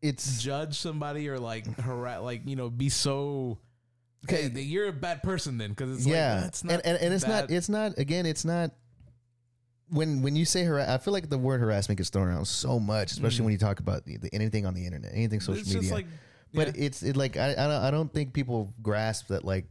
[0.00, 3.58] It's judge somebody or like harass like you know be so
[4.28, 4.48] Okay.
[4.60, 7.50] you're a bad person then because it's yeah, like not and, and and it's not
[7.50, 8.70] it's not again it's not
[9.90, 12.78] when when you say harass, I feel like the word harassment gets thrown around so
[12.78, 13.44] much, especially Mhm.
[13.44, 15.80] when you talk about the, the, anything on the internet, anything social it's media.
[15.82, 16.06] just like
[16.52, 19.66] but it's it like I I don't, I don't think people grasp that like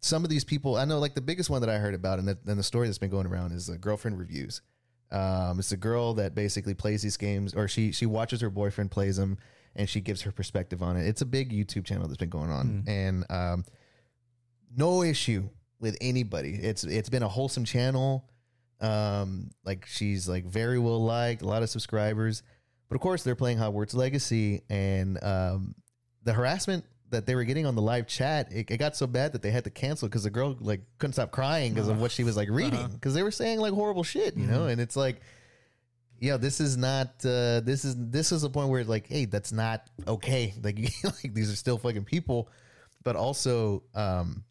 [0.00, 2.28] some of these people I know like the biggest one that I heard about and
[2.28, 4.60] the, and the story that's been going around is the girlfriend reviews.
[5.10, 8.90] Um, it's a girl that basically plays these games or she she watches her boyfriend
[8.90, 9.38] plays them
[9.76, 11.06] and she gives her perspective on it.
[11.06, 12.88] It's a big YouTube channel that's been going on Mm.
[12.88, 13.64] and um,
[14.76, 15.48] no issue
[15.80, 16.54] with anybody.
[16.54, 18.28] It's it's been a wholesome channel.
[18.80, 22.42] Um, like she's like very well liked, a lot of subscribers.
[22.88, 25.74] But of course, they're playing Hogwarts Legacy, and um,
[26.22, 29.32] the harassment that they were getting on the live chat, it, it got so bad
[29.32, 32.10] that they had to cancel because the girl like couldn't stop crying because of what
[32.10, 32.88] she was like reading Uh-huh.
[32.88, 34.66] because they were saying like horrible shit, you know.
[34.66, 35.20] And it's like,
[36.20, 37.08] yeah, this is not.
[37.24, 40.52] Uh, this is this is a point where it's like, hey, that's not okay.
[40.62, 42.48] Like, like these are still fucking people,
[43.04, 44.44] but also, um,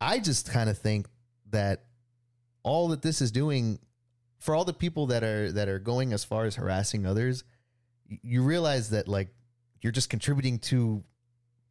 [0.00, 1.06] I just kind of think
[1.50, 1.84] that
[2.64, 3.78] all that this is doing
[4.38, 7.44] for all the people that are that are going as far as harassing others,
[8.08, 9.28] you realize that like
[9.80, 11.04] you're just contributing to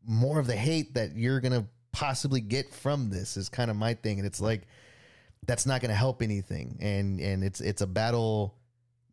[0.05, 3.93] more of the hate that you're gonna possibly get from this is kind of my
[3.93, 4.61] thing, and it's like
[5.45, 8.55] that's not gonna help anything, and and it's it's a battle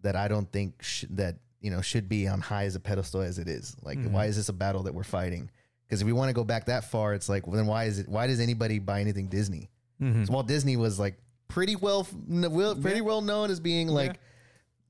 [0.03, 3.21] that I don't think sh- that you know should be on high as a pedestal
[3.21, 3.77] as it is.
[3.83, 4.13] Like, Mhm.
[4.13, 5.51] why is this a battle that we're fighting?
[5.87, 7.99] Because if we want to go back that far, it's like, well, then why is
[7.99, 8.09] it?
[8.09, 9.69] Why does anybody buy anything Disney?
[10.01, 10.27] Mhm.
[10.27, 11.19] So Walt Disney was like
[11.51, 13.03] pretty well, well pretty Yeah.
[13.03, 14.19] well known as being like, Yeah.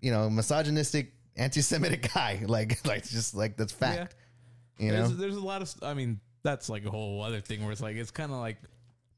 [0.01, 2.43] you know, misogynistic, anti-Semitic guy.
[2.47, 4.15] Like, like just like that's fact.
[4.79, 7.63] You know, there's, there's a lot of I mean that's like a whole other thing
[7.63, 8.57] where it's like it's kind of like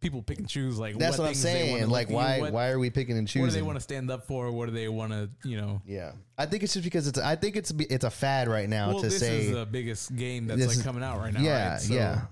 [0.01, 1.89] people pick and choose like that's what, I'm things they saying.
[1.89, 3.43] Like, why what, why are we picking and choosing?
[3.43, 5.81] what do they want to stand up for what do they want to you know
[5.87, 7.21] yeah, I think it's just because it's.
[7.21, 9.43] I think it's it's a fad right now well to this say.
[9.47, 11.81] is the biggest game that's like is- coming out right now yeah, right?
[11.81, 12.23] So yeah,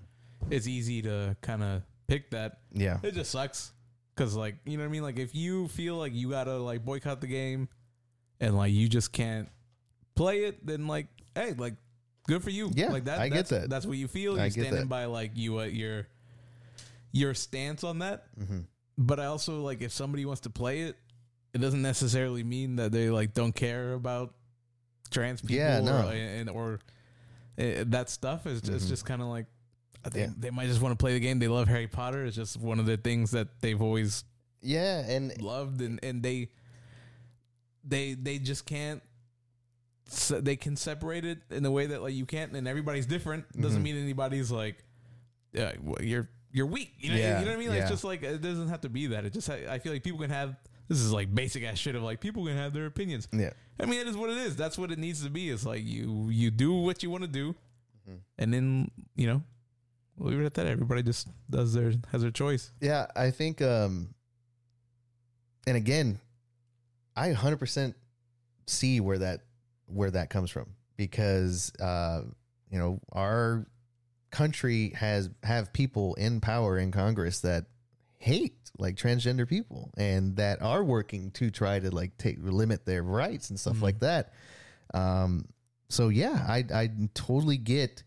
[0.51, 3.71] it's easy to kind of pick that yeah, it just sucks
[4.21, 6.85] because like you know what I mean like if you feel like you gotta like
[6.85, 7.69] boycott the game
[8.39, 9.49] and like you just can't
[10.15, 11.73] play it then like hey like
[12.27, 13.71] good for you Yeah, like that I get that's, that.
[13.71, 14.89] that's what you feel you're get standing that.
[14.91, 16.07] by like you uh, your
[17.13, 18.67] your stance on that Mhm.
[18.99, 20.97] but I also like if somebody wants to play it
[21.55, 24.35] it doesn't necessarily mean that they like don't care about
[25.11, 26.09] trans people Yeah, no.
[26.09, 26.81] or, and or
[27.59, 28.89] uh, that stuff is it's Mhm.
[28.89, 29.47] just kind of like
[30.05, 30.29] they, Yeah.
[30.39, 31.39] they might just want to play the game.
[31.39, 32.25] They love Harry Potter.
[32.25, 34.25] It's just one of the things that they've always
[34.63, 36.49] yeah, and loved and and they
[37.85, 39.03] they they just can't
[40.09, 43.45] se- they can separate it in a way that like you can't and everybody's different.
[43.59, 43.85] Doesn't Mhm.
[43.85, 44.85] mean anybody's like
[45.53, 47.69] yeah well, you're you're weak you know, Yeah, you know what I mean?
[47.69, 47.83] Like, yeah.
[47.83, 49.25] it's just like it doesn't have to be that.
[49.25, 50.57] It just ha- I feel like people can have
[50.89, 53.29] this is like basic ass shit of like people can have their opinions.
[53.33, 54.57] Yeah, I mean it is what it is.
[54.57, 55.51] That's what it needs to be.
[55.51, 57.55] It's like you you do what you want to do
[58.09, 58.19] Mhm.
[58.39, 59.43] and then you know
[60.21, 63.07] leave it at that everybody just does their has their choice yeah.
[63.17, 64.15] I think, um,
[65.67, 66.21] and again,
[67.17, 67.95] I 100%
[68.67, 69.41] see where that
[69.87, 70.67] where that comes from
[70.97, 72.23] because uh,
[72.71, 73.67] you know our
[74.31, 77.65] country has have people in power in Congress that
[78.19, 83.03] hate like transgender people and that are working to try to like take limit their
[83.03, 83.83] rights and stuff Mhm.
[83.83, 84.33] like that.
[84.95, 85.47] Um,
[85.89, 88.05] so yeah, I I totally get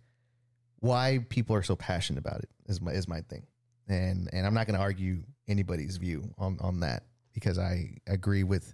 [0.83, 2.49] why people are so passionate about it.
[2.67, 3.47] Is my is my thing,
[3.87, 7.03] and and I'm not going to argue anybody's view on on that
[7.33, 8.73] because I agree with,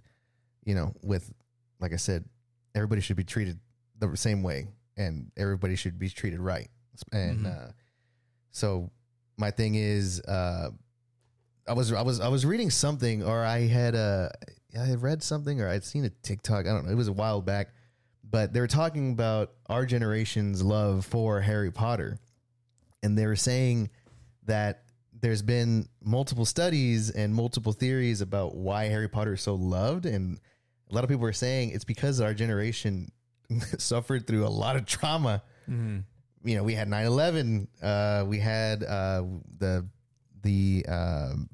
[0.64, 1.32] you know, with
[1.78, 2.24] like I said,
[2.74, 3.60] everybody should be treated
[4.00, 6.68] the same way, and everybody should be treated right,
[7.12, 7.68] and Mhm.
[7.68, 7.72] uh,
[8.50, 8.90] so
[9.36, 10.70] my thing is, uh,
[11.68, 14.30] I was I was I was reading something, or I had uh,
[14.76, 16.66] I had read something, or I'd seen a TikTok.
[16.66, 16.90] I don't know.
[16.92, 17.68] It was a while back,
[18.30, 22.18] but they were talking about our generation's love for Harry Potter,
[23.02, 23.90] and they were saying
[24.46, 24.82] that
[25.20, 30.38] there's been multiple studies and multiple theories about why Harry Potter is so loved, and
[30.90, 33.10] a lot of people are saying it's because our generation
[33.78, 35.42] suffered through a lot of trauma.
[36.42, 39.24] You know, we had 9-11, uh, we had uh,
[39.58, 39.86] the
[40.42, 41.50] the um,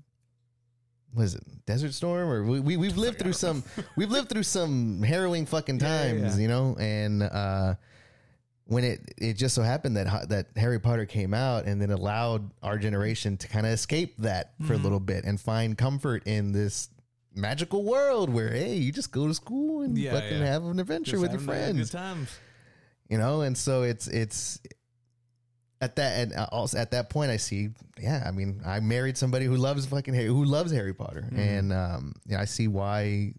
[1.17, 3.65] what is it, Desert Storm, or we, we we've lived through some
[3.97, 6.43] we've lived through some harrowing fucking Yeah, yeah, times, yeah.
[6.43, 7.75] you know, and uh,
[8.67, 12.51] when it it just so happened that that Harry Potter came out and then allowed
[12.63, 14.73] our generation to kind of escape that for Mm-hmm.
[14.75, 16.89] a little bit and find comfort in this
[17.35, 21.13] magical world where hey you just go to school and Yeah, fucking have an adventure
[21.13, 22.31] Just with your friends times.
[23.09, 24.59] you know and so it's it's
[25.81, 27.69] at that and also at that point i see
[28.01, 31.29] yeah i mean i married somebody who loves fucking harry who loves harry potter.
[31.35, 33.35] And um yeah i see why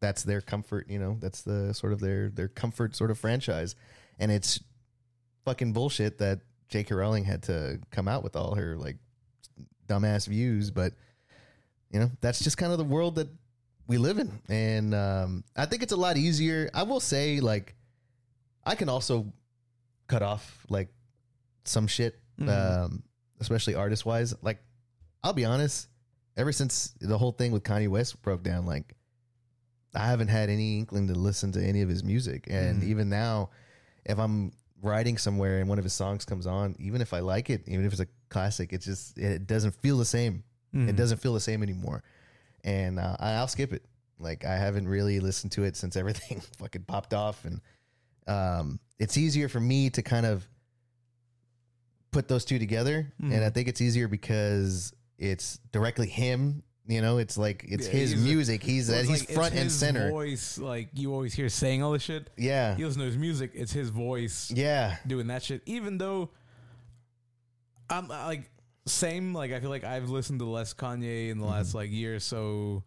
[0.00, 3.74] that's their comfort you know that's the sort of their their comfort sort of franchise.
[4.18, 4.60] And it's
[5.44, 8.96] fucking bullshit that j.k rowling had to come out with all her like
[9.86, 10.70] dumbass views.
[10.70, 10.92] But
[11.90, 13.28] you know that's just kind of the world that
[13.86, 14.32] we live in.
[14.48, 16.68] And um i think it's a lot easier.
[16.74, 17.74] I will say like
[18.64, 19.32] I can also
[20.08, 20.88] cut off like
[21.68, 23.02] some shit, um,
[23.40, 24.34] especially artist wise.
[24.42, 24.58] Like,
[25.22, 25.88] I'll be honest,
[26.36, 28.94] ever since the whole thing with Kanye West broke down, like,
[29.94, 32.46] I haven't had any inkling to listen to any of his music.
[32.50, 33.50] And even now,
[34.04, 34.52] if I'm
[34.82, 37.86] riding somewhere and one of his songs comes on, even if I like it, even
[37.86, 40.44] if it's a classic, it just it doesn't feel the same.
[40.88, 42.02] It doesn't feel the same anymore,
[42.62, 43.82] and uh, I'll skip it.
[44.18, 47.60] Like I haven't really listened to it since everything fucking popped off, and
[48.26, 50.46] um, it's easier for me to kind of
[52.16, 56.62] put those two together, and I think it's easier because it's directly him.
[56.88, 58.62] You know, it's like it's Yeah, his he's a- music.
[58.62, 60.08] He's Well, he's like, front and his center.
[60.10, 62.30] Voice, like you always hear saying all this shit.
[62.38, 63.50] Yeah, You listen to his music.
[63.54, 65.62] It's his voice yeah, doing that shit.
[65.66, 66.30] Even though
[67.90, 68.50] I'm uh, like
[68.86, 71.76] same, like I feel like I've listened to less Kanye in the last Mm-hmm.
[71.78, 72.84] like year or so,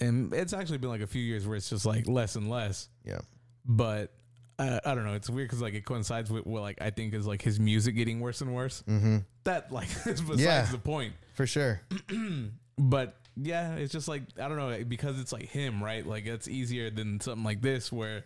[0.00, 2.88] and it's actually been like a few years where it's just like less and less.
[3.04, 3.20] yeah.
[3.64, 4.12] But
[4.58, 5.14] I, I don't know.
[5.14, 7.94] It's weird because like it coincides with what like I think is like his music
[7.96, 8.82] getting worse and worse.
[8.88, 9.18] Mm-hmm.
[9.44, 10.64] That like is besides Yeah.
[10.70, 11.14] the point.
[11.34, 11.80] For sure.
[12.80, 16.06] But yeah, it's just like I don't know because it's like him, right?
[16.06, 18.24] Like it's easier than something like this where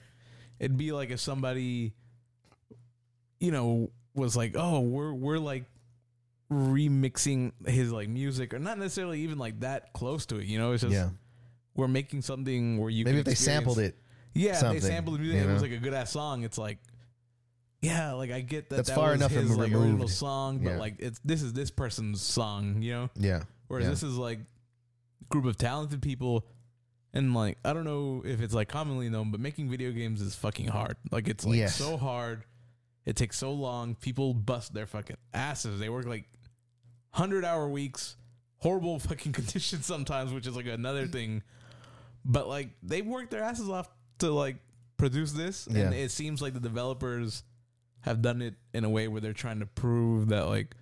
[0.60, 1.94] it'd be like if somebody,
[3.40, 5.64] you know, was like, oh, we're we're like
[6.52, 10.44] remixing his like music, or not necessarily even like that close to it.
[10.46, 11.08] You know, it's just Yeah.
[11.74, 13.96] we're making something where you Maybe if they sampled it.
[14.34, 15.42] Yeah, something, they sampled the music.
[15.42, 15.68] you It was know?
[15.68, 16.44] like a good ass song.
[16.44, 16.78] It's like,
[17.80, 18.76] yeah, like I get that.
[18.76, 20.78] That's that far was enough his from like original song, but Yeah.
[20.78, 23.10] like it's this is this person's song, you know.
[23.16, 23.42] Yeah.
[23.68, 23.90] Whereas Yeah.
[23.90, 24.40] this is like
[25.28, 26.46] group of talented people,
[27.12, 30.34] and like I don't know if it's like commonly known, but making video games is
[30.36, 30.96] fucking hard.
[31.10, 31.74] Like it's like Yes.
[31.76, 32.44] so hard.
[33.04, 33.96] It takes so long.
[33.96, 35.80] People bust their fucking asses.
[35.80, 36.26] They work like
[37.10, 38.14] hundred hour weeks,
[38.58, 41.42] horrible fucking conditions sometimes, which is like another thing.
[42.24, 44.56] But like they work their asses off to like
[44.96, 45.90] produce this, and Yeah.
[45.90, 47.42] it seems like the developers
[48.00, 50.74] have done it in a way where they're trying to prove that like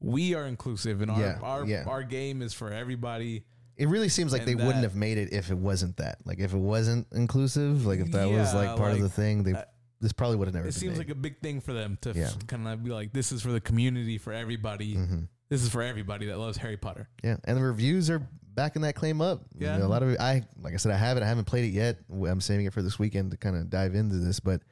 [0.00, 1.84] we are inclusive and our Yeah, our yeah.
[1.86, 3.44] our game is for everybody.
[3.76, 6.18] It really seems like And they wouldn't have made it if it wasn't that.
[6.24, 9.12] Like if it wasn't inclusive, like if that was Yeah, like part of the like,
[9.12, 9.62] thing, they uh,
[10.00, 10.98] this probably would have never It been seems made.
[10.98, 12.30] like a big thing for them to Yeah.
[12.46, 14.94] kind of be like, this is for the community, for everybody.
[14.96, 15.28] Mhm.
[15.54, 17.08] This is for everybody that loves Harry Potter.
[17.22, 18.18] Yeah, and the reviews are
[18.56, 19.42] backing that claim up.
[19.56, 19.76] You Yeah.
[19.78, 21.68] know, a lot of it, I like I said, I haven't, I haven't played it
[21.72, 22.00] yet.
[22.10, 24.62] I'm saving it for this weekend to kind of dive into this, but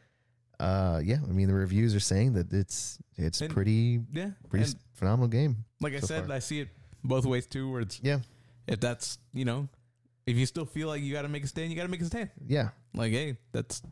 [0.58, 4.64] uh, yeah, I mean the reviews are saying that it's it's And- pretty Yeah, pretty
[4.64, 5.64] and phenomenal game.
[5.80, 6.34] like I so said, far.
[6.34, 6.68] I see it
[7.04, 7.70] both ways too.
[7.70, 8.18] Where it's Yeah,
[8.66, 9.68] if that's you know,
[10.26, 12.00] if you still feel like you got to make a stand, you got to make
[12.02, 12.30] a stand.
[12.44, 13.82] yeah, Like, hey, that's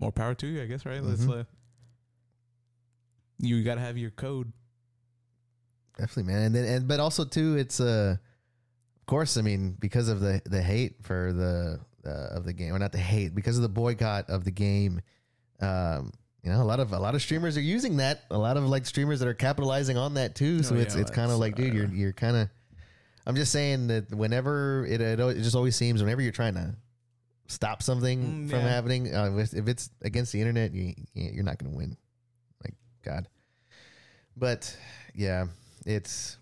[0.00, 0.84] more power to you, I guess.
[0.84, 1.00] Right?
[1.00, 1.20] Let's.
[1.24, 1.42] Mhm.
[1.42, 1.44] Uh,
[3.38, 4.52] you got to have your code.
[5.98, 6.42] Definitely, man.
[6.42, 8.16] And then and but also too, it's uh,
[9.00, 12.74] of course, I mean because of the the hate for the uh, of the game,
[12.74, 15.00] or not the hate because of the boycott of the game.
[15.60, 16.12] Um,
[16.42, 18.24] you know, a lot of a lot of streamers are using that.
[18.30, 20.62] A lot of like streamers that are capitalizing on that too.
[20.64, 22.48] So Oh, it's yeah, it's kind of like, dude, you're uh, you're kind of.
[23.24, 26.74] I'm just saying that whenever it it, it just always seems whenever you're trying to
[27.46, 28.68] stop something Mm, from yeah.
[28.68, 31.96] happening, uh, if if it's against the internet, you you're not going to win.
[32.64, 32.74] Like
[33.04, 33.28] God.
[34.36, 34.76] But
[35.14, 35.46] yeah,
[35.86, 36.38] it's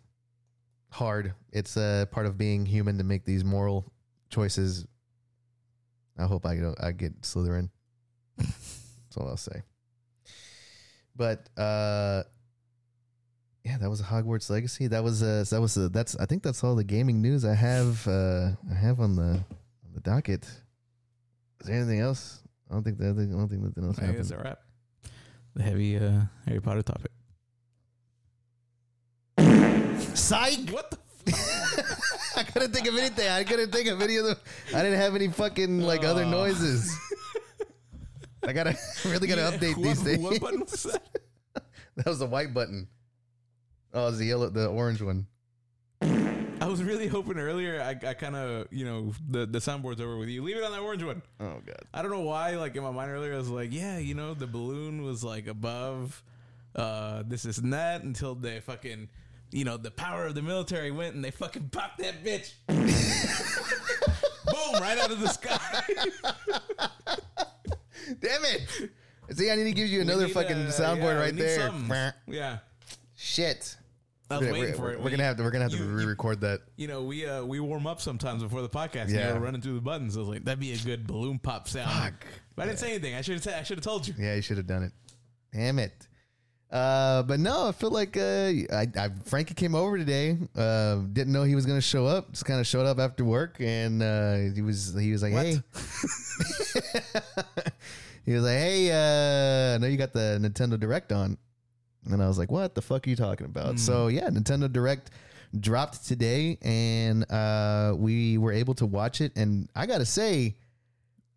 [0.90, 1.34] hard.
[1.52, 3.92] It's a part of being human to make these moral
[4.28, 4.86] choices.
[6.18, 7.70] I hope I get I get Slytherin.
[8.38, 9.62] That's all I'll say.
[11.16, 12.22] But uh
[13.64, 14.86] yeah, that was a Hogwarts Legacy.
[14.86, 17.54] That was a, that was a, that's I think that's all the gaming news I
[17.54, 19.22] have uh I have on the
[19.84, 20.44] on the docket.
[20.44, 22.42] Is there anything else?
[22.70, 24.32] I don't think that I don't think nothing else I guess happened.
[24.32, 24.58] a wrap.
[25.54, 27.10] The heavy uh, Harry Potter topic.
[30.20, 30.70] Psych.
[30.70, 30.98] What the?
[32.36, 33.28] I couldn't think of anything.
[33.28, 34.38] I couldn't think of any of the.
[34.74, 36.30] I didn't have any fucking like other Oh.
[36.30, 36.96] noises.
[38.42, 40.22] I gotta really gotta Yeah, update what, these things.
[40.22, 41.02] What button was that?
[41.96, 42.88] That was the white button.
[43.92, 45.26] Oh, it's the yellow, the orange one.
[46.02, 47.80] I was really hoping earlier.
[47.82, 50.42] I, I kind of, you know, the the soundboard's over with you.
[50.42, 51.22] Leave it on that orange one.
[51.40, 51.82] Oh god.
[51.92, 52.56] I don't know why.
[52.56, 55.46] Like in my mind earlier, I was like, yeah, you know, the balloon was like
[55.46, 56.22] above
[56.76, 59.08] uh this is that until they fucking,
[59.52, 62.52] you know, the power of the military went and they fucking popped that bitch.
[62.68, 64.80] Boom!
[64.80, 65.58] Right out of the sky.
[68.20, 68.90] Damn it!
[69.32, 71.58] See, I need to give you another need, fucking uh, soundboard yeah, right there.
[71.58, 72.12] something.
[72.34, 72.58] Yeah,
[73.16, 73.76] Shit.
[74.30, 75.00] I was We're, waiting we're- for it.
[75.02, 75.42] we're gonna have to.
[75.42, 76.60] We're gonna have to re-record that.
[76.76, 79.10] You know, we uh we warm up sometimes before the podcast.
[79.10, 80.16] Yeah, you know, running through the buttons.
[80.16, 81.90] I was like, that'd be a good balloon pop sound.
[81.90, 82.26] Fuck.
[82.56, 83.14] But I didn't say anything.
[83.16, 83.54] I should have.
[83.54, 84.14] I should have told you.
[84.18, 84.92] Yeah, you should have done it.
[85.52, 86.06] Damn it.
[86.70, 90.38] Uh, but no, I feel like uh, I, I Frankie came over today.
[90.56, 92.30] Uh, didn't know he was gonna show up.
[92.30, 95.46] Just kind of showed up after work, and uh, he was he was like, What?
[95.46, 95.60] "Hey,"
[98.24, 101.36] he was like, "Hey, uh, I know you got the Nintendo Direct on,"
[102.08, 105.10] and I was like, "What the fuck are you talking about?" So yeah, Nintendo Direct
[105.58, 109.32] dropped today, and uh, we were able to watch it.
[109.34, 110.54] And I gotta say,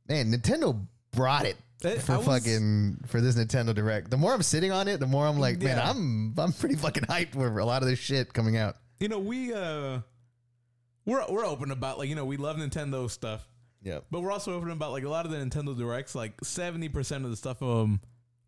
[0.08, 0.80] man, Nintendo
[1.12, 4.10] brought it Eh, for was- fucking for this Nintendo Direct.
[4.10, 7.04] The more I'm sitting on it, the more I'm like, man, I'm I'm pretty fucking
[7.04, 8.76] hyped for a lot of this shit coming out.
[9.00, 10.00] You know, we uh,
[11.06, 13.48] we're we're open about like you know we love Nintendo stuff,
[13.82, 14.00] Yeah.
[14.12, 16.16] but we're also open about like a lot of the Nintendo directs.
[16.16, 18.00] Like seventy percent of the stuff of them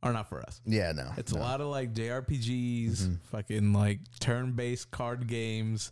[0.04, 0.62] are not for us.
[0.66, 1.10] Yeah, no.
[1.18, 1.40] It's no.
[1.40, 3.14] a lot of like JRPGs, Mm-hmm.
[3.32, 5.92] fucking like turn-based card games.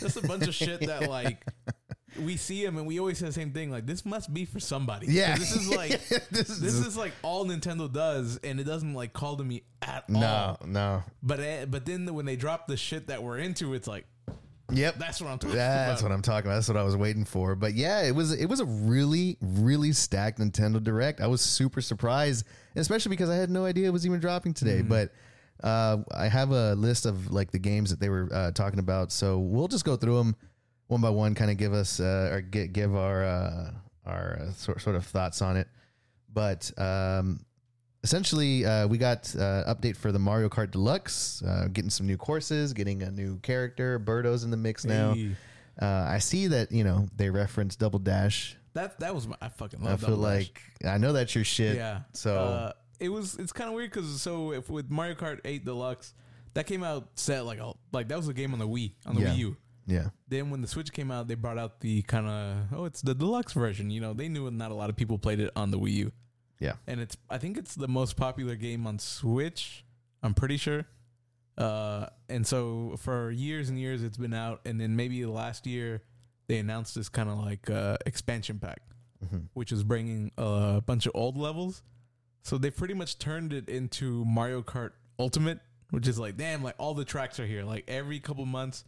[0.00, 1.44] Just a bunch of shit that like
[2.20, 3.70] we see them and we always say the same thing.
[3.70, 5.06] Like this must be for somebody.
[5.08, 5.36] Yeah.
[5.36, 9.12] this is like this is, this is like all Nintendo does, and it doesn't like
[9.12, 10.66] call to me at no, all.
[10.66, 10.72] no.
[10.72, 11.02] No.
[11.22, 14.06] But eh, but then when they drop the shit that we're into, it's like
[14.70, 14.98] Yep.
[14.98, 16.10] that's what I'm talking That's about.
[16.10, 16.54] what I'm talking about.
[16.56, 17.54] That's what I was waiting for.
[17.54, 21.20] But yeah, it was it was a really really stacked Nintendo Direct.
[21.20, 22.46] I was super surprised,
[22.76, 24.78] especially because I had no idea it was even dropping today.
[24.78, 24.88] Mm-hmm.
[24.88, 25.12] But
[25.62, 29.12] uh, I have a list of like the games that they were uh, talking about,
[29.12, 30.36] so we'll just go through them
[30.92, 31.34] one by one.
[31.34, 33.70] Kind of give us uh, or get, give our uh,
[34.06, 35.66] our uh, sort sort of thoughts on it.
[36.32, 37.44] But um,
[38.04, 42.16] essentially, uh, we got uh, update for the Mario Kart Deluxe, uh, getting some new
[42.16, 43.98] courses, getting a new character.
[43.98, 45.14] Birdo's in the mix now.
[45.14, 45.36] Hey.
[45.80, 48.56] Uh, I see that you know they reference Double Dash.
[48.74, 50.50] That that was my I fucking I feel Double Dash.
[50.50, 51.76] like I know that's your shit.
[51.76, 52.00] yeah.
[52.12, 55.64] So uh, it was it's kind of weird because so if with Mario Kart 8
[55.64, 56.14] Deluxe,
[56.54, 59.14] that came out set like a, like that was a game on the Wii on
[59.14, 59.28] the Yeah.
[59.28, 59.56] Wii U.
[59.86, 63.02] yeah, Then when the Switch came out, they brought out the kind of oh it's
[63.02, 63.90] the deluxe version.
[63.90, 66.12] You know they knew not a lot of people played it on the Wii U.
[66.60, 69.84] yeah, and it's I think it's the most popular game on Switch.
[70.22, 70.86] I'm pretty sure.
[71.58, 76.02] Uh, and so for years and years it's been out, and then maybe last year
[76.48, 78.80] they announced this kind of like uh, expansion pack,
[79.24, 79.48] Mhm.
[79.52, 81.82] which is bringing a bunch of old levels.
[82.42, 85.60] So they pretty much turned it into Mario Kart Ultimate,
[85.90, 87.64] which is like damn, like all the tracks are here.
[87.64, 88.84] Like every couple months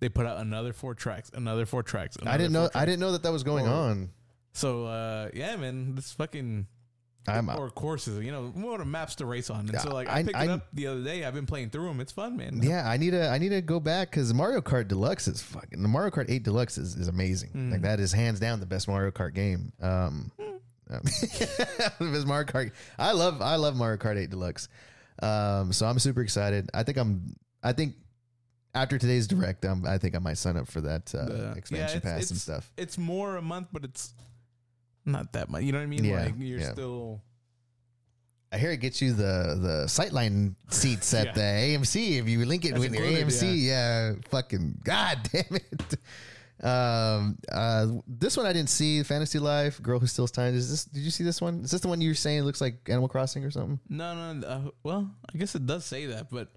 [0.00, 2.16] they put out another four tracks, another four tracks.
[2.24, 2.68] I didn't know.
[2.74, 4.10] I didn't know that that was going Or- on.
[4.52, 6.66] So uh, yeah, man, this fucking
[7.26, 9.68] I'm or courses, you know, more maps to race on.
[9.68, 11.24] And so, like, I, I- picked I- it up the other day.
[11.24, 12.00] I've been playing through them.
[12.00, 12.60] It's fun, man.
[12.62, 12.88] yeah.
[12.88, 13.28] I need to.
[13.28, 15.82] I need to go back because Mario Kart Deluxe is fucking.
[15.82, 17.50] The Mario Kart Eight Deluxe is, is amazing.
[17.54, 17.72] Mm.
[17.72, 19.72] Like that is hands down the best Mario Kart game.
[19.80, 20.32] Um,
[20.90, 22.72] um, best Mario Kart.
[22.98, 23.42] I love.
[23.42, 24.68] I love Mario Kart Eight Deluxe.
[25.22, 26.70] Um, so I'm super excited.
[26.72, 27.36] I think I'm.
[27.62, 27.94] I think
[28.74, 31.98] after today's direct, um, I think I might sign up for that uh, The- expansion
[31.98, 32.72] it's- pass and it's- stuff.
[32.76, 34.14] It's more a month, but it's
[35.04, 35.62] not that much.
[35.62, 36.04] You know what I mean?
[36.04, 36.72] Yeah, like, you're yeah.
[36.72, 37.22] still.
[38.50, 41.32] I hear it gets you the the sightline seats at Yeah.
[41.32, 43.62] the AMC if you link it That's with your included, AMC.
[43.66, 44.14] Yeah.
[44.30, 45.94] fucking god damn it.
[46.60, 49.02] Um, uh, this one I didn't see.
[49.02, 50.54] Fantasy Life, Girl Who Steals Time.
[50.54, 50.84] Is this?
[50.86, 51.60] Did you see this one?
[51.60, 53.78] Is this the one you were saying looks like Animal Crossing or something?
[53.88, 54.46] No, no.
[54.46, 56.48] Uh, well, I guess it does say that, but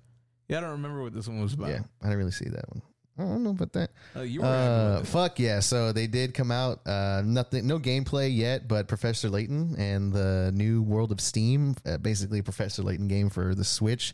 [0.51, 1.69] yeah, I don't remember what this one was about.
[1.69, 2.81] Yeah, I didn't really see that one.
[3.17, 3.91] I don't know about that.
[4.15, 5.11] Uh, you were Uh, with it.
[5.11, 5.59] fuck yeah!
[5.59, 6.85] So they did come out.
[6.87, 11.97] Uh, nothing, no gameplay yet, but Professor Layton and the new World of Steam, uh,
[11.97, 14.13] basically a Professor Layton game for the Switch.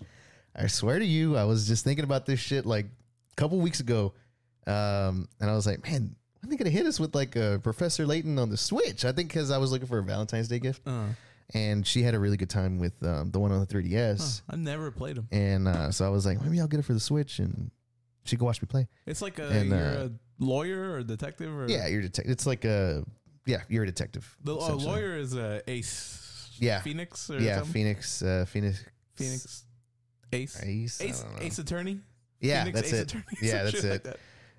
[0.56, 3.80] I swear to you, I was just thinking about this shit like a couple weeks
[3.80, 4.14] ago,
[4.66, 8.06] um, and I was like, man, when they gonna hit us with like a Professor
[8.06, 9.06] Layton on the Switch?
[9.06, 11.08] I think because I was looking for a Valentine's Day gift, Uh,
[11.54, 14.56] and she had a really good time with um, the one on the 3DS, I
[14.56, 15.28] never played them.
[15.32, 17.72] and uh, so I was like, maybe I'll get it for the Switch, and
[18.26, 18.88] she could watch me play.
[19.06, 22.32] It's like a, And, you're uh, a lawyer or detective or Yeah, you're a detective.
[22.32, 23.04] It's like a
[23.46, 24.36] yeah, you're a detective.
[24.44, 24.86] The essentially.
[24.86, 26.50] lawyer is a Ace.
[26.60, 26.82] Yeah.
[26.82, 27.72] Phoenix or Yeah, something?
[27.74, 28.22] Phoenix.
[28.22, 28.84] Uh, Phoenix.
[29.16, 29.64] Phoenix.
[30.34, 30.62] Ace.
[30.64, 31.02] Ace.
[31.02, 31.22] Ace.
[31.24, 31.46] I don't know.
[31.46, 32.00] Ace attorney.
[32.42, 33.10] Yeah, Phoenix that's Ace it.
[33.10, 33.90] Attorney, Yeah, that's it.
[34.06, 34.18] like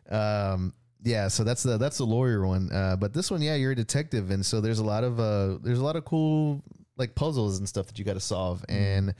[0.09, 0.51] that.
[0.55, 0.73] Um,
[1.05, 2.73] yeah, so that's the that's the lawyer one.
[2.73, 5.59] Uh, but this one, yeah, you're a detective, and so there's a lot of uh,
[5.63, 6.63] there's a lot of cool
[6.99, 8.73] like puzzles and stuff that you got to solve, Mm-hmm.
[8.73, 9.15] and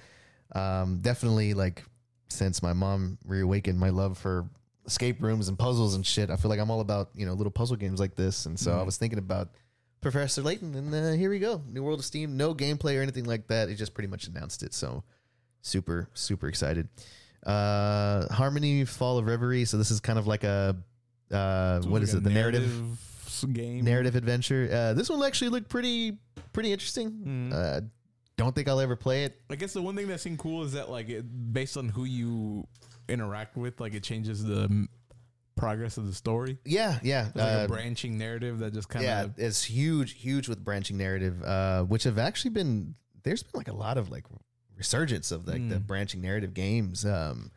[0.55, 1.85] um, definitely like
[2.29, 4.49] since my mom reawakened my love for
[4.87, 7.51] escape rooms and puzzles and shit, I feel like I'm all about you know little
[7.51, 8.87] puzzle games like this, and so I Mhm.
[8.87, 9.51] was thinking about
[10.01, 13.25] Professor Layton, and uh, here we go, New World of Steam, no gameplay or anything
[13.25, 13.69] like that.
[13.69, 15.03] It just pretty much announced it, so
[15.63, 16.89] super super excited.
[17.47, 19.65] Uh, Harmony Fall of Reverie.
[19.65, 20.77] So this is kind of like a
[21.31, 22.23] uh, what is it?
[22.25, 22.73] The narrative
[23.47, 23.85] game.
[23.85, 24.69] narrative adventure.
[24.73, 26.19] Uh, this one actually looked pretty
[26.53, 27.11] pretty interesting.
[27.11, 27.53] Mhm.
[27.53, 27.81] Uh,
[28.37, 29.41] don't think I'll ever play it.
[29.51, 32.05] I guess the one thing that seemed cool is that like it, based on who
[32.05, 32.67] you
[33.09, 34.89] interact with, like it changes the m-
[35.57, 36.57] progress of the story.
[36.65, 37.27] Yeah, yeah.
[37.29, 40.65] It's like uh, a branching narrative that just kind yeah, of it's huge, huge with
[40.65, 42.95] branching narrative, uh, which have actually been
[43.25, 44.25] there's been like a lot of like
[44.77, 45.87] resurgence of like the Mm.
[45.87, 47.05] branching narrative games.
[47.05, 47.51] Um,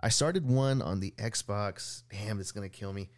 [0.00, 2.04] I started one on the Xbox.
[2.10, 3.08] Damn, it's gonna kill me.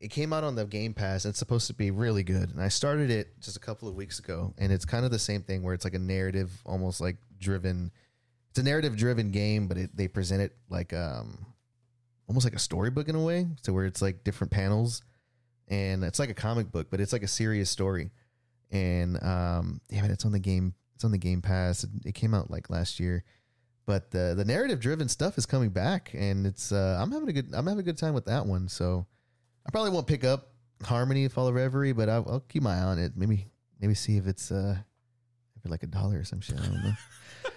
[0.00, 1.24] It came out on the Game Pass.
[1.24, 3.94] And it's supposed to be really good, and I started it just a couple of
[3.94, 7.00] weeks ago, and it's kind of the same thing where it's like a narrative, almost
[7.00, 7.92] like driven.
[8.50, 11.46] It's a narrative driven game, but it, they present it like um,
[12.26, 15.02] almost like a storybook in a way, so where it's like different panels
[15.70, 18.10] and it's like a comic book, but it's like a serious story.
[18.70, 20.74] And um, damn it, it's on the game.
[20.94, 21.84] It's on the Game Pass.
[21.84, 23.24] It, it came out like last year,
[23.86, 27.32] but the the narrative driven stuff is coming back, and it's uh, I'm having a
[27.32, 28.68] good I'm having a good time with that one.
[28.68, 29.06] So
[29.66, 30.48] I probably won't pick up
[30.82, 33.12] Harmony Fall of Reverie, but I'll, I'll keep my eye on it.
[33.16, 33.46] Maybe
[33.80, 34.76] maybe see if it's uh
[35.56, 36.58] if it's like a dollar or some shit.
[36.58, 36.92] I don't know.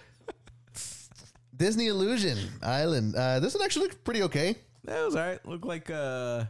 [1.56, 3.16] Disney Illusion Island.
[3.16, 4.56] Uh, this one actually looks pretty okay.
[4.84, 5.46] that was alright.
[5.46, 6.46] Looked like uh,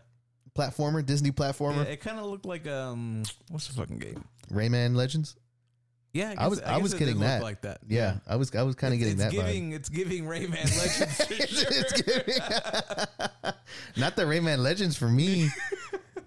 [0.56, 4.24] Platformer, Disney yeah, platformer, it kind of looked like um, what's the fucking game?
[4.52, 5.36] Rayman Legends.
[6.14, 7.42] Yeah, I was- I guess was getting that.
[7.42, 7.80] like that.
[7.88, 9.48] Yeah, I was I was kind of It's- getting that it's vibe.
[9.48, 11.66] giving, It's giving Rayman Legends.
[11.72, 12.36] it's giving.
[13.98, 15.50] Not the Rayman Legends for me.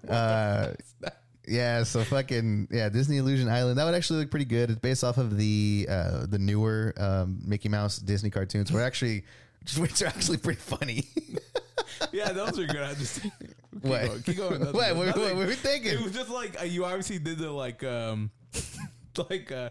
[0.07, 0.71] Uh,
[1.45, 3.77] yeah, so fucking yeah, Disney Illusion Island.
[3.77, 4.69] That would actually look pretty good.
[4.69, 8.71] It's based off of the uh, the newer um, Mickey Mouse Disney cartoons.
[8.71, 9.25] We're actually
[9.77, 11.07] which are actually pretty funny.
[12.13, 12.77] yeah, those are good.
[12.83, 13.31] I just keep
[13.81, 14.05] what?
[14.07, 14.21] going.
[14.23, 14.61] Keep going.
[14.61, 14.95] What?
[14.95, 18.31] What, what, were we It was just like uh, you obviously did the like um
[19.29, 19.69] like uh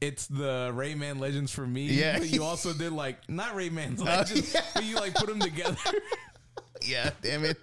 [0.00, 1.86] it's the Rayman Legends for me.
[1.86, 2.18] Yeah.
[2.18, 4.60] But you also did like not Rayman's Oh, Legends, yeah.
[4.74, 5.76] but you like put them together.
[6.86, 7.58] Yeah, damn it.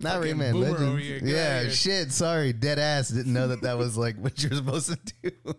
[0.00, 1.00] Not Fucking Rayman Legends.
[1.00, 1.20] here.
[1.22, 2.10] Yeah, shit.
[2.10, 3.08] Sorry, dead ass.
[3.08, 4.88] Didn't know that that was like what you're supposed
[5.22, 5.54] to do.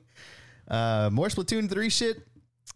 [0.67, 2.27] Uh, more Splatoon three shit.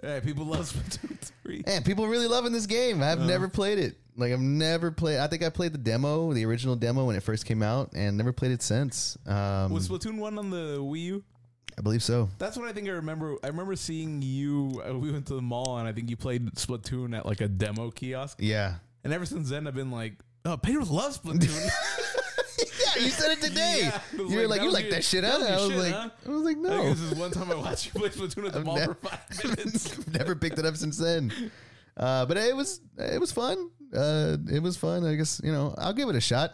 [0.02, 1.64] yeah, people love Splatoon three.
[1.68, 3.04] Man, people really loving this game.
[3.04, 3.26] I've Uh.
[3.26, 3.98] never played it.
[4.16, 5.20] Like I've never played.
[5.20, 8.16] I think I played the demo, the original demo when it first came out, and
[8.16, 9.18] never played it since.
[9.28, 11.24] Um, Was Splatoon one on the Wii U?
[11.82, 12.30] I believe so.
[12.38, 13.38] That's what I think I remember.
[13.44, 14.84] I remember seeing you.
[14.88, 17.48] Uh, we went to the mall and I think you played Splatoon at like a
[17.48, 18.38] demo kiosk.
[18.40, 18.76] Yeah.
[19.04, 20.14] And ever since then, I've been like,
[20.46, 21.70] oh, Pedro loves Splatoon.
[22.96, 23.80] Yeah, you said it today.
[23.84, 25.42] Yeah, was you were like, that you was like your- that shit, out.
[25.42, 25.48] huh?
[25.48, 26.10] was your I was shit, like, huh?
[26.26, 26.70] I was like, I no.
[26.84, 28.94] think this is one time I watched you play Splatoon at the I've mall for
[28.96, 30.08] five minutes.
[30.08, 31.52] never picked it up since then.
[31.98, 33.72] Uh, but it was it was fun.
[33.96, 35.04] Uh, it was fun.
[35.06, 36.52] I guess you know I'll give it a shot.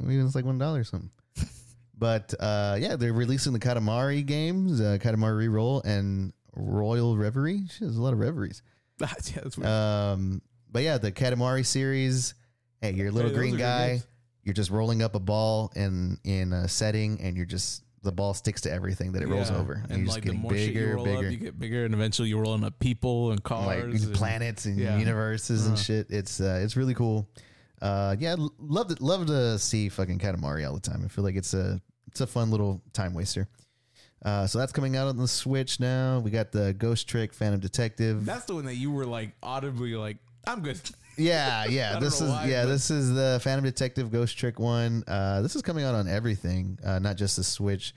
[0.00, 1.10] I mean, it's like one dollar or something.
[2.00, 7.66] But uh, yeah, they're releasing the Katamari games, uh, Katamari Reroll and Royal Reverie.
[7.70, 8.62] Shit, there's a lot of reveries.
[9.00, 9.68] yeah, that's weird.
[9.70, 12.34] Um, but yeah, the Katamari series.
[12.80, 13.88] Hey, you're a little Hey, those green are good guy.
[13.90, 14.06] games.
[14.44, 18.32] You're just rolling up a ball in in a setting, and you're just the ball
[18.32, 19.58] sticks to everything that it rolls Yeah.
[19.58, 21.26] over, and, you're just getting more shit you bigger, roll bigger.
[21.26, 24.64] up, you get bigger, and eventually you're rolling up people and cars, like and- planets
[24.64, 24.96] and yeah.
[24.96, 25.82] universes and Uh-huh.
[25.82, 26.06] shit.
[26.10, 27.28] It's uh, it's really cool.
[27.82, 31.02] Uh, yeah, l- love to love to see fucking Katamari all the time.
[31.04, 31.80] I feel like it's a
[32.10, 33.48] it's a fun little time waster.
[34.24, 36.18] Uh, so that's coming out on the Switch now.
[36.18, 38.24] We got the Ghost Trick, Phantom Detective.
[38.26, 40.78] That's the one that you were like audibly like, I'm good.
[41.16, 41.98] yeah, yeah.
[41.98, 42.64] this is why, yeah.
[42.64, 45.04] but- This is the Phantom Detective Ghost Trick one.
[45.08, 47.94] Uh, this is coming out on everything, uh, not just the Switch.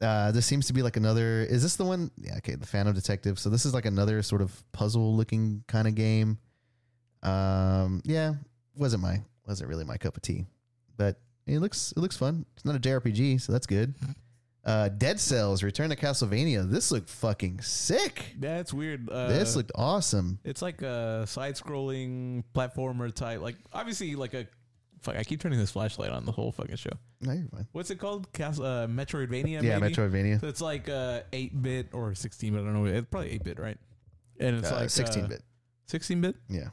[0.00, 1.42] Uh, this seems to be like another.
[1.42, 2.10] Is this the one?
[2.16, 2.54] Yeah, okay.
[2.54, 3.38] The Phantom Detective.
[3.38, 6.38] So this is like another sort of puzzle looking kind of game.
[7.22, 8.34] Um, yeah,
[8.76, 10.46] wasn't my wasn't really my cup of tea,
[10.96, 11.20] but
[11.54, 12.44] it looks it looks fun.
[12.56, 13.94] It's not a JRPG, so that's good.
[14.64, 16.68] Uh, Dead Cells: Return to Castlevania.
[16.70, 18.34] This looked fucking sick.
[18.38, 19.08] That's weird.
[19.08, 20.38] Uh, this looked awesome.
[20.44, 23.40] It's like a side-scrolling platformer type.
[23.40, 24.46] Like obviously, like a.
[25.02, 26.90] Fuck, I keep turning this flashlight on the whole fucking show.
[27.22, 27.66] No, you're fine.
[27.72, 28.30] What's it called?
[28.34, 29.62] Cas- uh, Metroidvania.
[29.62, 29.94] Yeah, maybe?
[29.94, 30.42] Metroidvania.
[30.42, 32.60] So it's like uh, eight bit or sixteen bit.
[32.60, 32.84] I don't know.
[32.84, 33.78] It's probably eight bit, right?
[34.38, 35.42] And it's Uh, like 16 bit.
[35.86, 36.36] Sixteen bit.
[36.50, 36.68] Yeah.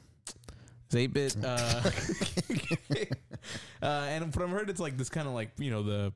[0.88, 1.35] It's eight bit.
[1.43, 1.81] Uh,
[3.81, 6.14] uh, and from heard, it's like this kind of like you know the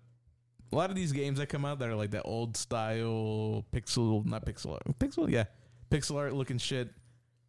[0.71, 4.25] a lot of these games that come out that are like that old style pixel,
[4.25, 5.43] not pixel art, pixel, yeah,
[5.89, 6.89] pixel art looking shit.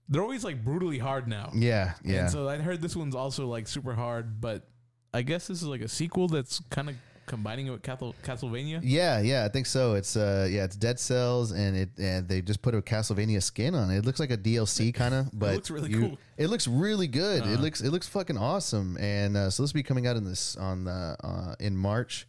[0.09, 1.51] they're always like brutally hard now.
[1.55, 2.23] Yeah, yeah.
[2.23, 4.67] And so I heard this one's also like super hard, but
[5.15, 6.97] I guess this is like a sequel that's kind of
[7.27, 8.81] combining it with Castle- Castlevania.
[8.83, 9.95] Yeah, yeah, I think so.
[9.95, 13.75] It's uh, yeah, it's Dead Cells, and it and they just put a Castlevania skin
[13.75, 13.99] on it.
[13.99, 16.19] It looks like a DLC kind of, but it looks really you- cool.
[16.37, 17.43] It looks really good.
[17.43, 17.63] It Uh-huh.
[17.63, 20.57] looks it looks fucking awesome, and uh, so this will be coming out in this
[20.57, 22.27] on the uh, in March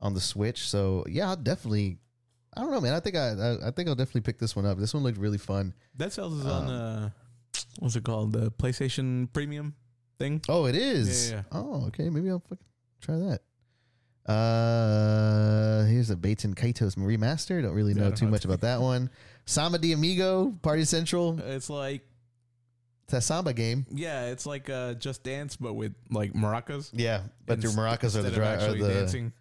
[0.00, 0.68] on the Switch.
[0.68, 1.98] So yeah, I'll definitely.
[2.54, 2.92] I don't know, man.
[2.92, 4.76] I think I, I I think I'll definitely pick this one up.
[4.78, 5.72] This one looked really fun.
[5.96, 7.08] Dead Cells is on Um, uh,
[7.78, 8.32] what's it called?
[8.32, 9.74] The PlayStation Premium
[10.18, 10.42] thing.
[10.50, 11.30] Oh, it is.
[11.30, 12.10] Yeah, yeah, Oh, okay.
[12.10, 12.58] Maybe I'll fucking
[13.00, 13.40] try that.
[14.26, 17.62] Uh, here's a Baten Kaitos remaster.
[17.62, 18.30] Don't really know don't too know.
[18.32, 19.10] much about that one.
[19.46, 21.38] Samba de Amigo, Party Central.
[21.40, 22.02] It's like
[23.04, 23.86] It's a samba game.
[23.90, 26.90] yeah, it's like uh, Just Dance, but with like maracas.
[26.92, 29.32] Yeah, but your maracas are the instead of dry, are actually the dancing.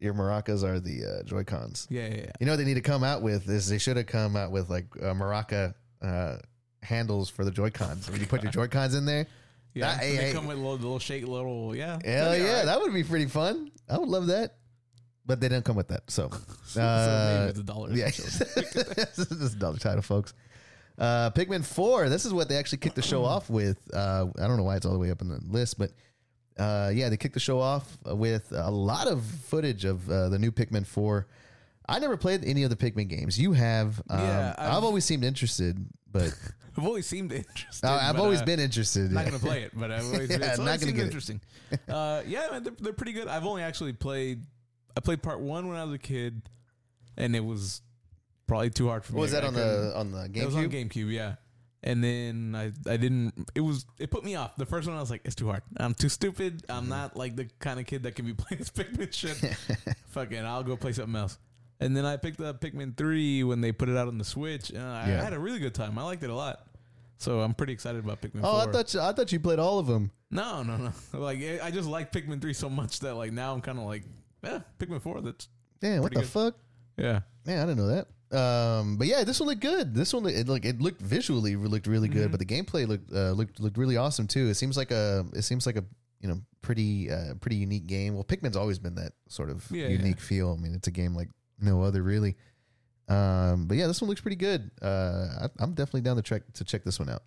[0.00, 1.86] your maracas are the uh, Joy Cons.
[1.90, 2.30] Yeah, yeah, yeah.
[2.40, 4.50] You know what they need to come out with is they should have come out
[4.50, 6.36] with like uh, maraca uh,
[6.82, 8.10] handles for the Joy Cons.
[8.10, 9.26] When you put your Joy Cons in there,
[9.74, 10.32] Yeah, That- hey, they hey.
[10.32, 11.98] come with little, little shake, little yeah.
[12.04, 13.70] hell yeah, that would be pretty fun.
[13.88, 14.54] I would love that.
[15.26, 16.30] But they didn't come with that, so.
[16.76, 17.90] Uh, maybe it's a dollar.
[17.92, 20.34] Yeah, this is another title, folks.
[20.98, 22.08] Uh, Pikmin Four.
[22.10, 23.78] This is what they actually kicked the show off with.
[23.94, 25.92] Uh, I don't know why it's all the way up in the list, but
[26.58, 30.38] uh, yeah, they kicked the show off with a lot of footage of uh, the
[30.38, 31.26] new Pikmin Four.
[31.88, 33.38] I never played any of the Pikmin games.
[33.40, 34.00] You have.
[34.10, 35.78] Um, Yeah, I've, I've- always seemed interested,
[36.12, 36.36] but
[36.76, 37.86] I've always seemed interested.
[37.86, 39.10] uh, I've but, always uh, been interested.
[39.10, 41.40] not gonna play it, but I've always Yeah, been, it's not gonna get interesting.
[41.88, 43.26] Uh, yeah, man, they're, they're pretty good.
[43.28, 44.44] I've only actually played.
[44.96, 46.42] I played part one when I was a kid,
[47.16, 47.82] and it was
[48.46, 49.16] probably too hard for me.
[49.18, 50.36] What was that I on the on the GameCube?
[50.36, 50.90] It was on GameCube?
[50.92, 51.34] GameCube, yeah.
[51.82, 53.48] And then I I didn't.
[53.54, 54.56] It was it put me off.
[54.56, 55.62] The first one I was like, it's too hard.
[55.78, 56.64] I'm too stupid.
[56.68, 56.90] I'm Mm-hmm.
[56.90, 59.36] not like the kind of kid that can be playing this Pikmin shit.
[60.08, 61.38] Fucking, I'll go play something else.
[61.80, 64.70] And then I picked up Pikmin three when they put it out on the Switch,
[64.70, 65.20] and I, Yeah.
[65.20, 65.98] I had a really good time.
[65.98, 66.64] I liked it a lot.
[67.18, 68.40] So I'm pretty excited about Pikmin.
[68.44, 68.68] Oh, 4.
[68.68, 70.10] I thought you, I thought you played all of them.
[70.30, 70.92] No, no, no.
[71.18, 73.84] Like I I just like Pikmin three so much that like now I'm kind of
[73.84, 74.04] like,
[74.44, 75.20] yeah, Pikmin four.
[75.20, 75.48] That's
[75.80, 76.54] Damn, what Pretty the fuck?
[76.96, 77.20] yeah.
[77.46, 78.06] Man, I didn't know that.
[78.36, 79.94] Um, but yeah, this one looked good.
[79.94, 82.30] This one, it like it looked visually looked really good, Mhm.
[82.32, 84.48] but the gameplay looked uh, looked looked really awesome too.
[84.48, 85.84] It seems like a it seems like a
[86.20, 88.14] you know pretty uh, pretty unique game.
[88.14, 90.54] Well, Pikmin's always been that sort of Yeah, unique feel.
[90.58, 91.30] I mean, it's a game like
[91.60, 92.36] no other really.
[93.08, 94.70] Um, but yeah, this one looks pretty good.
[94.82, 97.22] Uh, I, I'm definitely down to check to check this one out.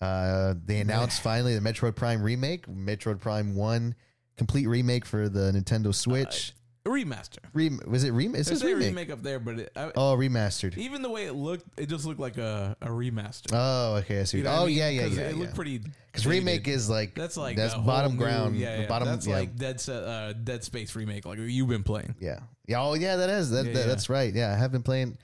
[0.00, 3.94] Uh, they announced finally the Metroid Prime remake, Metroid Prime One,
[4.36, 6.52] complete remake for the Nintendo Switch.
[6.86, 7.38] A remaster.
[7.54, 8.88] Rem- was it There's says a remake.
[8.88, 10.76] remake up there, but it, I, Oh, remastered.
[10.76, 13.46] even the way it looked, it just looked like a, a remaster.
[13.54, 14.20] Oh, okay.
[14.20, 14.38] I see.
[14.38, 14.76] You know what oh, I mean?
[14.76, 15.22] yeah, yeah, 'Cause yeah.
[15.30, 15.78] It looked pretty.
[15.78, 18.56] Because remake is like that's like that's a whole bottom new- ground.
[18.56, 18.86] Yeah, yeah.
[18.86, 19.08] Bottom.
[19.08, 22.14] that's yeah, like Dead Se- uh, Dead Space remake, like you've been playing.
[22.20, 22.82] yeah, yeah.
[22.82, 23.16] Oh, yeah.
[23.16, 23.86] That is that, Yeah, that- yeah.
[23.86, 24.34] That's right.
[24.34, 25.16] Yeah, I have been playing.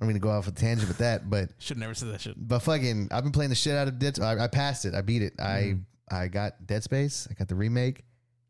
[0.00, 2.34] I'm gonna go off a tangent with that, but Should never say that shit.
[2.36, 4.18] but fucking, I've been playing the shit out of Dead.
[4.18, 4.94] I, I passed it.
[4.96, 5.36] I beat it.
[5.36, 5.78] Mm-hmm.
[6.10, 7.28] I I got Dead Space.
[7.30, 8.02] I got the remake.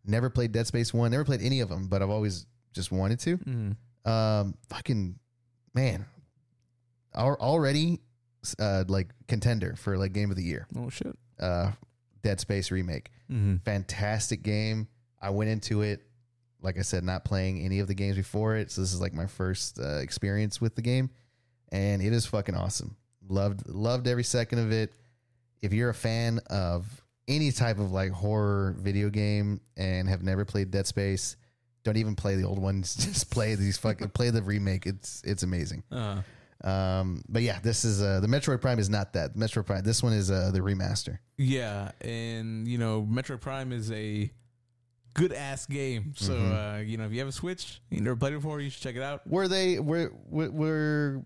[0.06, 1.10] Never played Dead Space one.
[1.10, 3.38] Never played any of them, but I've always just wanted to.
[3.38, 3.76] Mm.
[4.04, 5.18] Um, fucking
[5.74, 6.04] man,
[7.14, 8.00] Al- already
[8.58, 10.66] uh like contender for like game of the year.
[10.76, 11.16] Oh shit.
[11.40, 11.72] Uh,
[12.22, 13.10] Dead Space remake.
[13.30, 13.56] Mm-hmm.
[13.64, 14.86] fantastic game.
[15.22, 16.02] I went into it,
[16.60, 18.70] like I said, not playing any of the games before it.
[18.70, 21.08] So this is like my first uh, experience with the game,
[21.72, 22.96] and it is fucking awesome.
[23.26, 24.92] Loved loved every second of it.
[25.62, 26.84] If you're a fan of
[27.26, 31.36] any type of like horror video game and have never played Dead Space,
[31.84, 32.94] don't even play the old ones.
[32.98, 34.86] Just play these fucking play the remake.
[34.86, 35.82] It's it's amazing.
[35.92, 36.22] Uh,
[36.62, 39.34] Um, but yeah, this is uh, the Metroid Prime is not that.
[39.34, 39.82] The Metroid Prime.
[39.82, 41.18] This one is uh, the remaster.
[41.36, 44.30] yeah, and you know, Metroid Prime is a
[45.12, 46.14] good ass game.
[46.16, 46.78] So Mhm.
[46.78, 48.82] uh, you know, if you have a Switch, you never played it before, you should
[48.82, 49.26] check it out.
[49.26, 51.22] Were they were were, were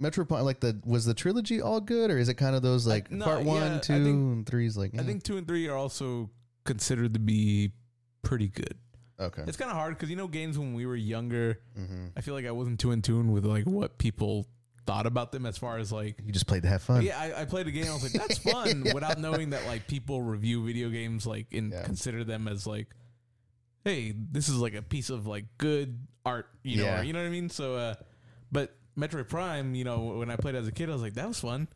[0.00, 2.86] Metroid Prime like the was the trilogy all good or is it kind of those
[2.86, 5.36] like no, part one, yeah, I two, think- and three's like I eh, think two
[5.36, 6.30] and three are also
[6.64, 7.72] considered to be
[8.22, 8.76] pretty good.
[9.20, 9.42] Okay.
[9.46, 12.34] It's kind of hard because you know, games when we were younger, hmm I feel
[12.34, 14.46] like I wasn't too in tune with like what people
[14.86, 16.16] thought about them as far as like.
[16.24, 17.02] You just played to have fun.
[17.02, 17.86] Yeah, I, I played a game.
[17.88, 18.92] I was like, "That's fun," Yeah.
[18.94, 21.82] without knowing that like people review video games like and Yeah.
[21.82, 22.88] consider them as like,
[23.84, 27.00] "Hey, this is like a piece of like good art," you know, Yeah.
[27.00, 27.48] or- you know what I mean?
[27.50, 27.94] So, uh,
[28.52, 31.28] but Metroid Prime, you know, when I played as a kid, I was like, "That
[31.28, 31.68] was fun,"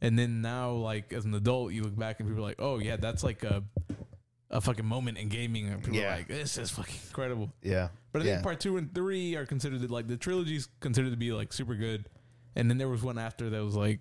[0.00, 2.78] and then now, like as an adult, you look back and people are like, "Oh
[2.78, 3.62] yeah, that's like a
[4.50, 6.14] a fucking moment in gaming," and people Yeah.
[6.14, 7.88] are like, "This is fucking incredible." yeah.
[8.12, 8.32] But I yeah.
[8.34, 11.52] think part two and three are considered to, like the trilogy's considered to be like
[11.52, 12.08] super good,
[12.54, 14.00] and then there was one after that was like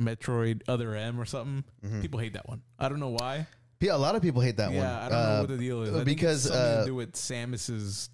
[0.00, 1.64] Metroid Other M or something.
[1.84, 2.02] Mhm.
[2.02, 2.62] People hate that one.
[2.78, 3.46] I don't know why.
[3.80, 4.86] Yeah, a lot of people hate that yeah, one.
[4.86, 5.94] I don't know Uh, what the deal is.
[5.94, 8.10] I because, uh, to do with Samus's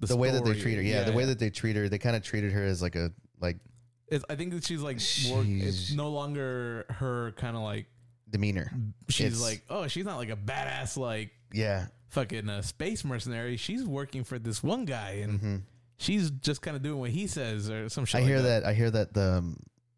[0.00, 0.82] the, way that they treat her.
[0.82, 3.12] Yeah, the way that they treat her, they kind of treated her as like a
[3.40, 3.58] like
[4.08, 4.96] It's, I think that she's like
[5.30, 7.86] work, it's no longer her kind of like
[8.32, 8.72] demeanor.
[9.08, 13.56] she's It's- like oh she's not like a badass like Yeah, fucking uh, space mercenary.
[13.56, 15.62] She's working for this one guy and
[15.98, 18.20] she's just kind of doing what he says or some shit.
[18.22, 18.28] Mm-hmm.
[18.30, 18.64] I like hear that.
[18.66, 19.56] I hear that the um,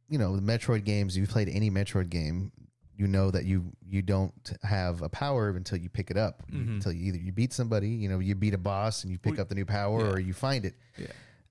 [0.09, 1.17] you know the Metroid games.
[1.17, 2.53] If You've played any Metroid game,
[2.97, 4.33] you know that you you don't
[4.63, 6.43] have a power until you pick it up.
[6.53, 6.75] Mhm.
[6.75, 9.39] Until you either you beat somebody, you know, you beat a boss and you pick
[9.39, 10.75] up the new power, or you find it.
[10.99, 11.07] Yeah.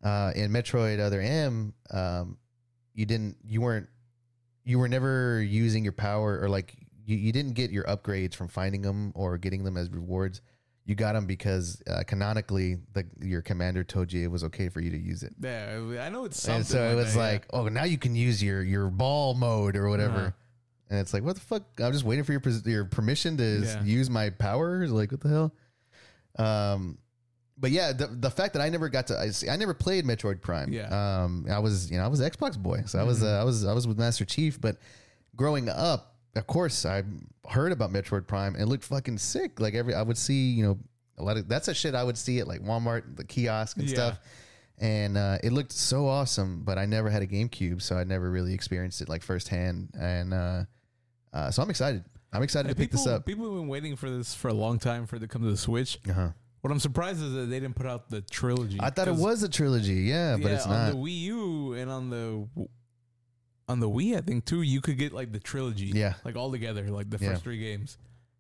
[0.08, 2.38] Uh, in Metroid Other M, um,
[2.94, 3.38] you didn't.
[3.46, 3.88] You weren't.
[4.64, 6.76] You were never using your power, or like
[7.06, 10.42] you, you didn't get your upgrades from finding them or getting them as rewards.
[10.86, 14.82] You got them because uh, canonically, the, your commander told you it was okay for
[14.82, 15.34] you to use it.
[15.40, 16.58] Yeah, I know it's something.
[16.60, 17.26] And so it was that, yeah.
[17.26, 20.18] like, oh, now you can use your your ball mode or whatever.
[20.18, 20.32] Uh-huh.
[20.90, 21.64] And it's like, what the fuck?
[21.80, 23.84] I'm just waiting for your your permission to Yeah.
[23.84, 24.92] use my powers.
[24.92, 25.54] Like, what the hell?
[26.38, 26.98] Um,
[27.64, 30.04] but yeah, the the fact that I never got to, I, see, I never played
[30.06, 30.74] Metroid Prime.
[30.74, 30.90] Yeah.
[31.24, 33.42] Um, I was, you know, I was an Xbox boy, so I was, uh, Mm-hmm.
[33.42, 34.60] I was, I was with Master Chief.
[34.60, 34.76] But
[35.38, 37.04] growing up, of course, I
[37.50, 39.62] heard about Metroid Prime and it looked fucking sick.
[39.62, 40.78] Like every, I would see, you know,
[41.18, 43.88] a lot of that's a shit I would see at like Walmart, the kiosk and
[43.88, 43.96] Yeah.
[43.96, 44.20] stuff
[44.80, 46.64] and uh, it looked so awesome.
[46.66, 49.92] But I never had a GameCube, so I never really experienced it like firsthand.
[49.98, 50.64] And uh,
[51.32, 52.04] uh, so I'm excited.
[52.34, 53.26] I'm excited And to pick this up.
[53.26, 55.52] People have been waiting for this for a long time for it to come to
[55.52, 56.00] the Switch.
[56.10, 56.30] Uh-huh.
[56.64, 58.78] What I'm surprised is that they didn't put out the trilogy.
[58.80, 60.76] I thought it 'cause, was a trilogy, yeah, but yeah, it's not.
[60.76, 62.48] on the Wii U and on the
[63.68, 64.16] on the Wii.
[64.18, 64.62] I think too.
[64.62, 66.14] You could get like the trilogy, Yeah.
[66.24, 67.32] like all together, like the Yeah.
[67.32, 67.98] first three games.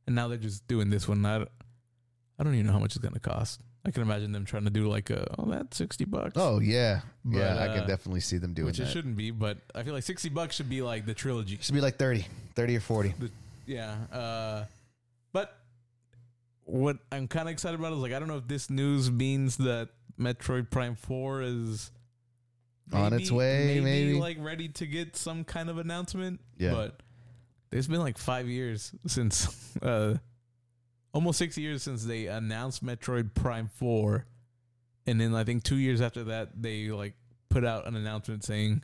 [0.08, 1.26] And now they're just doing this one.
[1.26, 1.52] I, don't-
[2.40, 3.62] I don't even know how much it's gonna cost.
[3.86, 6.34] I can imagine them trying to do like a oh that's sixty bucks.
[6.38, 7.54] Oh yeah, yeah.
[7.56, 8.88] But, I can uh, definitely see them doing which that.
[8.88, 11.58] it shouldn't be, but I feel like sixty bucks should be like the trilogy.
[11.60, 12.26] Should be like 30,
[12.56, 13.14] 30 or forty.
[13.66, 13.92] Yeah.
[14.12, 14.66] Uh,
[15.34, 15.58] but
[16.66, 19.58] what I'm kind of excited about is like I don't know if this news means
[19.58, 21.92] that Metroid Prime Four is
[22.92, 24.20] On its way, maybe?
[24.20, 26.40] like ready to get some kind of announcement.
[26.58, 26.72] Yeah.
[26.72, 27.02] But
[27.70, 30.16] there's been like five years since, uh,
[31.14, 34.26] almost six years since they announced Metroid Prime Four,
[35.08, 37.16] and then I think two years after that they like
[37.50, 38.84] put out an announcement saying.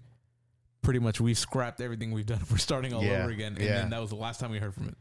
[0.81, 2.39] Pretty much, we've scrapped everything we've done.
[2.49, 3.73] We're starting all Yeah, over again, and yeah.
[3.81, 4.95] then that was the last time we heard from it.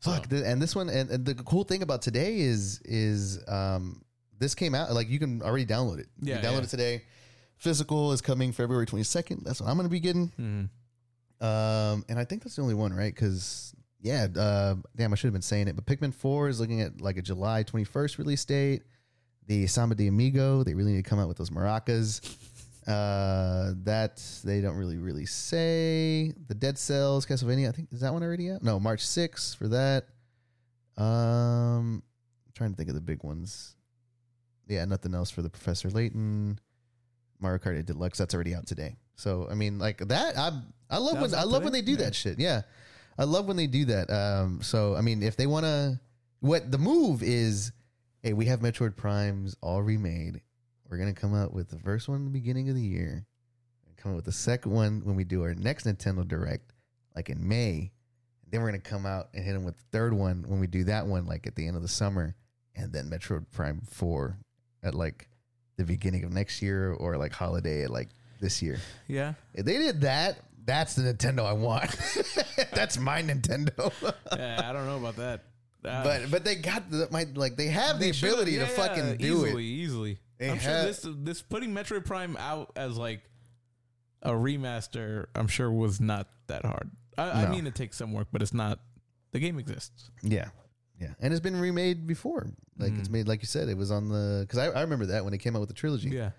[0.00, 3.38] So- Fuck, th- and this one, and, and the cool thing about today is is
[3.48, 4.02] um
[4.38, 6.06] this came out like you can already download it.
[6.20, 6.62] you Yeah, can download yeah.
[6.64, 7.02] it today.
[7.56, 9.42] Physical is coming February twenty second.
[9.44, 10.30] That's what I'm going to be getting.
[10.38, 10.68] Mhm.
[11.44, 13.14] Um, and I think that's the only one, right?
[13.14, 15.76] Because yeah, uh, damn, I should have been saying it.
[15.76, 18.82] But Pikmin Four is looking at like a July twenty first release date.
[19.46, 22.20] The Samba de Amigo, they really need to come out with those maracas.
[22.86, 26.32] Uh, that they don't really really say.
[26.48, 27.68] The Dead Cells, Castlevania.
[27.68, 28.62] I think is that one already out?
[28.62, 30.04] No, March 6th for that.
[30.96, 32.02] Um,
[32.46, 33.74] I'm trying to think of the big ones.
[34.68, 36.58] Yeah, nothing else for the Professor Layton.
[37.40, 38.18] Mario Kart Deluxe.
[38.18, 38.96] That's already out today.
[39.16, 40.38] So I mean, like that.
[40.38, 41.98] I I love when I love when they do Yeah.
[41.98, 42.38] that shit.
[42.38, 42.62] Yeah,
[43.18, 44.10] I love when they do that.
[44.10, 46.00] Um, so I mean, if they want to,
[46.40, 47.72] what the move is,
[48.22, 50.40] hey, we have Metroid Primes all remade.
[50.88, 53.24] We're gonna come out with the first one in the beginning of the year.
[53.86, 56.72] and Come out with the second one when we do our next Nintendo Direct,
[57.14, 57.92] like in May.
[58.48, 60.84] Then we're gonna come out and hit them with the third one when we do
[60.84, 62.36] that one, like at the end of the summer,
[62.74, 64.38] and then Metroid Prime Four
[64.82, 65.28] at like
[65.76, 68.10] the beginning of next year or like holiday at like
[68.40, 68.78] this year.
[69.08, 69.34] Yeah.
[69.54, 71.90] If they did that, that's the Nintendo I want.
[72.74, 73.92] that's my Nintendo.
[74.36, 75.42] yeah, I don't know about that.
[75.86, 78.66] Uh, but but they got the my like they have the they ability yeah, to
[78.66, 79.68] fucking do easily, it.
[79.68, 83.22] Easily, They I'm sure this this putting Metroid Prime out as like
[84.22, 85.26] a remaster.
[85.34, 86.90] I'm sure was not that hard.
[87.18, 88.80] I, I mean, it takes some work, but it's not.
[89.32, 90.10] The game exists.
[90.22, 90.48] Yeah.
[91.00, 91.08] Yeah.
[91.20, 92.46] And it's been remade before.
[92.78, 95.24] Like it's made like you said, it was on the because I, I remember that
[95.24, 96.10] when it came out with the trilogy.
[96.10, 96.30] Yeah,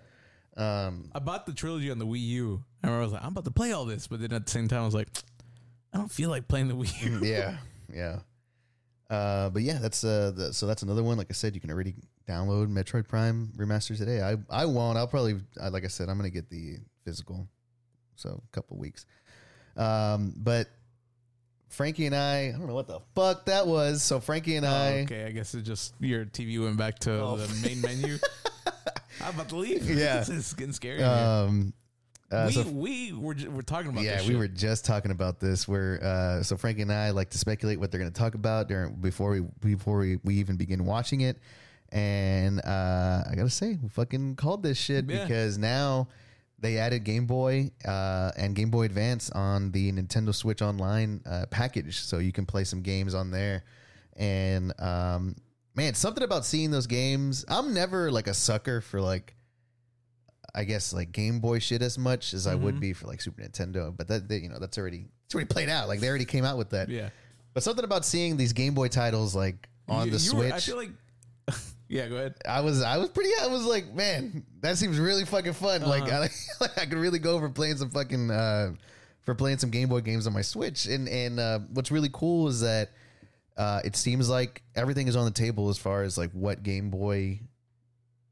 [0.56, 2.64] Um I bought the trilogy on the Wii U.
[2.82, 4.68] and I was like, I'm about to play all this, but then at the same
[4.68, 5.08] time, I was like,
[5.92, 7.20] I don't feel like playing the Wii U.
[7.28, 7.56] yeah.
[7.90, 8.18] Yeah.
[9.10, 11.16] Uh, but yeah, that's uh, the, so that's another one.
[11.16, 11.94] Like I said, you can already
[12.28, 14.20] download Metroid Prime remaster today.
[14.22, 14.98] I I won't.
[14.98, 17.48] I'll probably I, like I said, I'm gonna get the physical,
[18.16, 19.06] so a couple weeks.
[19.76, 20.68] Um, but
[21.70, 24.02] Frankie and I, I don't know what the fuck that was.
[24.02, 27.12] So Frankie and Oh, I, okay, I guess it just your TV went back to
[27.20, 27.36] Oh.
[27.36, 28.18] the main menu.
[29.22, 29.88] I'm about to leave.
[29.88, 30.18] Yeah.
[30.18, 31.02] this is getting scary.
[31.02, 31.72] um,
[32.30, 34.38] uh, we so we were talking about yeah, this we shit.
[34.38, 35.66] were just talking about this.
[35.66, 38.68] Where uh, so Frankie and I like to speculate what they're going to talk about
[38.68, 41.38] during before we before we, we even begin watching it.
[41.90, 45.22] And uh, I gotta say, we fucking called this shit Yeah.
[45.24, 46.08] because now
[46.58, 51.46] they added Game Boy uh, and Game Boy Advance on the Nintendo Switch Online uh,
[51.50, 53.64] package, so you can play some games on there.
[54.16, 55.36] And um,
[55.76, 57.44] man, something about seeing those games.
[57.48, 59.34] I'm never like a sucker for like
[60.58, 62.64] I guess like Game Boy shit as much as I Mm-hmm.
[62.64, 63.96] would be for like Super Nintendo.
[63.96, 65.86] But that they, you know that's already it's already played out.
[65.88, 66.88] Like they already came out with that.
[66.88, 67.10] Yeah.
[67.54, 70.52] But something about seeing these Game Boy titles like on You- the you were- Switch.
[70.54, 70.90] I feel like.
[71.88, 72.34] yeah, go ahead.
[72.46, 75.82] I was I was pretty I was like, man, that seems really fucking fun.
[75.82, 76.28] Like, I, Uh-huh.
[76.60, 78.72] like I could really go for playing some fucking uh
[79.22, 80.86] for playing some Game Boy games on my Switch.
[80.86, 82.90] And and uh what's really cool is that
[83.56, 86.90] uh it seems like everything is on the table as far as like what Game
[86.90, 87.40] Boy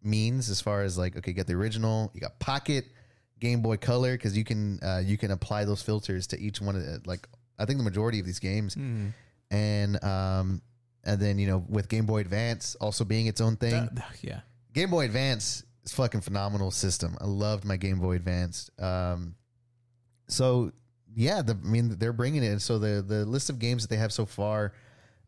[0.07, 2.87] means as far as like okay, get the original, you got Pocket,
[3.41, 6.77] Game Boy Color cuz you can uh you can apply those filters to each one
[6.77, 7.29] of the, like
[7.59, 9.13] I think the majority of these games Mm.
[9.51, 10.63] and um
[11.05, 13.89] and then you know with Game Boy Advance also being its own thing.
[13.93, 14.41] That- yeah.
[14.73, 17.17] Game Boy Advance is fucking phenomenal system.
[17.21, 18.71] I loved my Game Boy Advance.
[18.79, 19.35] Um,
[20.29, 20.73] so
[21.15, 22.61] yeah, the, I mean they're bringing it.
[22.61, 24.73] So the the list of games that they have so far,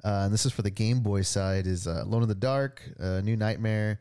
[0.04, 2.82] uh, and this is for the Game Boy side, is uh, Alone in the Dark,
[3.00, 4.00] uh, New Nightmare,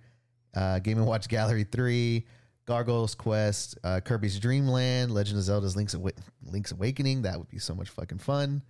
[0.58, 2.26] uh, Game and Watch Gallery Three,
[2.66, 6.12] Gargoyles Quest, uh, Kirby's Dream Land, Legend of Zelda's Link's Awa-
[6.44, 7.22] Link's Awakening.
[7.22, 8.62] That would be so much fucking fun.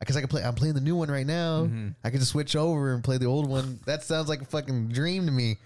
[0.00, 1.68] Because I can play, I'm playing the new one right now.
[2.02, 3.78] I can just switch over and play the old one.
[3.86, 5.56] That sounds like a fucking dream to me.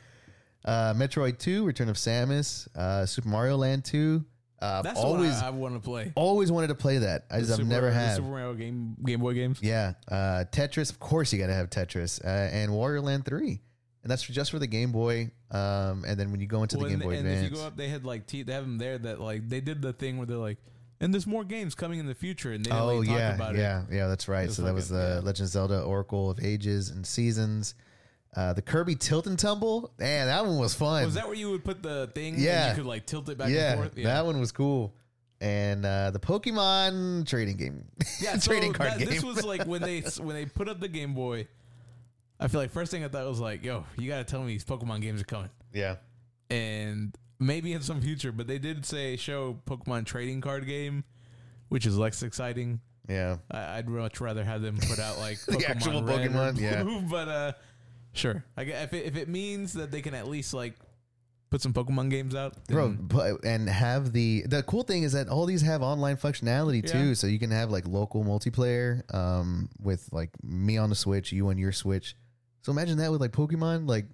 [0.65, 4.25] Uh, Metroid Two, Return of Samus, uh, Super Mario Land Two.
[4.61, 6.13] Uh, That's always, always I, want to play.
[6.17, 7.27] always wanted to play that.
[7.31, 8.17] I just, I've Super- never the had.
[8.17, 9.61] Super Mario game Game Boy games.
[9.63, 10.91] Yeah, uh, Tetris.
[10.91, 13.61] Of course, you got to have Tetris uh, and Wario Land Three,
[14.03, 15.31] and that's for, just for the Game Boy.
[15.51, 17.51] Um, and then when you go into Well, the Game and, Boy and Advance, if
[17.53, 19.83] you go up, they had like te- they have them there that like they did
[19.83, 20.59] the thing where they're like,
[21.01, 23.35] and there's more games coming in the future, and they didn't oh really talk yeah,
[23.35, 24.51] about yeah, yeah, that's right.
[24.51, 25.27] So that was the yeah.
[25.27, 27.75] Legend of Zelda Oracle of Ages and Seasons.
[28.37, 31.05] Uh, the Kirby Tilt and Tumble, man, that one was fun.
[31.05, 32.35] Was that where you would put the thing?
[32.37, 32.69] Yeah.
[32.69, 33.95] and you could like tilt it back yeah, and forth.
[33.97, 34.95] that one was cool.
[35.41, 37.85] And uh, the Pokemon trading game,
[38.21, 39.09] Yeah, so trading card that- game.
[39.09, 41.49] This was like when they when they put up the Game Boy.
[42.41, 44.53] I feel like first thing I thought was like, "Yo, you got to tell me
[44.53, 45.97] these Pokemon games are coming," yeah,
[46.51, 48.33] and maybe in some future.
[48.33, 51.05] But they did say show Pokemon trading card game,
[51.69, 52.81] which is less exciting.
[53.09, 53.39] yeah.
[53.51, 57.01] I, I'd much rather have them put out like The Pokemon actual Red Pokemon, yeah.
[57.11, 57.53] But uh,
[58.13, 58.45] sure.
[58.57, 60.75] I if it, if it means that they can at least like
[61.51, 65.29] put some Pokemon games out, bro but, and have the the cool thing is that
[65.29, 67.15] all these have online functionality too Yeah.
[67.15, 71.49] so you can have like local multiplayer um with like me on the switch you
[71.49, 72.15] on your switch
[72.63, 74.07] so imagine that with like pokemon like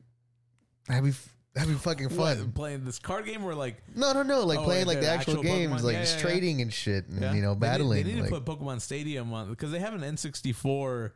[0.89, 4.13] that'd be f- that'd be fucking What, fun playing this card game or like no
[4.13, 5.85] no no like Oh, playing like the actual, games Pokemon?
[5.85, 6.31] like Yeah, just yeah, yeah.
[6.31, 7.33] trading and shit and Yeah.
[7.33, 9.79] you know They need- battling They need, like, to put Pokemon Stadium on because they
[9.81, 11.13] have an N64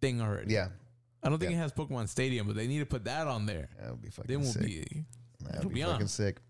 [0.00, 0.52] thing already.
[0.54, 0.68] yeah
[1.22, 1.58] I don't think Yeah.
[1.58, 3.68] it has Pokemon Stadium, but they need to put that on there.
[3.80, 5.04] that would be fucking Then we'll sick be.
[5.40, 6.40] that'd it'll be, be fucking sick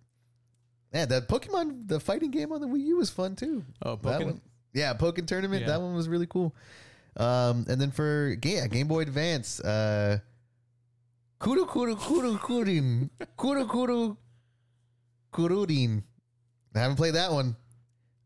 [0.93, 4.21] yeah that pokemon the fighting game on the wii u was fun too Oh, That
[4.21, 4.25] Pokken.
[4.27, 4.41] one,
[4.73, 5.63] yeah, Pokken tournament.
[5.63, 5.69] Yeah.
[5.69, 6.55] That one was really cool.
[7.17, 10.19] Um, and then for Ga- yeah, Game Boy Advance, uh,
[11.41, 14.17] Kuru Kuru Kuru Kurin Kuru Kuru
[15.33, 16.03] Kurudin.
[16.75, 17.57] I haven't played that one.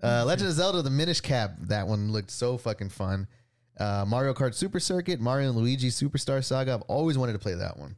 [0.02, 1.54] Uh, Legend of Zelda: The Minish Cap.
[1.60, 3.26] That one looked so fucking fun.
[3.78, 6.74] Uh, Mario Kart Super Circuit, Mario and Luigi Superstar Saga.
[6.74, 7.96] I've always wanted to play that one.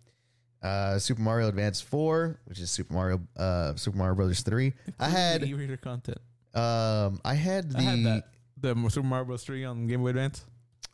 [0.63, 4.75] Uh, Super Mario Advance Four, which is Super Mario uh, Super Mario Brothers Three.
[5.01, 6.19] I had e-reader content.
[6.55, 8.23] um, I had the I had.
[8.61, 9.43] The Super Mario Bros.
[9.43, 10.45] 3 on Game Boy Advance.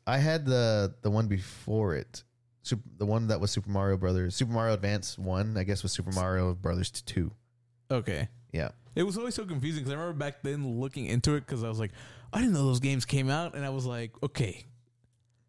[0.09, 2.25] I had the the one before it,
[2.63, 5.93] Sup the one that was Super Mario Brothers, Super Mario Advance one, I guess was
[5.93, 7.31] Super Mario Brothers two.
[7.91, 8.29] Okay.
[8.53, 11.63] Yeah, It was always so confusing because I remember back then looking into it because
[11.63, 11.93] I was like,
[12.33, 14.65] I didn't know those games came out, and I was like, okay,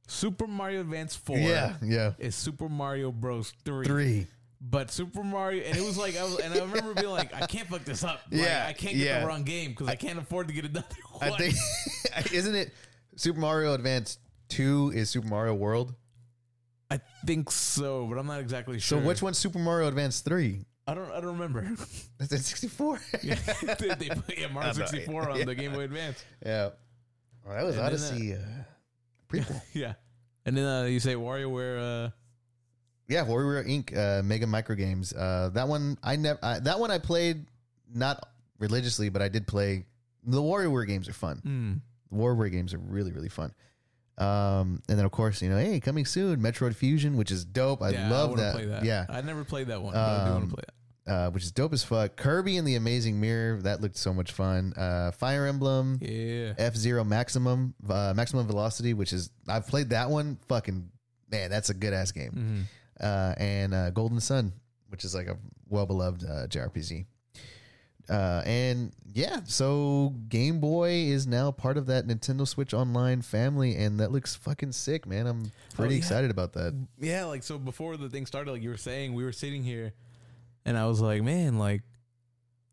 [0.08, 2.12] Super Mario Advance Four, yeah, yeah.
[2.20, 3.54] is Super Mario Bros.
[3.64, 4.28] Three, Three.
[4.60, 7.46] but Super Mario, and it was like, I was, and I remember being like, I
[7.48, 8.20] can't fuck this up.
[8.30, 9.22] Like, Yeah, I can't get yeah.
[9.22, 11.32] the wrong game because I, can't afford to get another one.
[11.32, 11.56] I think
[12.34, 12.74] isn't it
[13.16, 14.18] Super Mario Advance
[14.50, 15.94] two is Super Mario World.
[16.92, 19.00] I think so, but I'm not exactly sure.
[19.00, 20.66] So which one's Super Mario Advance three?
[20.88, 21.62] I don't, I don't remember.
[22.18, 23.00] That's at sixty four.
[23.24, 23.36] yeah,
[23.78, 25.46] they, they put yeah, Mario 64 on yeah.
[25.46, 26.24] the Game Boy Advance.
[26.44, 26.70] yeah.
[27.48, 28.38] Oh, that was And then, Odyssey uh,
[29.32, 29.62] prequel.
[29.74, 29.94] Yeah,
[30.46, 32.08] and then uh, you say WarioWare.
[32.08, 32.10] Uh,
[33.08, 33.96] Yeah, Warrior Inc.
[33.96, 35.14] Uh, Mega Micro Games.
[35.14, 36.40] Uh, that one I never.
[36.42, 37.46] That one I played
[37.94, 38.24] not
[38.60, 39.86] religiously, but I did play.
[40.24, 41.42] The WarioWare games are fun.
[41.46, 41.82] mm,
[42.12, 43.54] The WarioWare games are really really fun.
[44.20, 47.82] Um, and then of course you know, hey, coming soon, Metroid Fusion, which is dope.
[47.82, 48.54] I yeah, love wanna that.
[48.56, 48.84] Play that.
[48.84, 51.12] Yeah, I never played that one, but I do want Um, to play it.
[51.12, 52.16] uh, which is dope as fuck.
[52.18, 54.74] Kirby and the Amazing Mirror that looked so much fun.
[54.76, 56.54] Uh, Fire Emblem, Yeah.
[56.58, 60.38] F Zero Maximum, uh, Maximum Velocity, which is I've played that one.
[60.50, 60.90] Fucking
[61.32, 62.32] man, that's a good ass game.
[62.32, 62.62] hmm
[63.04, 64.52] uh, and uh, Golden Sun,
[64.90, 65.38] which is like a
[65.70, 67.06] well beloved uh, JRPG.
[68.10, 73.76] Uh, and yeah, so Game Boy is now part of that Nintendo Switch Online family,
[73.76, 75.28] and that looks fucking sick, man.
[75.28, 75.98] I'm pretty Oh, yeah.
[75.98, 76.74] excited about that.
[77.00, 79.94] Yeah, like so before the thing started, like you were saying, we were sitting here,
[80.66, 81.82] and I was like, man, like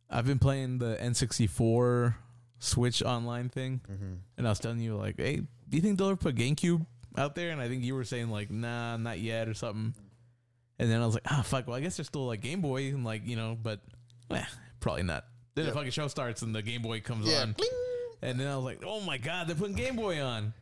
[0.08, 2.14] I've been playing the N64
[2.58, 4.14] Switch online thing, Mm-hmm.
[4.38, 5.36] and I was telling you like, hey,
[5.68, 6.86] do you think they'll ever put GameCube
[7.18, 7.50] out there?
[7.50, 9.94] And I think you were saying like, nah, not yet or something.
[10.78, 11.66] And then I was like, ah, fuck.
[11.66, 13.80] Well, I guess there's still like Game Boy and like you know, but
[14.30, 14.42] eh,
[14.80, 15.24] probably not.
[15.54, 17.42] Then the fucking show starts and the Game Boy comes Yeah.
[17.42, 17.56] on,
[18.22, 20.52] and then I was like, oh my god, they're putting Game Boy on.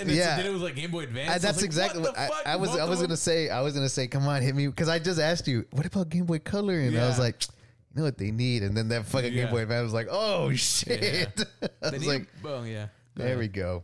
[0.00, 0.36] And it's, Yeah.
[0.36, 1.28] then it was like Game Boy Advance.
[1.28, 2.46] I, I was that's like, exactly what what, the I, fuck?
[2.46, 2.70] I was.
[2.76, 3.48] I was gonna say.
[3.50, 6.08] I was gonna say, come on, hit me, because I just asked you, what about
[6.08, 6.78] Game Boy Color?
[6.78, 7.24] And I was Yeah.
[7.24, 9.44] like, you know what they need, and then that fucking Yeah.
[9.44, 11.44] Game Boy Advance was like, oh shit.
[11.82, 12.86] I They was need- like, well, yeah.
[13.16, 13.38] Go there ahead.
[13.38, 13.82] we go.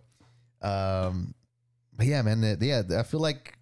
[0.63, 1.35] Um,
[1.97, 3.59] but yeah, man, yeah, I feel like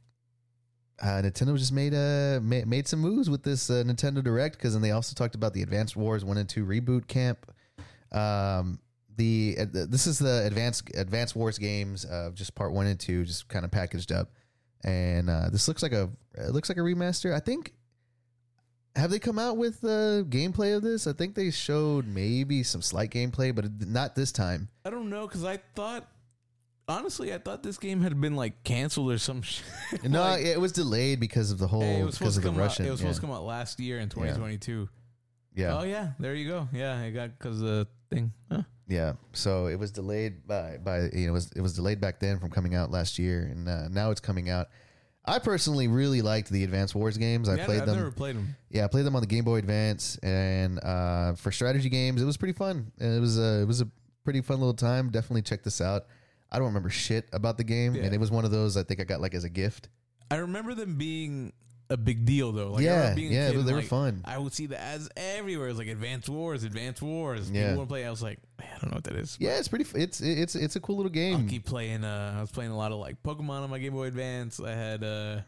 [1.02, 4.72] uh, Nintendo just made uh made, made some moves with this uh, Nintendo Direct because
[4.74, 7.50] then they also talked about the Advanced Wars one and two reboot camp.
[8.12, 8.78] Um,
[9.16, 13.24] the uh, this is the Advanced Advanced Wars games, uh, just part one and two,
[13.24, 14.30] just kind of packaged up,
[14.84, 17.34] and uh, this looks like a it looks like a remaster.
[17.34, 17.74] I think.
[18.94, 21.06] Have they come out with uh, gameplay of this?
[21.06, 24.68] I think they showed maybe some slight gameplay, but not this time.
[24.84, 26.06] I don't know because I thought,
[26.92, 29.62] honestly, I thought this game had been like canceled or some shit.
[30.04, 32.48] No, Like, it was delayed because of the whole it was because supposed of to
[32.48, 32.84] the come Russian.
[32.84, 32.88] out.
[32.88, 33.04] It was yeah.
[33.06, 34.88] supposed to come out last year in 2022.
[35.54, 36.68] yeah, Oh yeah, there you go.
[36.72, 38.32] Yeah, it got because the thing.
[38.50, 38.62] Huh.
[38.88, 39.12] yeah.
[39.32, 42.38] So it was delayed by by you know it was it was delayed back then
[42.38, 44.68] from coming out last year, and uh, now it's coming out.
[45.24, 47.48] I personally really liked the Advanced Wars games.
[47.48, 47.96] I Yeah, played I've them.
[47.96, 48.56] never played them.
[48.70, 52.24] Yeah, I played them on the Game Boy Advance, and uh, for strategy games, it
[52.24, 52.90] was pretty fun.
[52.98, 53.88] It was a it was a
[54.24, 55.10] pretty fun little time.
[55.10, 56.06] Definitely check this out.
[56.52, 58.02] I don't remember shit about the game, Yeah.
[58.04, 59.88] and it was one of those I think I got like as a gift.
[60.30, 61.52] I remember them being
[61.90, 62.72] a big deal though.
[62.72, 64.22] Like, I Yeah, being a yeah, kid they and, were like, fun.
[64.24, 65.68] I would see the ads everywhere.
[65.68, 67.50] It's like Advanced Wars, Advanced Wars.
[67.50, 67.62] Yeah.
[67.64, 68.06] People want to play.
[68.06, 69.36] I was like, man, I don't know what that is.
[69.40, 69.84] Yeah, it's pretty.
[69.84, 71.38] f- It's it's it's a cool little game.
[71.38, 71.48] Game.
[71.48, 72.04] keep playing.
[72.04, 74.60] Uh, I was playing a lot of like Pokemon on my Game Boy Advance.
[74.60, 75.40] I had uh,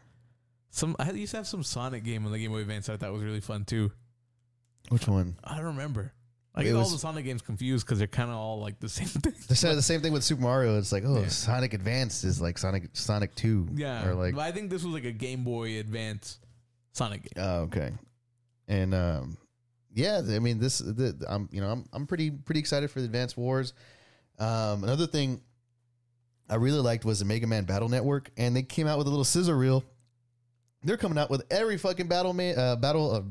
[0.71, 0.95] some.
[0.99, 2.89] I had- used to have some Sonic game on the Game Boy Advance.
[2.89, 3.91] I thought was really fun too.
[4.89, 5.37] Which one?
[5.43, 6.13] I don't remember.
[6.57, 9.07] I get all the Sonic games confused because they're kind of all like the same
[9.07, 9.33] thing.
[9.47, 10.77] The same, the same thing with Super Mario.
[10.77, 11.27] It's like, oh, Yeah.
[11.27, 13.67] Sonic Advance is like Sonic Sonic Two.
[13.73, 16.39] Yeah, Or like, but I think this was like a Game Boy Advance
[16.93, 17.43] Sonic game.
[17.43, 17.91] oh, okay.
[18.67, 19.37] And um,
[19.93, 23.05] yeah, I mean, this, the, I'm, you know, I'm, I'm pretty, pretty excited for the
[23.05, 23.73] Advance Wars.
[24.39, 25.41] Um, another thing
[26.49, 29.09] I really liked was the Mega Man Battle Network, and they came out with a
[29.09, 29.83] little scissor reel.
[30.83, 33.25] They're coming out with every fucking battle man, uh, battle of,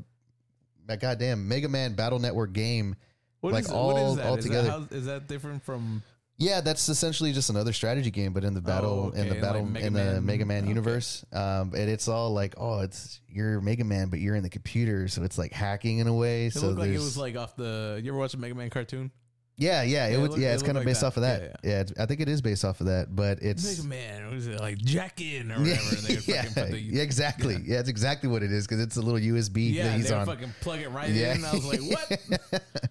[0.89, 2.97] uh, goddamn Mega Man Battle Network game.
[3.45, 4.27] What like is all- what is that?
[4.27, 4.69] all Is together.
[4.69, 6.03] That how, is that different from?
[6.39, 9.65] Yeah, that's essentially just another strategy game, but in the battle okay, in the battle
[9.65, 10.69] Mega in the Man- Mega Man okay.
[10.69, 11.25] universe.
[11.33, 15.07] Um, and it's all like, oh, it's you're Mega Man, but you're in the computer,
[15.09, 16.47] so it's like hacking in a way.
[16.47, 18.01] It so looked like it was like off the.
[18.03, 19.13] You ever watch a Mega Man cartoon?
[19.57, 21.07] yeah, yeah, it Yeah, it would, yeah, it it's kind of like based that.
[21.07, 21.43] off of that.
[21.43, 24.25] Yeah, Yeah, it's, I think it is based off of that, but it's Mega Man.
[24.27, 25.95] What is it like Jack in or whatever?
[25.95, 27.59] they yeah, fucking the, yeah, exactly.
[27.65, 27.79] Yeah.
[27.79, 30.27] it's exactly what it is because it's a little USB yeah, that he's would on.
[30.27, 31.31] fucking plug it right Yeah.
[31.35, 31.37] in.
[31.37, 32.63] And I was like, what?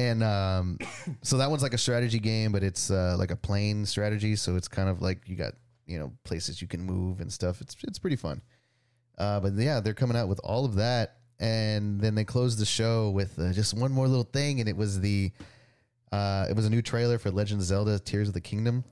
[0.00, 0.78] and um,
[1.22, 4.36] so that one's like a strategy game, but it's uh, like a plane strategy.
[4.36, 5.52] So it's kind of like you got
[5.86, 7.60] you know places you can move and stuff.
[7.60, 8.40] It's it's pretty fun.
[9.18, 12.64] Uh, but yeah, they're coming out with all of that, and then they closed the
[12.64, 15.30] show with uh, just one more little thing, and it was the
[16.12, 18.84] uh, it was a new trailer for Legend of Zelda: Tears of the Kingdom.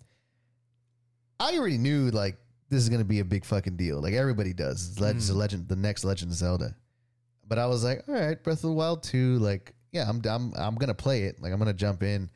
[1.41, 2.37] I already knew like
[2.69, 4.01] this is gonna be a big fucking deal.
[4.03, 4.91] Like everybody does.
[4.91, 5.37] It's Legend, Mm.
[5.37, 6.75] Legend, the next Legend of Zelda.
[7.47, 9.39] But I was like, all right, Breath of the Wild two.
[9.39, 11.41] Like, yeah, I'm I'm I'm gonna play it.
[11.41, 12.31] Like, I'm gonna jump in.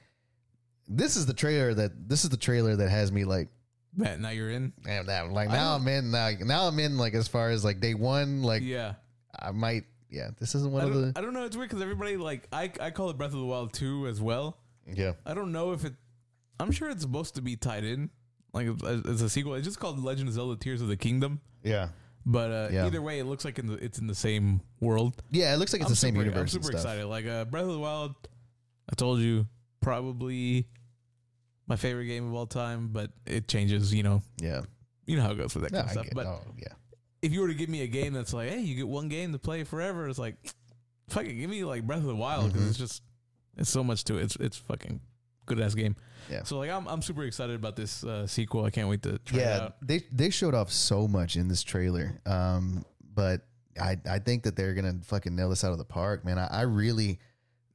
[0.88, 3.48] This is the trailer that this is the trailer that has me like,
[3.94, 4.72] Man, now you're in.
[4.82, 5.32] damn, damn.
[5.32, 6.12] Like now I'm in.
[6.12, 6.96] Like now I'm in.
[6.96, 8.42] Like as far as like day one.
[8.42, 8.94] Like yeah.
[9.38, 9.84] I might.
[10.10, 11.18] Yeah, this isn't one I of don't, the.
[11.18, 11.44] I don't know.
[11.44, 14.20] It's weird because everybody like I I call it Breath of the Wild two as
[14.20, 14.58] well.
[14.86, 15.94] Yeah, I don't know if it.
[16.60, 18.10] I'm sure it's supposed to be tied in,
[18.52, 19.54] like as, as a sequel.
[19.54, 21.40] It's just called Legend of Zelda: Tears of the Kingdom.
[21.62, 21.88] yeah,
[22.24, 22.86] But uh, Yeah.
[22.86, 25.20] either way, it looks like in the, it's in the same world.
[25.30, 25.52] yeah.
[25.54, 26.36] It looks like it's the same super, universe.
[26.38, 26.80] I'm and super stuff.
[26.92, 27.06] excited.
[27.06, 28.14] Like uh, Breath of the Wild,
[28.90, 29.46] I told you
[29.80, 30.66] probably
[31.66, 33.92] my favorite game of all time, but it changes.
[33.94, 34.62] You know, Yeah,
[35.06, 36.04] you know how it goes with that no, kind of stuff.
[36.06, 36.72] get, But oh yeah,
[37.22, 39.32] if you were to give me a game that's like, hey, you get one game
[39.32, 40.36] to play forever, it's like,
[41.08, 42.68] fucking give me like Breath of the Wild because Mhm.
[42.70, 43.02] it's just
[43.56, 44.22] it's so much to it.
[44.24, 45.00] It's it's fucking
[45.46, 45.96] good ass game.
[46.30, 46.44] Yeah.
[46.44, 48.64] So like I'm I'm super excited about this uh, sequel.
[48.64, 49.60] I can't wait to try it yeah.
[49.60, 49.86] out.
[49.86, 52.20] They they showed off so much in this trailer.
[52.26, 52.84] Um,
[53.14, 53.42] but
[53.80, 56.38] I I think that they're gonna fucking nail this out of the park, man.
[56.38, 57.18] I, I really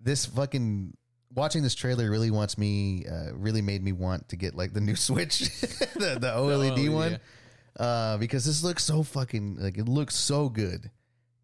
[0.01, 0.95] this fucking
[1.35, 4.81] watching this trailer really wants me uh, really made me want to get like the
[4.81, 7.19] new Switch, the the OLED OLED, one,
[7.79, 10.91] uh, because this looks so fucking like it looks so good.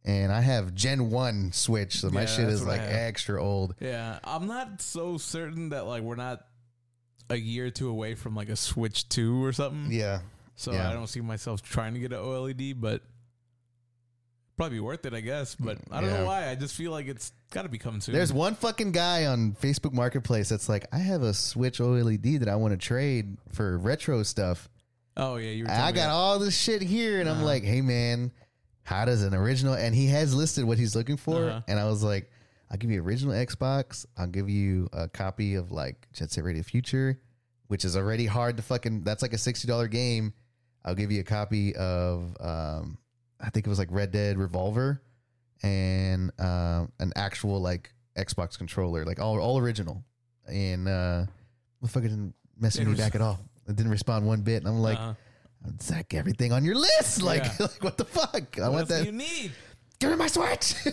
[0.05, 3.73] And I have Gen One Switch, so my Yeah, shit is like extra old.
[3.79, 6.45] Yeah, I'm not so certain that like we're not
[7.29, 9.91] a year or two away from like a Switch two or something.
[9.91, 10.19] Yeah,
[10.55, 10.89] So yeah.
[10.89, 13.01] I don't see myself trying to get an OLED, but
[14.57, 15.55] probably worth it, I guess.
[15.55, 16.17] But I don't Yeah.
[16.19, 16.49] know why.
[16.49, 18.13] I just feel like it's got to be coming soon.
[18.13, 22.47] There's one fucking guy on Facebook Marketplace that's like, I have a Switch OLED that
[22.49, 24.69] I want to trade for retro stuff.
[25.17, 25.63] oh yeah, you.
[25.65, 26.09] Were I got that.
[26.09, 27.45] all this shit here, and I'm Uh-huh.
[27.45, 28.31] like, hey man,
[28.83, 29.73] how does an original?
[29.75, 31.61] And he has listed what he's looking for, Uh-huh.
[31.67, 32.29] and I was like,
[32.73, 34.03] I'll give you original Xbox.
[34.17, 37.19] I'll give you a copy of like Jet Set Radio Future,
[37.67, 39.03] which is already hard to fucking.
[39.03, 40.33] That's like a sixty dollar game.
[40.83, 42.97] I'll give you a copy of, um,
[43.39, 45.03] I think it was like Red Dead Revolver,
[45.61, 50.03] and um, an actual like Xbox controller, like all all original.
[50.47, 51.25] And uh,
[51.83, 53.39] motherfucker didn't message Didn't me back at all.
[53.67, 54.97] It didn't respond one bit, and I'm like.
[55.75, 57.21] It's like everything on your list.
[57.21, 57.51] Like, Yeah.
[57.61, 58.59] like what the fuck?
[58.59, 58.99] I What want that.
[58.99, 59.53] do you need?
[59.97, 60.75] Give me my switch.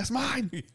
[0.00, 0.50] That's mine.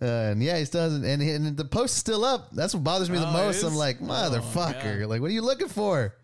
[0.00, 1.04] Uh, and yeah, he still hasn't.
[1.04, 2.48] And, and the post's still up.
[2.50, 3.62] That's what bothers me the Oh, it most.
[3.62, 5.06] I'm like, Oh, motherfucker.
[5.06, 6.16] Like, what are you looking for?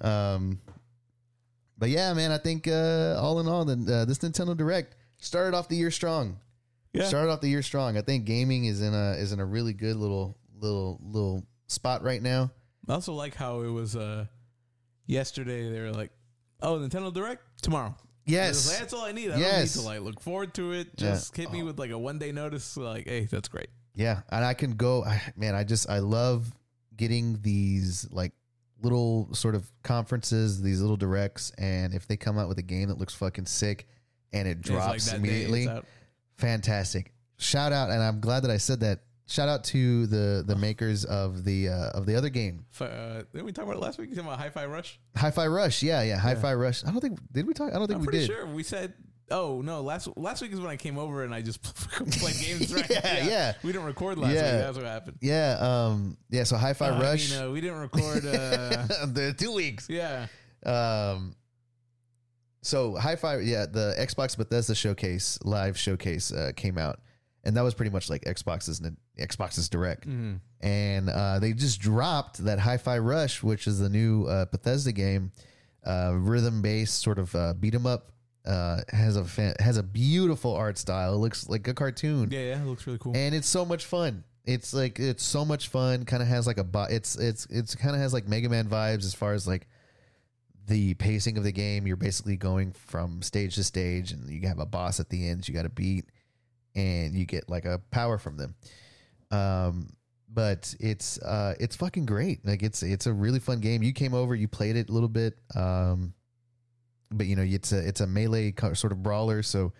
[0.00, 0.60] Um,
[1.78, 5.56] but yeah, man, I think uh, all in all, the, uh, this Nintendo Direct started
[5.56, 6.40] off the year strong.
[6.92, 7.04] Yeah.
[7.04, 7.96] Started off the year strong.
[7.96, 12.02] I think gaming is in a is in a really good little little little spot
[12.02, 12.50] right now.
[12.88, 14.24] I also like how it was uh
[15.06, 15.70] yesterday.
[15.70, 16.10] They were like,
[16.60, 17.94] "Oh, Nintendo Direct tomorrow."
[18.30, 19.28] Yes, like, that's all I need.
[19.28, 19.76] I don't Yes.
[19.76, 20.88] need to like look forward to it.
[20.96, 21.10] Yeah.
[21.10, 22.76] Just hit me with like a one day notice.
[22.76, 23.68] Like, hey, that's great.
[23.94, 25.04] Yeah, and I can go.
[25.36, 26.52] Man, I just I love
[26.96, 28.32] getting these like
[28.82, 32.88] little sort of conferences, these little directs, and if they come out with a game
[32.88, 33.86] that looks fucking sick
[34.32, 35.68] and it like drops day immediately,
[36.36, 37.12] fantastic.
[37.38, 39.00] Shout out, and I'm glad that I said that.
[39.30, 43.44] Shout out to the the makers of the uh, of the other game, Uh, didn't
[43.46, 44.10] we talk about it last week?
[44.10, 44.98] You talking about Hi-Fi Rush?
[45.16, 45.82] Hi-Fi Rush.
[45.84, 46.84] Yeah, yeah, Hi-Fi Rush.
[46.84, 47.72] I don't think did we talk?
[47.72, 48.26] I don't think I'm we did.
[48.26, 48.92] sure we said.
[49.32, 49.82] Oh no!
[49.82, 52.74] Last last week is when I came over and I just played games.
[52.74, 52.90] Right?
[52.90, 53.52] Yeah, yeah.
[53.62, 54.56] We didn't record last Yeah.
[54.56, 54.64] week.
[54.64, 55.18] That's what happened.
[55.20, 56.42] Yeah, um, yeah.
[56.42, 57.32] So Hi-Fi Uh, Rush.
[57.32, 58.26] I mean, uh, we didn't record.
[58.26, 59.86] Uh, the two weeks.
[59.88, 60.26] yeah.
[60.66, 61.36] Um,
[62.62, 67.00] so Hi-Fi, yeah, the Xbox Bethesda showcase, live showcase, uh, came out,
[67.44, 68.80] and that was pretty much like Xbox's
[69.20, 70.36] Xbox's Direct, Mm-hmm.
[70.66, 75.32] and uh, they just dropped that Hi-Fi Rush, which is the new uh, Bethesda game,
[75.86, 78.12] uh, rhythm-based sort of uh, beat 'em up.
[78.46, 81.12] Uh, has a fan, has a beautiful art style.
[81.14, 82.62] It looks like a cartoon Yeah, yeah.
[82.62, 83.12] It looks really cool.
[83.14, 84.24] and it's so much fun.
[84.46, 86.06] It's like it's so much fun.
[86.06, 88.66] Kind of has like a bo- it's it's it's kind of has like Mega Man
[88.66, 89.68] vibes as far as like
[90.66, 91.86] the pacing of the game.
[91.86, 95.46] You're basically going from stage to stage, and you have a boss at the end
[95.46, 96.06] you got to beat,
[96.74, 98.54] and you get like a power from them.
[99.30, 99.88] Um,
[100.32, 102.46] but it's uh it's fucking great.
[102.46, 103.82] Like it's it's a really fun game.
[103.82, 105.38] You came over, you played it a little bit.
[105.54, 106.14] Um,
[107.10, 109.72] but you know it's a it's a melee sort of brawler, so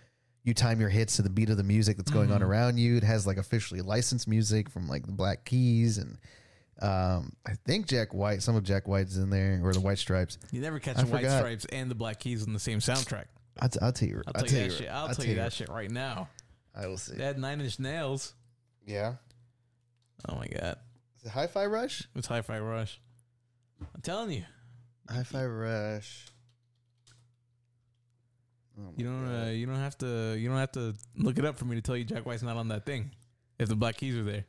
[0.43, 2.47] you time your hits to the beat of the music that's going on Mhm.
[2.47, 2.97] around you.
[2.97, 6.17] It has like officially licensed music from like the Black Keys and
[6.83, 10.39] um, I think Jack White, some of Jack White's in there or the White Stripes.
[10.51, 11.39] you never catch I the White forgot.
[11.41, 13.27] Stripes and the Black Keys on the same soundtrack.
[13.61, 14.23] I'll, t- I'll tell you.
[14.27, 14.89] I'll tell, you that shit.
[14.89, 16.29] I'll, tell, you that shit right now.
[16.75, 17.17] I will see.
[17.17, 18.33] They had Nine Inch Nails.
[18.87, 19.17] Yeah.
[20.29, 20.77] Oh my god,
[21.19, 22.07] Is it Hi-Fi Rush?
[22.15, 23.01] it's Hi-Fi Rush.
[23.95, 24.45] I'm telling you,
[25.09, 26.27] Hi-Fi Rush.
[28.79, 29.27] Oh you don't.
[29.27, 30.37] Uh, you don't have to.
[30.39, 32.57] You don't have to look it up for me to tell you Jack White's not
[32.57, 33.11] on that thing.
[33.59, 34.45] If the Black Keys are there,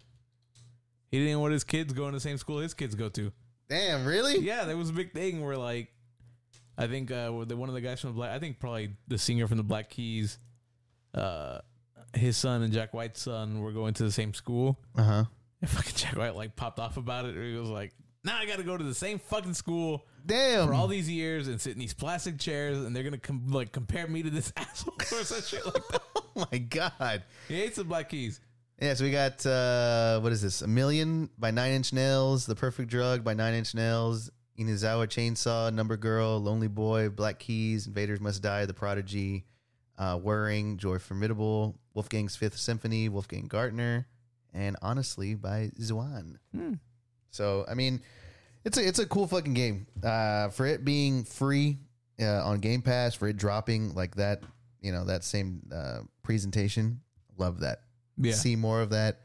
[1.10, 3.31] he didn't want his kids going to the same school his kids go to.
[3.69, 4.39] Damn, really?
[4.39, 5.89] Yeah, there was a big thing where like,
[6.77, 9.48] I think uh, one of the guys from the Black, I think probably the singer
[9.48, 10.38] from the Black Keys,
[11.14, 11.60] uh,
[12.14, 14.80] his son and Jack White's son were going to the same school.
[14.98, 15.23] Uh huh.
[15.62, 17.36] And fucking Jack White like popped off about it.
[17.36, 17.94] He was like,
[18.24, 20.68] "Now I got to go to the same fucking school Damn.
[20.68, 23.72] for all these years and sit in these plastic chairs, and they're gonna com- like
[23.72, 27.24] compare me to this asshole or some shit like that." oh my God.
[27.48, 28.40] He hates the Black Keys.
[28.82, 30.64] Yeah, so we got uh what is this?
[30.64, 35.72] A Million by Nine Inch Nails, The Perfect Drug by Nine Inch Nails, Inazawa Chainsaw,
[35.72, 39.46] Number Girl, Lonely Boy, Black Keys, Invaders Must Die, The Prodigy,
[40.00, 44.08] uh, Whirring, Joy Formidable, Wolfgang's Fifth Symphony, Wolfgang Gartner,
[44.53, 46.36] and Honestly by Zwan.
[46.56, 46.73] Hmm.
[47.30, 48.02] So I mean,
[48.65, 49.88] it's a it's a cool fucking game.
[50.03, 51.78] Uh, for it being free
[52.22, 54.44] uh, on Game Pass, for it dropping like that,
[54.82, 57.02] you know, that same uh, presentation,
[57.38, 57.82] love that
[58.18, 59.22] Yeah, see more of that.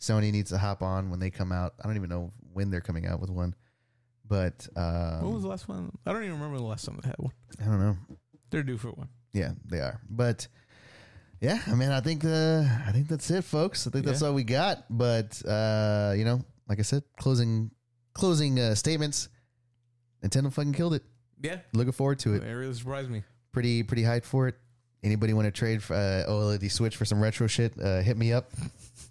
[0.00, 1.74] Sony needs to hop on when they come out.
[1.82, 3.54] I don't even know when they're coming out with one,
[4.26, 5.90] but um, what was the last one?
[6.06, 7.32] I don't even remember the last time they had one.
[7.60, 7.96] I don't know.
[8.50, 9.08] They're due for one.
[9.32, 10.00] Yeah, they are.
[10.08, 10.46] But
[11.40, 13.86] yeah, I mean, I think uh, I think that's it, folks.
[13.86, 14.84] I think that's all we got.
[14.90, 17.70] But uh, you know, like I said, closing
[18.14, 19.28] closing uh, statements.
[20.24, 21.04] Nintendo fucking killed it.
[21.40, 22.52] Yeah, Looking forward to it it.
[22.52, 23.22] really surprised me.
[23.52, 24.56] Pretty pretty hyped for it.
[25.04, 27.72] Anybody want to trade for uh, OLED Switch for some retro shit?
[27.80, 28.50] Uh, hit me up.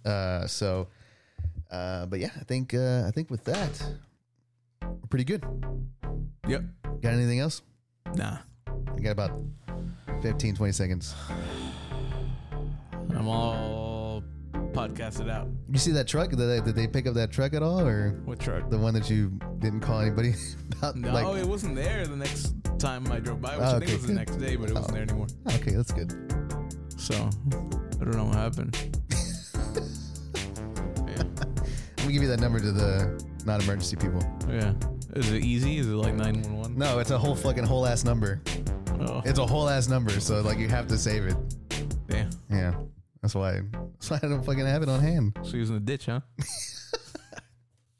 [0.04, 0.88] Uh, so,
[1.70, 3.82] uh, but yeah, I think uh, I think with that,
[4.82, 5.42] we're pretty good.
[6.46, 6.62] Yep.
[7.02, 7.62] Got anything else?
[8.14, 8.38] Nah.
[8.96, 9.32] You got about
[10.22, 11.14] 15, 20 seconds.
[13.18, 14.22] I'm all
[14.72, 15.48] podcasted out.
[15.70, 16.30] You see that truck?
[16.30, 18.70] Did they, did they pick up that truck at all, or What truck?
[18.70, 20.34] the one that you didn't call anybody
[20.78, 20.96] about?
[20.96, 23.82] No, like, it wasn't there the next time I drove by, which Oh, I think
[23.84, 24.16] okay, was the good.
[24.16, 24.94] next day, but it wasn't Oh.
[24.94, 25.26] there anymore.
[25.54, 26.12] okay, that's good.
[26.96, 28.76] So I don't know what happened.
[31.06, 31.22] yeah.
[31.98, 34.22] Let me give you that number to the non-emergency people.
[34.48, 34.74] Yeah.
[35.16, 35.78] Is it easy?
[35.78, 36.76] Is it like 911?
[36.78, 38.40] No, it's a whole fucking whole ass number.
[39.00, 41.36] Oh, It's a whole ass number, so like you have to save it.
[42.08, 42.30] damn.
[42.50, 42.74] Yeah,
[43.28, 43.60] that's why.
[43.92, 45.38] That's why I don't fucking have it on hand.
[45.44, 46.20] She was in the ditch, huh?